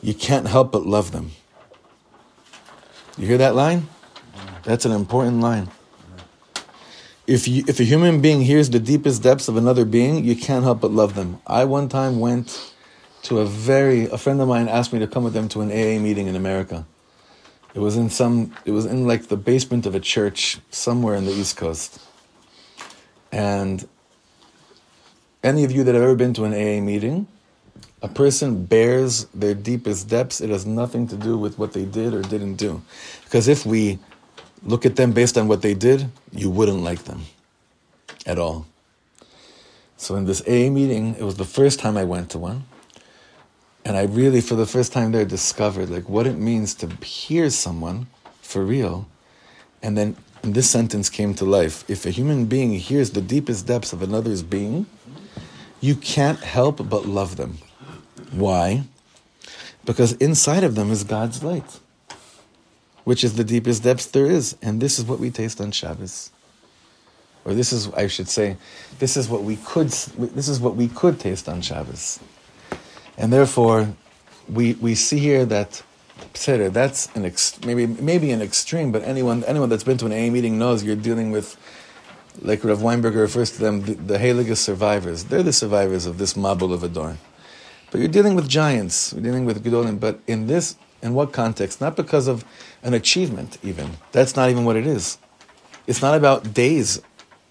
you 0.01 0.13
can't 0.13 0.47
help 0.47 0.71
but 0.71 0.85
love 0.85 1.11
them. 1.11 1.31
You 3.17 3.27
hear 3.27 3.37
that 3.37 3.55
line? 3.55 3.87
That's 4.63 4.85
an 4.85 4.91
important 4.91 5.41
line. 5.41 5.69
If 7.25 7.47
you, 7.47 7.63
if 7.67 7.79
a 7.79 7.83
human 7.83 8.21
being 8.21 8.41
hears 8.41 8.69
the 8.69 8.79
deepest 8.79 9.23
depths 9.23 9.47
of 9.47 9.55
another 9.55 9.85
being, 9.85 10.25
you 10.25 10.35
can't 10.35 10.63
help 10.63 10.81
but 10.81 10.91
love 10.91 11.15
them. 11.15 11.39
I 11.47 11.65
one 11.65 11.87
time 11.87 12.19
went 12.19 12.73
to 13.23 13.39
a 13.39 13.45
very 13.45 14.05
a 14.09 14.17
friend 14.17 14.41
of 14.41 14.47
mine 14.47 14.67
asked 14.67 14.91
me 14.91 14.99
to 14.99 15.07
come 15.07 15.23
with 15.23 15.33
them 15.33 15.47
to 15.49 15.61
an 15.61 15.69
AA 15.71 16.01
meeting 16.01 16.27
in 16.27 16.35
America. 16.35 16.85
It 17.73 17.79
was 17.79 17.97
in 17.97 18.09
some 18.09 18.53
it 18.65 18.71
was 18.71 18.85
in 18.85 19.07
like 19.07 19.27
the 19.27 19.37
basement 19.37 19.85
of 19.85 19.95
a 19.95 19.99
church 19.99 20.59
somewhere 20.69 21.15
in 21.15 21.25
the 21.25 21.31
East 21.31 21.57
Coast. 21.57 21.99
And 23.31 23.87
any 25.43 25.63
of 25.63 25.71
you 25.71 25.83
that 25.83 25.95
have 25.95 26.03
ever 26.03 26.15
been 26.15 26.33
to 26.35 26.45
an 26.45 26.53
AA 26.53 26.81
meeting, 26.81 27.27
a 28.01 28.07
person 28.07 28.65
bears 28.65 29.25
their 29.33 29.55
deepest 29.55 30.07
depths. 30.07 30.39
It 30.39 30.49
has 30.49 30.65
nothing 30.65 31.07
to 31.07 31.15
do 31.15 31.37
with 31.37 31.57
what 31.57 31.73
they 31.73 31.85
did 31.85 32.13
or 32.13 32.21
didn't 32.21 32.55
do. 32.55 32.81
Because 33.23 33.47
if 33.47 33.65
we 33.65 33.97
look 34.63 34.85
at 34.85 34.95
them 34.95 35.11
based 35.11 35.37
on 35.37 35.47
what 35.47 35.61
they 35.61 35.73
did, 35.73 36.09
you 36.31 36.49
wouldn't 36.49 36.83
like 36.83 37.05
them 37.05 37.23
at 38.25 38.37
all. 38.37 38.67
So 39.97 40.15
in 40.15 40.25
this 40.25 40.41
AA 40.41 40.69
meeting, 40.69 41.15
it 41.15 41.23
was 41.23 41.37
the 41.37 41.45
first 41.45 41.79
time 41.79 41.97
I 41.97 42.03
went 42.03 42.29
to 42.31 42.37
one. 42.37 42.65
And 43.85 43.97
I 43.97 44.03
really, 44.03 44.41
for 44.41 44.55
the 44.55 44.65
first 44.65 44.93
time 44.93 45.11
there, 45.11 45.25
discovered 45.25 45.89
like 45.89 46.07
what 46.07 46.25
it 46.25 46.37
means 46.37 46.73
to 46.75 46.87
hear 47.03 47.49
someone 47.49 48.07
for 48.41 48.63
real. 48.63 49.07
And 49.81 49.97
then 49.97 50.15
this 50.41 50.69
sentence 50.69 51.09
came 51.09 51.33
to 51.35 51.45
life. 51.45 51.83
If 51.89 52.05
a 52.05 52.09
human 52.09 52.45
being 52.45 52.73
hears 52.73 53.11
the 53.11 53.21
deepest 53.21 53.67
depths 53.67 53.91
of 53.91 54.01
another's 54.01 54.43
being, 54.43 54.85
you 55.81 55.95
can't 55.95 56.39
help 56.39 56.77
but 56.89 57.05
love 57.05 57.35
them. 57.35 57.57
Why? 58.31 58.83
Because 59.85 60.13
inside 60.13 60.63
of 60.63 60.75
them 60.75 60.91
is 60.91 61.03
God's 61.03 61.43
light, 61.43 61.79
which 63.03 63.23
is 63.23 63.35
the 63.35 63.43
deepest 63.43 63.83
depths 63.83 64.05
there 64.05 64.27
is. 64.27 64.55
And 64.61 64.79
this 64.79 64.97
is 64.97 65.05
what 65.05 65.19
we 65.19 65.29
taste 65.29 65.59
on 65.59 65.71
Shabbos. 65.71 66.31
or 67.45 67.53
this 67.53 67.73
is, 67.73 67.91
I 67.93 68.07
should 68.07 68.29
say, 68.29 68.57
this 68.99 69.17
is 69.17 69.27
what 69.27 69.43
we 69.43 69.57
could, 69.57 69.89
this 69.89 70.47
is 70.47 70.59
what 70.59 70.75
we 70.75 70.87
could 70.87 71.19
taste 71.19 71.49
on 71.49 71.61
Shabbos. 71.61 72.19
And 73.17 73.31
therefore, 73.31 73.95
we, 74.49 74.73
we 74.75 74.95
see 74.95 75.19
here 75.19 75.45
that 75.45 75.83
Pseder, 76.33 76.71
that's 76.71 77.07
an 77.15 77.25
ex, 77.25 77.59
maybe 77.65 77.85
maybe 77.85 78.31
an 78.31 78.41
extreme, 78.41 78.91
but 78.91 79.03
anyone 79.03 79.43
anyone 79.45 79.69
that's 79.69 79.83
been 79.83 79.97
to 79.97 80.05
an 80.05 80.11
AA 80.11 80.31
meeting 80.31 80.57
knows 80.57 80.83
you're 80.83 80.95
dealing 80.95 81.31
with, 81.31 81.57
like 82.41 82.63
Rav 82.63 82.79
Weinberger 82.79 83.21
refers 83.21 83.51
to 83.51 83.59
them, 83.59 83.81
the, 83.81 83.93
the 83.93 84.55
survivors. 84.55 85.25
They're 85.25 85.43
the 85.43 85.53
survivors 85.53 86.05
of 86.05 86.17
this 86.17 86.33
Mabul 86.33 86.73
of 86.73 86.83
Adorn. 86.83 87.19
But 87.91 87.99
you're 87.99 88.09
dealing 88.09 88.35
with 88.35 88.47
giants, 88.49 89.13
you're 89.13 89.21
dealing 89.21 89.45
with 89.45 89.63
Gedolim, 89.63 89.99
but 89.99 90.19
in 90.25 90.47
this, 90.47 90.75
in 91.03 91.13
what 91.13 91.31
context? 91.31 91.79
Not 91.79 91.95
because 91.95 92.27
of 92.27 92.43
an 92.81 92.95
achievement, 92.95 93.59
even. 93.61 93.91
That's 94.11 94.35
not 94.35 94.49
even 94.49 94.65
what 94.65 94.75
it 94.75 94.87
is. 94.87 95.19
It's 95.85 96.01
not 96.01 96.15
about 96.15 96.53
days 96.53 97.01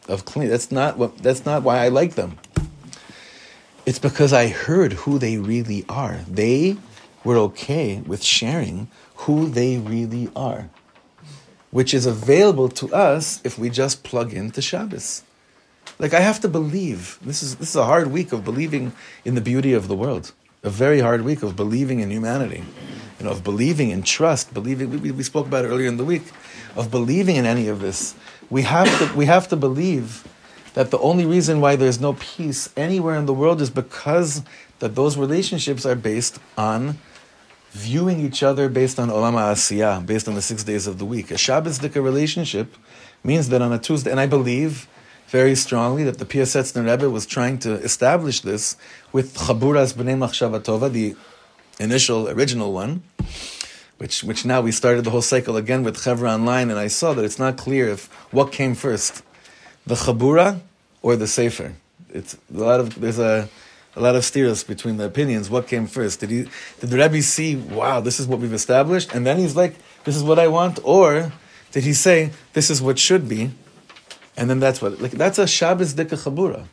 of 0.09 0.25
clean. 0.25 0.49
That's 0.49 0.73
not 0.73 0.99
what. 0.99 1.19
That's 1.19 1.47
not 1.47 1.63
why 1.63 1.79
I 1.79 1.89
like 1.89 2.15
them. 2.15 2.39
It's 3.85 3.99
because 3.99 4.33
I 4.33 4.47
heard 4.47 4.93
who 4.93 5.18
they 5.18 5.39
really 5.39 5.85
are. 5.89 6.20
They 6.28 6.76
were 7.24 7.37
okay 7.37 8.01
with 8.07 8.22
sharing 8.22 8.87
who 9.26 9.49
they 9.49 9.78
really 9.78 10.30
are, 10.37 10.70
which 11.72 11.93
is 11.93 12.07
available 12.07 12.68
to 12.68 12.95
us 12.95 13.41
if 13.43 13.59
we 13.59 13.70
just 13.70 14.05
plug 14.05 14.33
into 14.33 14.62
Shabbos. 14.62 15.24
Like 15.99 16.14
I 16.14 16.20
have 16.20 16.41
to 16.41 16.49
believe. 16.49 17.18
This 17.22 17.43
is 17.43 17.57
this 17.57 17.70
is 17.70 17.76
a 17.76 17.85
hard 17.85 18.12
week 18.12 18.33
of 18.33 18.45
believing 18.45 18.93
in 19.24 19.35
the 19.35 19.41
beauty 19.41 19.72
of 19.72 19.89
the 19.89 19.97
world. 19.97 20.33
A 20.62 20.70
very 20.70 21.01
hard 21.01 21.22
week 21.22 21.43
of 21.43 21.57
believing 21.57 21.99
in 21.99 22.11
humanity, 22.11 22.62
you 23.18 23.24
know, 23.24 23.33
of 23.33 23.43
believing 23.43 23.91
in 23.91 24.05
trust, 24.05 24.55
believing. 24.55 25.03
We, 25.03 25.11
we 25.11 25.24
spoke 25.24 25.49
about 25.49 25.64
earlier 25.64 25.89
in 25.89 25.97
the 25.97 26.05
week, 26.05 26.22
of 26.76 26.93
believing 26.93 27.35
in 27.35 27.47
any 27.47 27.66
of 27.66 27.80
this. 27.80 28.14
We 28.49 28.62
have 28.62 28.87
to 29.01 29.16
we 29.16 29.26
have 29.26 29.49
to 29.49 29.57
believe 29.57 30.24
that 30.75 30.91
the 30.91 30.99
only 30.99 31.27
reason 31.27 31.61
why 31.61 31.77
there's 31.77 32.01
no 32.01 32.14
peace 32.14 32.70
anywhere 32.77 33.16
in 33.16 33.27
the 33.27 33.35
world 33.35 33.61
is 33.61 33.70
because 33.70 34.43
that 34.79 34.95
those 34.95 35.16
relationships 35.16 35.85
are 35.85 35.95
based 35.95 36.39
on 36.57 36.99
viewing 37.73 38.20
each 38.20 38.43
other 38.43 38.68
based 38.68 38.99
on 38.99 39.09
Olam 39.09 39.35
Asiyah, 39.35 40.05
based 40.05 40.29
on 40.29 40.35
the 40.35 40.43
six 40.43 40.62
days 40.62 40.87
of 40.87 40.99
the 40.99 41.05
week. 41.05 41.31
A 41.31 41.39
Shabbos 41.39 41.79
Dika 41.79 42.03
relationship 42.03 42.77
means 43.25 43.49
that 43.49 43.62
on 43.62 43.73
a 43.73 43.79
Tuesday, 43.79 44.11
and 44.11 44.20
I 44.20 44.27
believe 44.27 44.89
very 45.29 45.55
strongly 45.55 46.05
that 46.05 46.18
the 46.18 46.27
Piasetzner 46.27 46.85
Rebbe 46.85 47.09
was 47.09 47.25
trying 47.25 47.59
to 47.61 47.73
establish 47.75 48.41
this 48.41 48.77
with 49.12 49.35
Chaburas 49.39 49.95
B'nai 49.95 50.18
Machshavatova, 50.18 50.93
the 50.93 51.16
initial, 51.81 52.29
original 52.29 52.73
one, 52.73 53.03
which, 53.97 54.23
which 54.23 54.45
now 54.45 54.61
we 54.61 54.73
started 54.73 55.05
the 55.05 55.11
whole 55.11 55.23
cycle 55.23 55.57
again 55.57 55.83
with 55.83 55.97
Chevra 55.97 56.35
Online, 56.35 56.68
and 56.68 56.79
I 56.79 56.89
saw 56.89 57.14
that 57.14 57.25
it's 57.25 57.39
not 57.39 57.57
clear 57.57 57.89
if 57.89 58.12
what 58.33 58.53
came 58.53 58.75
first, 58.75 59.23
the 59.87 59.95
Chabura 59.95 60.61
or 61.03 61.16
the 61.16 61.26
Sefer. 61.26 61.74
It's 62.11 62.35
a 62.35 62.59
lot 62.59 62.80
of, 62.80 63.01
there's 63.01 63.18
a, 63.18 63.49
a 63.97 64.01
lot 64.01 64.16
of 64.16 64.24
steers 64.24 64.64
between 64.64 64.97
the 64.97 65.05
opinions. 65.05 65.51
What 65.51 65.66
came 65.66 65.87
first? 65.87 66.20
Did 66.20 66.30
he 66.30 66.43
did 66.80 66.91
the 66.91 66.97
Rebbe 66.99 67.22
see, 67.22 67.57
wow, 67.57 68.01
this 68.01 68.20
is 68.20 68.26
what 68.26 68.39
we've 68.39 68.53
established, 68.53 69.14
and 69.14 69.26
then 69.26 69.39
he's 69.39 69.57
like, 69.57 69.76
this 70.05 70.16
is 70.16 70.22
what 70.22 70.39
I 70.39 70.49
want, 70.49 70.78
or 70.85 71.33
did 71.72 71.85
he 71.85 71.93
say 71.93 72.33
this 72.53 72.70
is 72.70 72.83
what 72.83 72.99
should 72.99 73.28
be, 73.28 73.51
and 74.37 74.49
then 74.49 74.61
that's 74.61 74.83
what 74.83 75.01
like 75.01 75.12
that's 75.12 75.39
a 75.39 75.47
Shabbos 75.47 75.95
dika 75.95 76.22
chabura. 76.22 76.66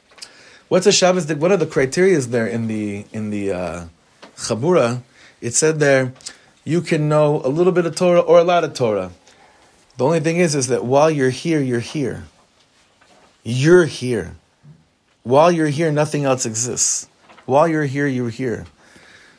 What's 0.67 0.85
a 0.85 0.91
Shabbos 0.91 1.25
dik? 1.25 1.39
What 1.39 1.51
are 1.51 1.57
the 1.57 1.65
criteria 1.65 2.19
there 2.19 2.47
in 2.47 2.67
the 2.67 3.05
in 3.11 3.31
the 3.31 3.51
uh, 3.51 3.85
chabura? 4.35 5.01
It 5.41 5.53
said 5.53 5.79
there, 5.79 6.13
you 6.63 6.81
can 6.81 7.09
know 7.09 7.41
a 7.43 7.47
little 7.47 7.71
bit 7.71 7.85
of 7.85 7.95
Torah 7.95 8.19
or 8.19 8.39
a 8.39 8.43
lot 8.43 8.63
of 8.63 8.73
Torah. 8.73 9.11
The 9.97 10.05
only 10.05 10.19
thing 10.19 10.37
is, 10.37 10.53
is 10.55 10.67
that 10.67 10.85
while 10.85 11.09
you're 11.09 11.29
here, 11.31 11.59
you're 11.59 11.79
here. 11.79 12.25
You're 13.43 13.85
here. 13.85 14.35
While 15.23 15.51
you're 15.51 15.67
here, 15.67 15.91
nothing 15.91 16.25
else 16.25 16.45
exists. 16.45 17.07
While 17.45 17.67
you're 17.67 17.85
here, 17.85 18.07
you're 18.07 18.29
here. 18.29 18.65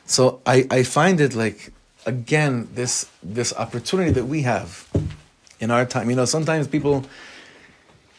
So 0.05 0.41
I, 0.45 0.67
I 0.69 0.83
find 0.83 1.21
it 1.21 1.33
like 1.33 1.71
again 2.05 2.67
this 2.73 3.09
this 3.23 3.53
opportunity 3.53 4.11
that 4.11 4.25
we 4.25 4.41
have 4.41 4.87
in 5.59 5.71
our 5.71 5.85
time. 5.85 6.09
You 6.09 6.15
know, 6.15 6.25
sometimes 6.25 6.67
people 6.67 7.05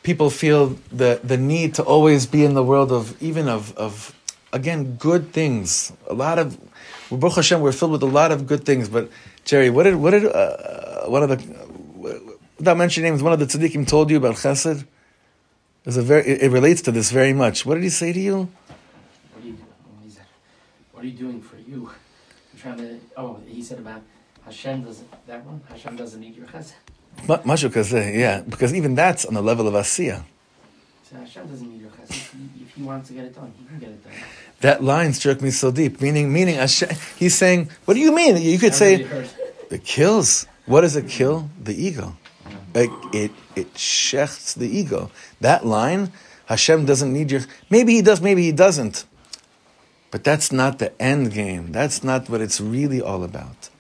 people 0.03 0.31
feel 0.31 0.79
the 0.91 1.21
the 1.23 1.37
need 1.37 1.75
to 1.75 1.83
always 1.83 2.27
be 2.27 2.45
in 2.45 2.55
the 2.55 2.63
world 2.63 2.93
of 2.93 3.21
even 3.23 3.49
of 3.49 3.77
of 3.77 4.15
again 4.53 4.97
good 4.97 5.33
things. 5.33 5.93
A 6.09 6.15
lot 6.15 6.39
of 6.39 6.59
Baruch 7.11 7.37
Hashem, 7.37 7.61
we're 7.61 7.73
filled 7.73 7.93
with 7.93 8.03
a 8.03 8.07
lot 8.07 8.33
of 8.33 8.47
good 8.47 8.65
things. 8.65 8.89
But 8.89 9.11
Jerry, 9.45 9.71
what 9.71 9.83
did 9.83 9.97
what 9.97 10.13
did 10.13 10.27
uh, 10.27 11.07
one 11.07 11.23
of 11.23 11.29
the 11.29 11.39
without 12.57 12.77
mentioning 12.77 13.11
names, 13.11 13.23
one 13.23 13.33
of 13.33 13.39
the 13.39 13.47
tzaddikim 13.47 13.87
told 13.87 14.11
you 14.11 14.17
about 14.17 14.37
Chesed? 14.37 14.87
There's 15.85 15.97
a 15.97 16.03
very 16.03 16.23
it, 16.27 16.43
it 16.43 16.51
relates 16.51 16.83
to 16.83 16.93
this 16.93 17.11
very 17.11 17.33
much. 17.33 17.67
What 17.67 17.75
did 17.75 17.83
he 17.83 17.91
say 17.91 18.13
to 18.13 18.21
you? 18.21 18.49
What 19.33 19.45
are 19.45 19.47
you, 19.47 19.57
what 20.93 21.05
are 21.05 21.07
you 21.07 21.13
doing 21.19 21.43
for 21.43 21.57
you? 21.57 21.91
I'm 22.53 22.59
trying 22.59 22.79
to. 22.79 23.01
Oh, 23.17 23.41
he 23.47 23.63
said 23.63 23.79
about 23.79 24.03
Hashem 24.45 24.85
doesn't. 24.85 25.27
That 25.27 25.45
one. 25.45 25.61
Hashem 25.69 25.97
doesn't 25.97 26.21
need 26.21 26.37
your 26.37 26.47
chesed. 26.47 26.73
Ma- 27.29 27.39
Mashu 27.39 27.69
kazeh, 27.69 28.17
yeah, 28.19 28.41
because 28.41 28.73
even 28.75 28.95
that's 28.95 29.25
on 29.27 29.35
the 29.35 29.43
level 29.43 29.69
of 29.69 29.75
Asiya. 29.75 30.23
So 31.11 31.17
Hashem 31.17 31.47
doesn't 31.47 31.69
need 31.71 31.83
your 31.83 31.91
chesed. 31.91 32.11
If 32.11 32.33
he- 32.33 32.63
If 32.63 32.77
he 32.77 32.83
wants 32.85 33.09
to 33.09 33.15
get 33.15 33.25
it 33.27 33.35
done, 33.35 33.53
he 33.59 33.67
can 33.67 33.79
get 33.79 33.91
it 33.91 34.03
done. 34.03 34.13
That 34.61 34.83
line 34.83 35.13
struck 35.13 35.43
me 35.43 35.51
so 35.51 35.71
deep. 35.71 36.01
Meaning, 36.01 36.33
meaning, 36.33 36.55
Hashem, 36.55 36.89
he's 37.19 37.35
saying, 37.35 37.69
what 37.85 37.95
do 37.95 38.01
you 38.01 38.15
mean? 38.15 38.39
You 38.41 38.59
could 38.59 38.75
say 38.75 39.03
heard. 39.03 39.29
it 39.71 39.85
kills. 39.85 40.47
What 40.65 40.81
does 40.83 40.97
it 40.97 41.09
kill? 41.09 41.51
The 41.63 41.75
ego. 41.75 42.17
It 42.75 42.91
it 43.13 43.31
it 43.55 43.75
shechts 43.75 44.55
the 44.55 44.69
ego. 44.69 45.11
That 45.41 45.67
line, 45.67 46.13
Hashem 46.47 46.87
doesn't 46.87 47.13
need 47.13 47.31
your. 47.31 47.43
Maybe 47.71 47.95
he 47.95 48.03
does. 48.03 48.21
Maybe 48.21 48.43
he 48.43 48.53
doesn't. 48.53 49.05
But 50.11 50.25
that's 50.25 50.53
not 50.53 50.79
the 50.79 51.01
end 51.01 51.33
game. 51.33 51.73
That's 51.73 52.05
not 52.05 52.29
what 52.29 52.41
it's 52.41 52.61
really 52.61 53.01
all 53.01 53.25
about. 53.25 53.71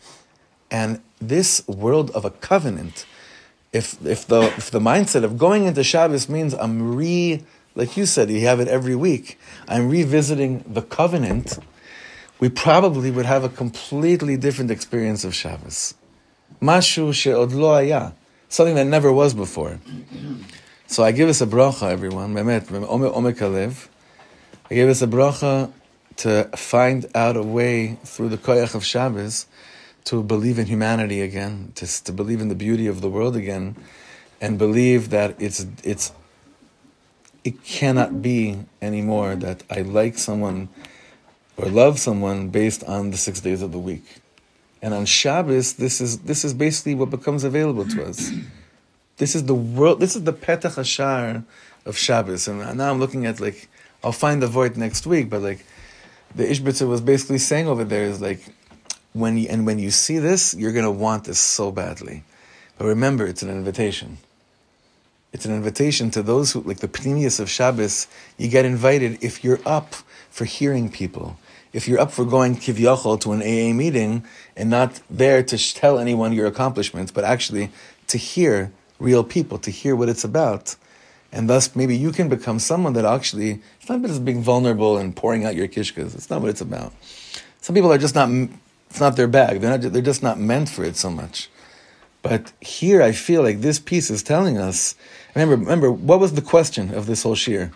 And 0.70 1.01
this 1.20 1.66
world 1.68 2.11
of 2.12 2.24
a 2.24 2.30
covenant, 2.30 3.05
if 3.72 4.05
if 4.05 4.26
the 4.26 4.43
if 4.57 4.70
the 4.70 4.80
mindset 4.80 5.24
of 5.24 5.36
going 5.36 5.64
into 5.64 5.84
Shabbos 5.84 6.28
means 6.28 6.55
I'm 6.55 6.97
re 6.97 7.45
like 7.74 7.97
you 7.97 8.07
said, 8.07 8.30
you 8.30 8.47
have 8.47 8.61
it 8.61 8.68
every 8.68 8.95
week. 8.95 9.38
I'm 9.68 9.88
revisiting 9.88 10.64
the 10.66 10.82
covenant. 10.82 11.59
We 12.38 12.49
probably 12.49 13.11
would 13.11 13.26
have 13.26 13.45
a 13.45 13.49
completely 13.49 14.36
different 14.36 14.70
experience 14.70 15.24
of 15.24 15.34
Shabbos. 15.34 15.95
Mashu 16.61 17.14
she'od 17.14 17.53
lo. 17.53 18.12
Something 18.53 18.74
that 18.74 18.84
never 18.84 19.11
was 19.11 19.32
before. 19.32 19.80
So 20.86 21.03
I 21.03 21.12
give 21.12 21.30
us 21.30 21.40
a 21.40 21.46
bracha, 21.46 21.90
everyone. 21.90 22.34
Memet, 22.34 22.66
omek. 22.66 23.88
I 24.70 24.74
give 24.74 24.90
us 24.90 25.00
a 25.00 25.07
bracha 25.07 25.72
to 26.16 26.50
find 26.55 27.07
out 27.14 27.38
a 27.38 27.42
way 27.42 27.96
through 28.05 28.28
the 28.28 28.36
koyach 28.36 28.74
of 28.74 28.84
Shabbos 28.84 29.46
to 30.05 30.22
believe 30.22 30.59
in 30.59 30.66
humanity 30.66 31.22
again, 31.22 31.72
to, 31.76 32.05
to 32.05 32.12
believe 32.12 32.42
in 32.42 32.48
the 32.48 32.55
beauty 32.55 32.86
of 32.88 33.00
the 33.00 33.09
world 33.09 33.36
again, 33.36 33.74
and 34.38 34.59
believe 34.59 35.09
that 35.09 35.34
it's 35.40 35.64
it's 35.82 36.12
it 37.44 37.64
cannot 37.64 38.20
be 38.20 38.66
anymore 38.82 39.34
that 39.34 39.62
I 39.70 39.80
like 39.80 40.18
someone 40.18 40.68
or 41.57 41.70
love 41.70 41.98
someone 41.98 42.50
based 42.50 42.84
on 42.84 43.12
the 43.12 43.16
six 43.16 43.40
days 43.40 43.62
of 43.62 43.72
the 43.72 43.78
week. 43.78 44.21
And 44.82 44.92
on 44.92 45.06
Shabbos, 45.06 45.74
this 45.74 46.00
is 46.00 46.18
this 46.20 46.44
is 46.44 46.52
basically 46.52 46.96
what 46.96 47.10
becomes 47.10 47.44
available 47.44 47.86
to 47.86 48.04
us. 48.04 48.32
This 49.16 49.36
is 49.36 49.44
the 49.44 49.54
world. 49.54 50.00
This 50.00 50.16
is 50.16 50.24
the 50.24 50.32
Petach 50.32 50.74
Hashar 50.74 51.44
of 51.86 51.96
Shabbos. 51.96 52.48
And 52.48 52.76
now 52.76 52.90
I'm 52.90 52.98
looking 52.98 53.24
at 53.24 53.40
like 53.40 53.68
I'll 54.02 54.10
find 54.12 54.42
the 54.42 54.48
void 54.48 54.76
next 54.76 55.06
week, 55.06 55.30
but 55.30 55.40
like 55.40 55.64
the 56.34 56.44
Ishbitzer 56.44 56.88
was 56.88 57.00
basically 57.00 57.38
saying 57.38 57.68
over 57.68 57.84
there 57.84 58.04
is 58.04 58.20
like 58.20 58.42
when 59.12 59.36
you, 59.36 59.48
and 59.48 59.66
when 59.66 59.78
you 59.78 59.90
see 59.90 60.18
this, 60.18 60.54
you're 60.54 60.72
gonna 60.72 60.90
want 60.90 61.24
this 61.24 61.38
so 61.38 61.70
badly. 61.70 62.24
But 62.78 62.86
remember, 62.86 63.26
it's 63.26 63.42
an 63.42 63.50
invitation. 63.50 64.18
It's 65.32 65.46
an 65.46 65.54
invitation 65.54 66.10
to 66.10 66.22
those 66.22 66.52
who, 66.52 66.60
like 66.62 66.78
the 66.78 66.88
Pnimius 66.88 67.40
of 67.40 67.48
Shabbos, 67.48 68.06
you 68.36 68.48
get 68.48 68.64
invited 68.64 69.22
if 69.22 69.44
you're 69.44 69.60
up 69.64 69.94
for 70.30 70.44
hearing 70.44 70.90
people. 70.90 71.38
If 71.72 71.88
you're 71.88 72.00
up 72.00 72.12
for 72.12 72.24
going 72.24 72.56
kivyachol 72.56 73.20
to 73.20 73.32
an 73.32 73.40
AA 73.40 73.74
meeting 73.74 74.24
and 74.56 74.68
not 74.68 75.00
there 75.08 75.42
to 75.42 75.74
tell 75.74 75.98
anyone 75.98 76.32
your 76.32 76.46
accomplishments, 76.46 77.10
but 77.10 77.24
actually 77.24 77.70
to 78.08 78.18
hear 78.18 78.72
real 78.98 79.24
people, 79.24 79.58
to 79.58 79.70
hear 79.70 79.96
what 79.96 80.08
it's 80.08 80.24
about. 80.24 80.76
And 81.32 81.48
thus, 81.48 81.74
maybe 81.74 81.96
you 81.96 82.12
can 82.12 82.28
become 82.28 82.58
someone 82.58 82.92
that 82.92 83.06
actually, 83.06 83.62
it's 83.80 83.88
not 83.88 84.04
about 84.04 84.24
being 84.24 84.42
vulnerable 84.42 84.98
and 84.98 85.16
pouring 85.16 85.46
out 85.46 85.56
your 85.56 85.66
kishkas. 85.66 86.14
It's 86.14 86.28
not 86.28 86.42
what 86.42 86.50
it's 86.50 86.60
about. 86.60 86.92
Some 87.62 87.74
people 87.74 87.90
are 87.90 87.98
just 87.98 88.14
not, 88.14 88.28
it's 88.90 89.00
not 89.00 89.16
their 89.16 89.28
bag. 89.28 89.60
They're, 89.60 89.78
not, 89.78 89.92
they're 89.92 90.02
just 90.02 90.22
not 90.22 90.38
meant 90.38 90.68
for 90.68 90.84
it 90.84 90.96
so 90.96 91.10
much. 91.10 91.48
But 92.20 92.52
here 92.60 93.02
I 93.02 93.12
feel 93.12 93.42
like 93.42 93.62
this 93.62 93.78
piece 93.78 94.10
is 94.10 94.22
telling 94.22 94.58
us, 94.58 94.94
remember, 95.34 95.56
remember, 95.56 95.90
what 95.90 96.20
was 96.20 96.34
the 96.34 96.42
question 96.42 96.94
of 96.94 97.06
this 97.06 97.22
whole 97.22 97.34
shiur? 97.34 97.72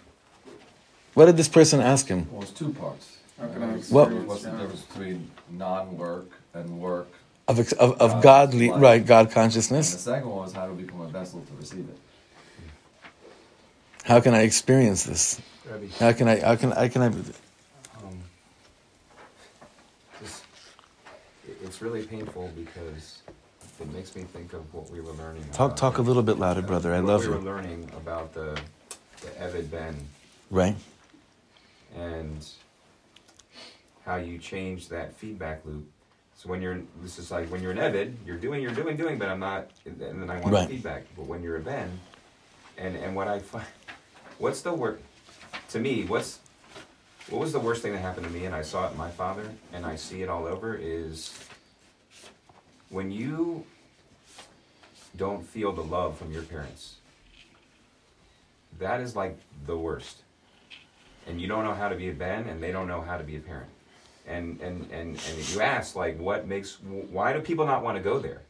What 1.14 1.26
did 1.26 1.38
this 1.38 1.48
person 1.48 1.80
ask 1.80 2.08
him? 2.08 2.28
Well, 2.30 2.42
it's 2.42 2.52
two 2.52 2.74
parts. 2.74 3.15
How 3.38 3.48
can 3.48 3.62
I 3.62 3.66
What- 3.66 3.76
experience 3.78 4.28
What's 4.28 4.42
the 4.44 4.50
difference 4.52 4.82
between 4.82 5.30
non-work 5.50 6.26
and 6.54 6.80
work? 6.80 7.08
Of, 7.48 7.60
ex- 7.60 7.72
of, 7.74 8.00
of 8.00 8.22
godly, 8.22 8.70
life. 8.70 8.82
right, 8.82 9.06
God 9.06 9.30
consciousness. 9.30 9.90
And 9.92 9.98
the 9.98 10.02
second 10.02 10.28
one 10.30 10.38
was 10.44 10.52
how 10.52 10.66
to 10.66 10.72
become 10.72 11.00
a 11.02 11.08
vessel 11.08 11.40
to 11.42 11.52
receive 11.60 11.88
it. 11.88 11.98
How 14.04 14.20
can 14.20 14.34
I 14.34 14.42
experience 14.42 15.04
this? 15.04 15.40
Rabbi, 15.68 15.86
How 16.00 16.12
can 16.12 16.28
I? 16.28 16.40
How 16.40 16.56
can 16.56 16.72
I? 16.72 16.88
Can 16.88 17.02
I? 17.02 17.06
um, 17.06 17.14
this, 20.20 20.42
it- 21.48 21.58
it's 21.62 21.80
really 21.82 22.04
painful 22.04 22.50
because 22.56 23.18
it 23.80 23.92
makes 23.92 24.14
me 24.16 24.22
think 24.22 24.52
of 24.52 24.72
what 24.74 24.90
we 24.90 25.00
were 25.00 25.12
learning. 25.12 25.44
Talk 25.52 25.66
about- 25.66 25.76
talk 25.76 25.98
a 25.98 26.02
little 26.02 26.22
bit 26.24 26.38
louder, 26.38 26.62
brother. 26.62 26.94
I 26.94 27.00
what 27.00 27.08
love 27.08 27.20
we 27.22 27.28
were 27.28 27.38
you. 27.38 27.42
learning 27.42 27.90
about 27.96 28.32
the 28.34 28.58
the 29.20 29.28
Evid 29.40 29.70
Ben 29.70 29.96
Right. 30.50 30.76
and 31.96 32.44
how 34.06 34.16
you 34.16 34.38
change 34.38 34.88
that 34.88 35.12
feedback 35.14 35.66
loop. 35.66 35.90
So 36.36 36.48
when 36.48 36.62
you're 36.62 36.80
this 37.02 37.18
is 37.18 37.30
like 37.30 37.48
when 37.50 37.60
you're 37.62 37.72
an 37.72 37.78
Evid, 37.78 38.14
you're 38.24 38.36
doing, 38.36 38.62
you're 38.62 38.72
doing, 38.72 38.96
doing, 38.96 39.18
but 39.18 39.28
I'm 39.28 39.40
not, 39.40 39.68
and 39.84 39.98
then 40.00 40.30
I 40.30 40.38
want 40.40 40.54
Right. 40.54 40.68
feedback. 40.68 41.02
But 41.16 41.26
when 41.26 41.42
you're 41.42 41.56
a 41.56 41.60
Ben, 41.60 41.90
and 42.78 42.96
and 42.96 43.16
what 43.16 43.26
I 43.26 43.40
find, 43.40 43.66
what's 44.38 44.62
the 44.62 44.72
word 44.72 45.00
to 45.70 45.80
me? 45.80 46.04
What's 46.04 46.38
what 47.28 47.40
was 47.40 47.52
the 47.52 47.58
worst 47.58 47.82
thing 47.82 47.92
that 47.92 47.98
happened 47.98 48.26
to 48.26 48.32
me? 48.32 48.44
And 48.44 48.54
I 48.54 48.62
saw 48.62 48.86
it 48.86 48.92
in 48.92 48.98
my 48.98 49.10
father, 49.10 49.50
and 49.72 49.84
I 49.84 49.96
see 49.96 50.22
it 50.22 50.28
all 50.28 50.46
over. 50.46 50.76
Is 50.76 51.36
when 52.90 53.10
you 53.10 53.64
don't 55.16 55.44
feel 55.44 55.72
the 55.72 55.82
love 55.82 56.16
from 56.18 56.30
your 56.32 56.42
parents. 56.42 56.96
That 58.78 59.00
is 59.00 59.16
like 59.16 59.38
the 59.66 59.76
worst 59.76 60.18
and 61.26 61.40
you 61.40 61.48
don't 61.48 61.64
know 61.64 61.74
how 61.74 61.88
to 61.88 61.96
be 61.96 62.08
a 62.08 62.12
Ben, 62.12 62.46
and 62.46 62.62
they 62.62 62.70
don't 62.70 62.86
know 62.86 63.00
how 63.00 63.16
to 63.16 63.24
be 63.24 63.36
a 63.36 63.40
parent. 63.40 63.68
And 64.26 64.60
and 64.60 64.88
and 64.90 65.20
and 65.28 65.54
you 65.54 65.60
ask 65.60 65.94
like, 65.94 66.18
what 66.18 66.46
makes? 66.46 66.78
Why 66.82 67.32
do 67.32 67.40
people 67.40 67.66
not 67.66 67.84
want 67.84 67.96
to 67.96 68.02
go 68.02 68.18
there? 68.18 68.42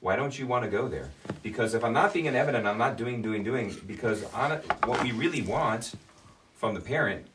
Why 0.00 0.16
don't 0.16 0.38
you 0.38 0.46
want 0.46 0.64
to 0.64 0.70
go 0.70 0.86
there? 0.86 1.10
Because 1.42 1.72
if 1.72 1.82
I'm 1.82 1.94
not 1.94 2.12
being 2.12 2.28
an 2.28 2.36
evident, 2.36 2.66
I'm 2.66 2.76
not 2.76 2.98
doing, 2.98 3.22
doing, 3.22 3.42
doing. 3.42 3.74
Because 3.86 4.22
on 4.34 4.50
what 4.84 5.02
we 5.02 5.12
really 5.12 5.40
want 5.40 5.94
from 6.56 6.74
the 6.74 6.80
parent 6.80 7.26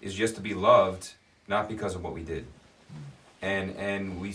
is 0.00 0.14
just 0.14 0.34
to 0.36 0.40
be 0.40 0.54
loved, 0.54 1.12
not 1.46 1.68
because 1.68 1.94
of 1.94 2.02
what 2.02 2.14
we 2.14 2.22
did. 2.22 2.46
And 3.42 3.76
and 3.76 4.18
we, 4.18 4.32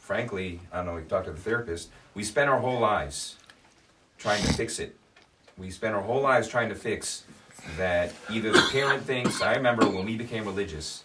frankly, 0.00 0.58
I 0.72 0.78
don't 0.78 0.86
know. 0.86 0.94
We 0.94 1.02
talked 1.02 1.26
to 1.26 1.32
the 1.32 1.40
therapist. 1.40 1.90
We 2.14 2.24
spend 2.24 2.50
our 2.50 2.58
whole 2.58 2.80
lives 2.80 3.36
trying 4.18 4.42
to 4.42 4.52
fix 4.54 4.80
it. 4.80 4.96
We 5.56 5.70
spend 5.70 5.94
our 5.94 6.02
whole 6.02 6.20
lives 6.20 6.48
trying 6.48 6.70
to 6.70 6.74
fix 6.74 7.22
that 7.76 8.12
either 8.30 8.50
the 8.50 8.66
parent 8.72 9.04
thinks 9.04 9.40
I 9.40 9.54
remember 9.54 9.88
when 9.88 10.04
we 10.04 10.16
became 10.16 10.44
religious 10.44 11.04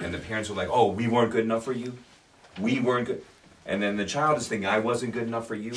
and 0.00 0.12
the 0.12 0.18
parents 0.18 0.48
were 0.48 0.56
like, 0.56 0.68
Oh, 0.70 0.88
we 0.90 1.08
weren't 1.08 1.32
good 1.32 1.44
enough 1.44 1.64
for 1.64 1.72
you. 1.72 1.96
We 2.58 2.80
weren't 2.80 3.06
good 3.06 3.22
and 3.66 3.82
then 3.82 3.96
the 3.96 4.04
child 4.06 4.38
is 4.38 4.46
thinking 4.48 4.68
I 4.68 4.78
wasn't 4.78 5.12
good 5.12 5.24
enough 5.24 5.46
for 5.48 5.54
you. 5.56 5.72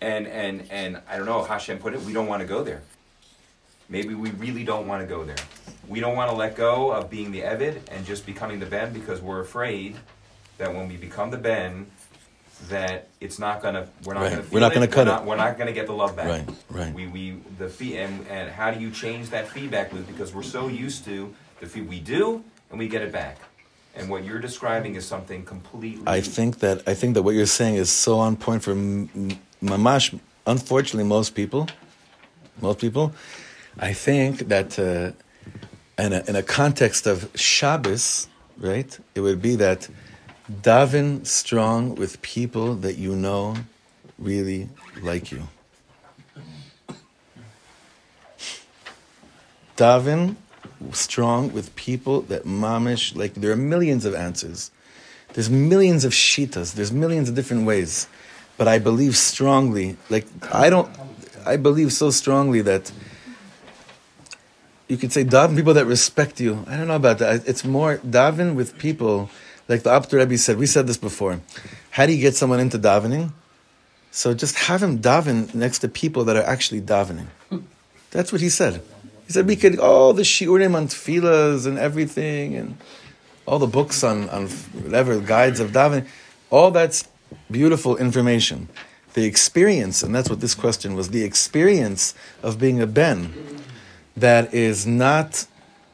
And 0.00 0.26
and 0.26 0.64
and 0.70 1.00
I 1.08 1.16
don't 1.16 1.26
know 1.26 1.42
how 1.42 1.54
Hashem 1.54 1.78
put 1.78 1.94
it, 1.94 2.02
we 2.02 2.12
don't 2.12 2.26
want 2.26 2.40
to 2.42 2.46
go 2.46 2.62
there. 2.62 2.82
Maybe 3.88 4.14
we 4.14 4.30
really 4.30 4.64
don't 4.64 4.86
want 4.86 5.00
to 5.02 5.06
go 5.06 5.24
there. 5.24 5.36
We 5.88 6.00
don't 6.00 6.16
want 6.16 6.30
to 6.30 6.36
let 6.36 6.56
go 6.56 6.92
of 6.92 7.10
being 7.10 7.30
the 7.30 7.40
Evid 7.40 7.80
and 7.90 8.04
just 8.04 8.24
becoming 8.26 8.58
the 8.58 8.66
Ben 8.66 8.92
because 8.92 9.20
we're 9.20 9.40
afraid 9.40 9.96
that 10.58 10.74
when 10.74 10.88
we 10.88 10.96
become 10.96 11.30
the 11.30 11.36
Ben, 11.36 11.86
that 12.68 13.08
it's 13.20 13.38
not 13.38 13.62
gonna 13.62 13.88
we're 14.04 14.14
not 14.14 14.22
Right. 14.22 14.30
gonna 14.30 14.44
We're 14.50 14.60
not 14.60 14.74
gonna 14.74 14.88
cut 14.88 15.06
we're 15.06 15.16
it. 15.18 15.24
we're 15.24 15.36
not 15.36 15.58
gonna 15.58 15.72
get 15.72 15.86
the 15.86 15.92
love 15.92 16.16
back. 16.16 16.26
Right. 16.28 16.48
Right. 16.68 16.92
We 16.94 17.06
we 17.06 17.36
the 17.58 17.68
fee 17.68 17.96
and 17.98 18.26
and 18.28 18.50
how 18.50 18.70
do 18.70 18.80
you 18.80 18.90
change 18.90 19.30
that 19.30 19.48
feedback 19.48 19.92
loop 19.92 20.06
because 20.08 20.34
we're 20.34 20.42
so 20.42 20.68
used 20.68 21.04
to 21.04 21.32
feed 21.66 21.88
we 21.88 22.00
do 22.00 22.44
and 22.70 22.78
we 22.78 22.88
get 22.88 23.02
it 23.02 23.12
back. 23.12 23.38
And 23.94 24.08
what 24.08 24.24
you're 24.24 24.40
describing 24.40 24.94
is 24.94 25.06
something 25.06 25.44
completely 25.44 26.02
I 26.06 26.20
think 26.22 26.60
that 26.60 26.82
I 26.86 26.94
think 26.94 27.14
that 27.14 27.22
what 27.22 27.34
you're 27.34 27.46
saying 27.46 27.76
is 27.76 27.90
so 27.90 28.18
on 28.18 28.36
point 28.36 28.62
for 28.62 28.74
mamash. 28.74 30.18
Unfortunately, 30.46 31.04
most 31.04 31.34
people, 31.34 31.68
most 32.60 32.78
people, 32.78 33.12
I 33.78 33.92
think 33.92 34.48
that 34.48 34.78
uh, 34.78 35.12
in 36.02 36.12
a 36.12 36.24
in 36.26 36.36
a 36.36 36.42
context 36.42 37.06
of 37.06 37.30
Shabbos, 37.34 38.28
right, 38.58 38.98
it 39.14 39.20
would 39.20 39.42
be 39.42 39.56
that 39.56 39.88
daven 40.50 41.26
strong 41.26 41.94
with 41.94 42.20
people 42.22 42.74
that 42.76 42.96
you 42.96 43.14
know 43.14 43.56
really 44.18 44.68
like 45.02 45.30
you. 45.30 45.48
Daven 49.76 50.36
strong 50.92 51.52
with 51.52 51.74
people 51.76 52.22
that 52.22 52.44
mamish 52.44 53.14
like 53.16 53.34
there 53.34 53.52
are 53.52 53.56
millions 53.56 54.04
of 54.04 54.14
answers. 54.14 54.70
There's 55.34 55.50
millions 55.50 56.04
of 56.04 56.12
shitas. 56.12 56.74
There's 56.74 56.92
millions 56.92 57.28
of 57.28 57.34
different 57.34 57.66
ways, 57.66 58.06
but 58.58 58.68
I 58.68 58.78
believe 58.78 59.16
strongly. 59.16 59.96
Like 60.10 60.26
I 60.52 60.70
don't, 60.70 60.90
I 61.46 61.56
believe 61.56 61.92
so 61.92 62.10
strongly 62.10 62.62
that 62.62 62.92
you 64.88 64.96
could 64.96 65.12
say 65.12 65.24
daven 65.24 65.56
people 65.56 65.74
that 65.74 65.86
respect 65.86 66.40
you. 66.40 66.64
I 66.66 66.76
don't 66.76 66.88
know 66.88 66.96
about 66.96 67.18
that. 67.18 67.48
It's 67.48 67.64
more 67.64 67.98
daven 67.98 68.54
with 68.54 68.78
people 68.78 69.30
like 69.68 69.82
the 69.82 69.90
Abdur 69.90 70.18
Rebbe 70.18 70.36
said. 70.36 70.58
We 70.58 70.66
said 70.66 70.86
this 70.86 70.98
before. 70.98 71.40
How 71.90 72.06
do 72.06 72.12
you 72.12 72.20
get 72.20 72.36
someone 72.36 72.60
into 72.60 72.78
davening? 72.78 73.32
So 74.10 74.34
just 74.34 74.56
have 74.56 74.82
him 74.82 74.98
daven 74.98 75.54
next 75.54 75.78
to 75.78 75.88
people 75.88 76.24
that 76.24 76.36
are 76.36 76.42
actually 76.42 76.82
davening. 76.82 77.28
That's 78.10 78.30
what 78.30 78.42
he 78.42 78.50
said. 78.50 78.82
He 79.26 79.32
said 79.32 79.46
we 79.46 79.56
could 79.56 79.78
all 79.78 80.12
the 80.12 80.22
shiurim 80.22 80.74
on 80.74 80.88
tefillas 80.88 81.66
and 81.66 81.78
everything, 81.78 82.54
and 82.54 82.76
all 83.46 83.58
the 83.58 83.66
books 83.66 84.02
on 84.04 84.28
on 84.30 84.48
whatever 84.48 85.20
guides 85.20 85.60
of 85.60 85.70
davening. 85.70 86.06
All 86.50 86.70
that's 86.70 87.08
beautiful 87.50 87.96
information. 87.96 88.68
The 89.14 89.24
experience, 89.24 90.02
and 90.02 90.14
that's 90.14 90.30
what 90.30 90.40
this 90.40 90.54
question 90.54 90.94
was. 90.94 91.10
The 91.10 91.22
experience 91.22 92.14
of 92.42 92.58
being 92.58 92.80
a 92.80 92.86
ben 92.86 93.34
that 94.16 94.52
is 94.54 94.86
not 94.86 95.46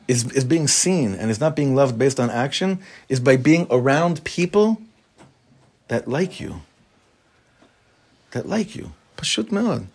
is 0.07 0.33
is 0.33 0.45
being 0.45 0.69
seen 0.69 1.15
and 1.15 1.31
is 1.31 1.41
not 1.41 1.55
being 1.55 1.75
loved 1.75 1.99
based 1.99 2.19
on 2.19 2.31
action 2.31 2.81
is 3.09 3.21
by 3.21 3.37
being 3.37 3.67
around 3.71 4.25
people 4.25 4.81
that 5.89 6.07
like 6.07 6.41
you. 6.41 6.63
That 8.33 8.49
like 8.49 8.77
you. 8.77 8.93
Pashut 9.17 9.51
me'od. 9.51 9.89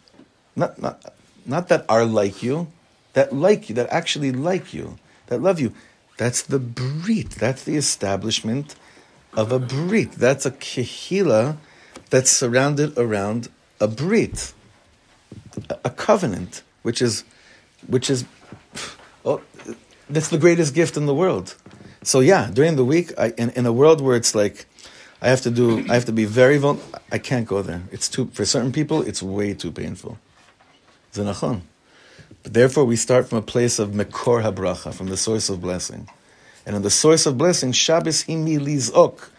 Not, 0.56 0.80
not, 0.82 1.14
not 1.46 1.68
that 1.70 1.86
are 1.90 2.06
like 2.06 2.44
you, 2.44 2.68
that 3.14 3.34
like 3.34 3.70
you, 3.70 3.76
that 3.76 3.89
actually 3.89 4.32
like 4.32 4.74
you, 4.74 4.97
that 5.28 5.41
love 5.41 5.59
you. 5.59 5.74
That's 6.18 6.41
the 6.43 6.59
brit. 6.59 7.32
That's 7.32 7.64
the 7.64 7.76
establishment 7.76 8.76
of 9.34 9.51
a 9.51 9.59
brit. 9.59 10.11
That's 10.14 10.45
a 10.45 10.51
kehila 10.51 11.57
that's 12.09 12.32
surrounded 12.32 12.97
around 12.97 13.49
a 13.80 13.88
brit, 13.88 14.53
a, 15.84 15.89
covenant, 15.89 16.61
which 16.84 17.01
is, 17.01 17.24
which 17.88 18.09
is, 18.09 18.26
oh, 19.26 19.41
that's 20.09 20.30
the 20.30 20.38
greatest 20.38 20.76
gift 20.76 20.95
in 20.95 21.05
the 21.05 21.16
world. 21.16 21.55
So 22.03 22.20
yeah, 22.20 22.49
during 22.53 22.76
the 22.76 22.86
week, 22.86 23.11
I, 23.18 23.34
in, 23.38 23.49
in 23.51 23.66
a 23.66 23.74
world 23.74 24.01
where 24.01 24.16
it's 24.16 24.36
like, 24.36 24.68
I 25.22 25.30
have 25.30 25.41
to 25.41 25.51
do, 25.51 25.80
I 25.89 25.93
have 25.93 26.05
to 26.05 26.11
be 26.11 26.26
very 26.26 26.57
vulnerable. 26.57 26.99
I 27.11 27.18
can't 27.18 27.47
go 27.47 27.61
there. 27.61 27.84
It's 27.91 28.09
too 28.09 28.30
for 28.34 28.45
certain 28.45 28.72
people. 28.72 29.01
It's 29.01 29.24
way 29.24 29.53
too 29.53 29.72
painful. 29.72 30.20
Zenachon. 31.14 31.61
But 32.44 32.54
therefore, 32.54 32.86
we 32.86 32.98
start 32.98 33.30
from 33.30 33.38
a 33.38 33.41
place 33.41 33.80
of 33.80 33.91
mekor 33.91 34.44
habracha, 34.44 34.94
from 34.94 35.08
the 35.08 35.18
source 35.18 35.50
of 35.50 35.62
blessing, 35.62 36.10
and 36.66 36.76
on 36.76 36.82
the 36.82 36.89
source 36.89 37.26
of 37.26 37.38
blessing, 37.38 37.72
Shabbos 37.72 38.26
himi 38.26 38.60
lizok, 38.60 39.30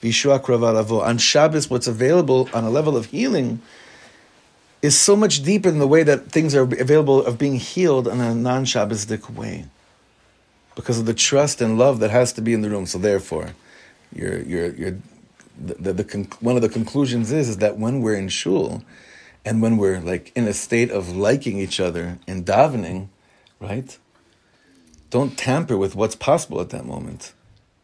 v'yishua 0.00 0.40
kravalavo. 0.40 1.02
On 1.02 1.18
Shabbos, 1.18 1.68
what's 1.68 1.88
available 1.88 2.48
on 2.54 2.64
a 2.64 2.70
level 2.70 2.96
of 2.96 3.06
healing 3.06 3.60
is 4.80 4.98
so 4.98 5.14
much 5.14 5.42
deeper 5.42 5.70
than 5.70 5.78
the 5.78 5.86
way 5.86 6.02
that 6.02 6.32
things 6.32 6.54
are 6.54 6.62
available 6.62 7.24
of 7.24 7.38
being 7.38 7.56
healed 7.56 8.08
in 8.08 8.20
a 8.20 8.34
non-Shabbosdic 8.34 9.30
way, 9.30 9.66
because 10.74 10.98
of 10.98 11.06
the 11.06 11.14
trust 11.14 11.60
and 11.60 11.78
love 11.78 11.98
that 12.00 12.10
has 12.10 12.32
to 12.32 12.40
be 12.40 12.52
in 12.52 12.62
the 12.62 12.70
room. 12.70 12.86
So 12.86 12.98
therefore, 12.98 13.54
you're 14.14 14.40
you're 14.40 14.72
you're 14.74 14.98
the, 15.60 15.74
the, 15.74 15.92
the 15.92 16.28
one 16.40 16.56
of 16.56 16.62
the 16.62 16.68
conclusions 16.68 17.30
is 17.30 17.48
is 17.48 17.58
that 17.58 17.76
when 17.76 18.02
we're 18.02 18.16
in 18.16 18.28
shul, 18.28 18.82
and 19.44 19.60
when 19.60 19.76
we're 19.76 20.00
like 20.00 20.32
in 20.34 20.46
a 20.46 20.52
state 20.52 20.90
of 20.90 21.16
liking 21.16 21.58
each 21.58 21.80
other 21.80 22.18
and 22.26 22.46
davening, 22.46 23.08
right? 23.60 23.98
Don't 25.10 25.36
tamper 25.36 25.76
with 25.76 25.94
what's 25.94 26.14
possible 26.14 26.60
at 26.60 26.70
that 26.70 26.86
moment, 26.86 27.32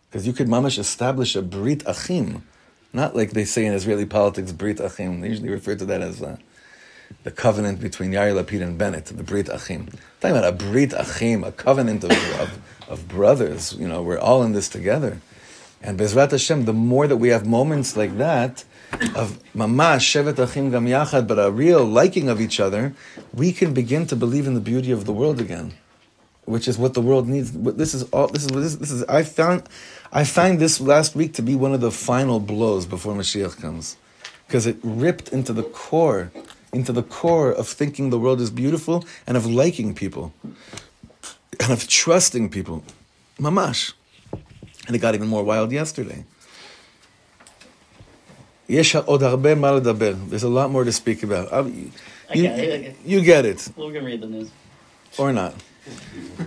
because 0.08 0.26
you 0.26 0.32
could 0.32 0.48
mamash 0.48 0.78
establish 0.78 1.36
a 1.36 1.42
brit 1.42 1.82
achim, 1.86 2.46
not 2.92 3.14
like 3.14 3.32
they 3.32 3.44
say 3.44 3.66
in 3.66 3.74
Israeli 3.74 4.06
politics 4.06 4.52
brit 4.52 4.80
achim. 4.80 5.20
They 5.20 5.28
usually 5.28 5.50
refer 5.50 5.74
to 5.76 5.84
that 5.86 6.00
as 6.00 6.22
uh, 6.22 6.36
the 7.24 7.30
covenant 7.30 7.80
between 7.80 8.12
Yair 8.12 8.34
Lapid 8.40 8.62
and 8.62 8.78
Bennett, 8.78 9.06
the 9.06 9.22
brit 9.22 9.48
achim. 9.48 9.88
talking 10.20 10.36
about 10.36 10.48
a 10.48 10.52
brit 10.52 10.92
achim, 10.92 11.44
a 11.44 11.52
covenant 11.52 12.04
of, 12.04 12.12
of, 12.40 12.58
of 12.88 13.08
brothers. 13.08 13.74
You 13.74 13.88
know, 13.88 14.02
we're 14.02 14.18
all 14.18 14.42
in 14.42 14.52
this 14.52 14.68
together. 14.68 15.20
And 15.82 15.98
Bezrat 15.98 16.32
Hashem, 16.32 16.64
the 16.64 16.72
more 16.72 17.06
that 17.06 17.18
we 17.18 17.28
have 17.28 17.46
moments 17.46 17.96
like 17.96 18.18
that, 18.18 18.64
of 19.14 19.38
mamash, 19.54 20.04
shevet 20.04 20.38
achim 20.38 20.70
gam 20.70 20.86
yachad, 20.86 21.26
but 21.26 21.38
a 21.38 21.50
real 21.50 21.84
liking 21.84 22.28
of 22.28 22.40
each 22.40 22.60
other, 22.60 22.94
we 23.32 23.52
can 23.52 23.74
begin 23.74 24.06
to 24.06 24.16
believe 24.16 24.46
in 24.46 24.54
the 24.54 24.60
beauty 24.60 24.90
of 24.90 25.04
the 25.04 25.12
world 25.12 25.40
again, 25.40 25.74
which 26.44 26.66
is 26.66 26.78
what 26.78 26.94
the 26.94 27.02
world 27.02 27.28
needs. 27.28 27.52
This 27.52 27.94
is 27.94 28.04
all. 28.04 28.28
This 28.28 28.44
is 28.44 28.50
this, 28.50 28.76
this 28.76 28.90
is. 28.90 29.04
I 29.04 29.22
found, 29.22 29.68
I 30.12 30.24
find 30.24 30.58
this 30.58 30.80
last 30.80 31.14
week 31.14 31.34
to 31.34 31.42
be 31.42 31.54
one 31.54 31.74
of 31.74 31.80
the 31.80 31.90
final 31.90 32.40
blows 32.40 32.86
before 32.86 33.14
Mashiach 33.14 33.60
comes, 33.60 33.96
because 34.46 34.66
it 34.66 34.78
ripped 34.82 35.28
into 35.28 35.52
the 35.52 35.62
core 35.62 36.30
into 36.72 36.92
the 36.92 37.02
core 37.02 37.50
of 37.50 37.66
thinking 37.66 38.10
the 38.10 38.18
world 38.18 38.40
is 38.40 38.50
beautiful 38.50 39.04
and 39.26 39.36
of 39.36 39.46
liking 39.46 39.94
people 39.94 40.32
and 41.60 41.72
of 41.72 41.88
trusting 41.88 42.50
people. 42.50 42.84
Mamash. 43.38 43.92
And 44.86 44.96
it 44.96 45.00
got 45.00 45.14
even 45.14 45.28
more 45.28 45.44
wild 45.44 45.72
yesterday. 45.72 46.24
יש 48.69 48.95
עוד 48.95 49.23
הרבה 49.23 49.55
מה 49.55 49.71
לדבר. 49.71 50.13
There's 50.29 50.43
a 50.43 50.47
lot 50.47 50.71
more 50.71 50.83
to 50.85 50.91
speak 50.91 51.23
about. 51.23 51.51
Uh, 51.51 51.63
You, 51.65 51.89
I 52.29 52.35
get 52.35 52.59
it, 52.59 52.73
I 52.73 52.77
get 52.77 52.81
it. 52.89 52.95
you 53.05 53.21
get 53.21 53.45
it, 53.45 53.59
We're 53.77 53.91
gonna 53.93 54.05
read 54.05 54.21
the 54.21 54.27
news. 54.35 54.49
or 55.17 55.31
not. 55.33 55.53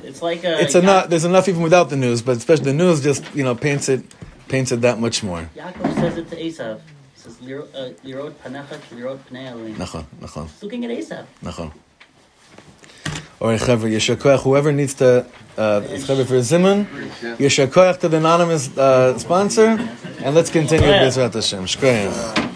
It's 0.08 0.22
like 0.22 0.42
a. 0.44 0.52
It's 0.64 0.74
enough. 0.74 1.04
There's 1.10 1.26
enough 1.32 1.46
even 1.52 1.62
without 1.68 1.88
the 1.94 1.96
news, 2.06 2.18
but 2.26 2.34
especially 2.42 2.66
the 2.72 2.78
news 2.84 2.96
just 3.08 3.22
you 3.38 3.44
know 3.46 3.54
paints 3.66 3.86
it 3.94 4.00
paints 4.48 4.70
it 4.74 4.80
that 4.86 4.96
much 5.06 5.18
more. 5.28 5.42
Yaakov 5.60 5.94
says 6.02 6.14
it 6.20 6.26
to 6.32 6.36
Esav. 6.46 6.76
He 7.14 7.18
says, 7.22 7.34
"Liro- 7.46 7.68
uh, 7.80 7.90
"Lirot 8.06 8.32
panecha 8.42 8.76
lirot 8.96 9.18
pnei 9.28 9.44
Elohim." 9.52 9.76
נכון, 9.84 10.04
נכון, 10.26 10.44
He's 10.54 10.62
looking 10.64 10.82
at 10.86 10.90
Esav. 11.00 11.24
נכון. 11.42 11.68
or 13.41 13.53
a 13.53 13.57
Yeshakoyach, 13.57 14.43
whoever 14.43 14.71
needs 14.71 14.93
to, 14.93 15.25
uh, 15.57 15.81
Chevra 15.81 16.25
for 16.27 16.35
Zimun, 16.35 16.85
Yeshakoyach 17.37 17.99
to 17.99 18.07
the 18.07 18.17
anonymous 18.17 18.77
uh, 18.77 19.17
sponsor, 19.17 19.79
and 20.23 20.35
let's 20.35 20.51
continue 20.51 20.87
Bezrat 20.87 21.33
Hashem. 21.33 21.65
Shkoyach. 21.65 22.50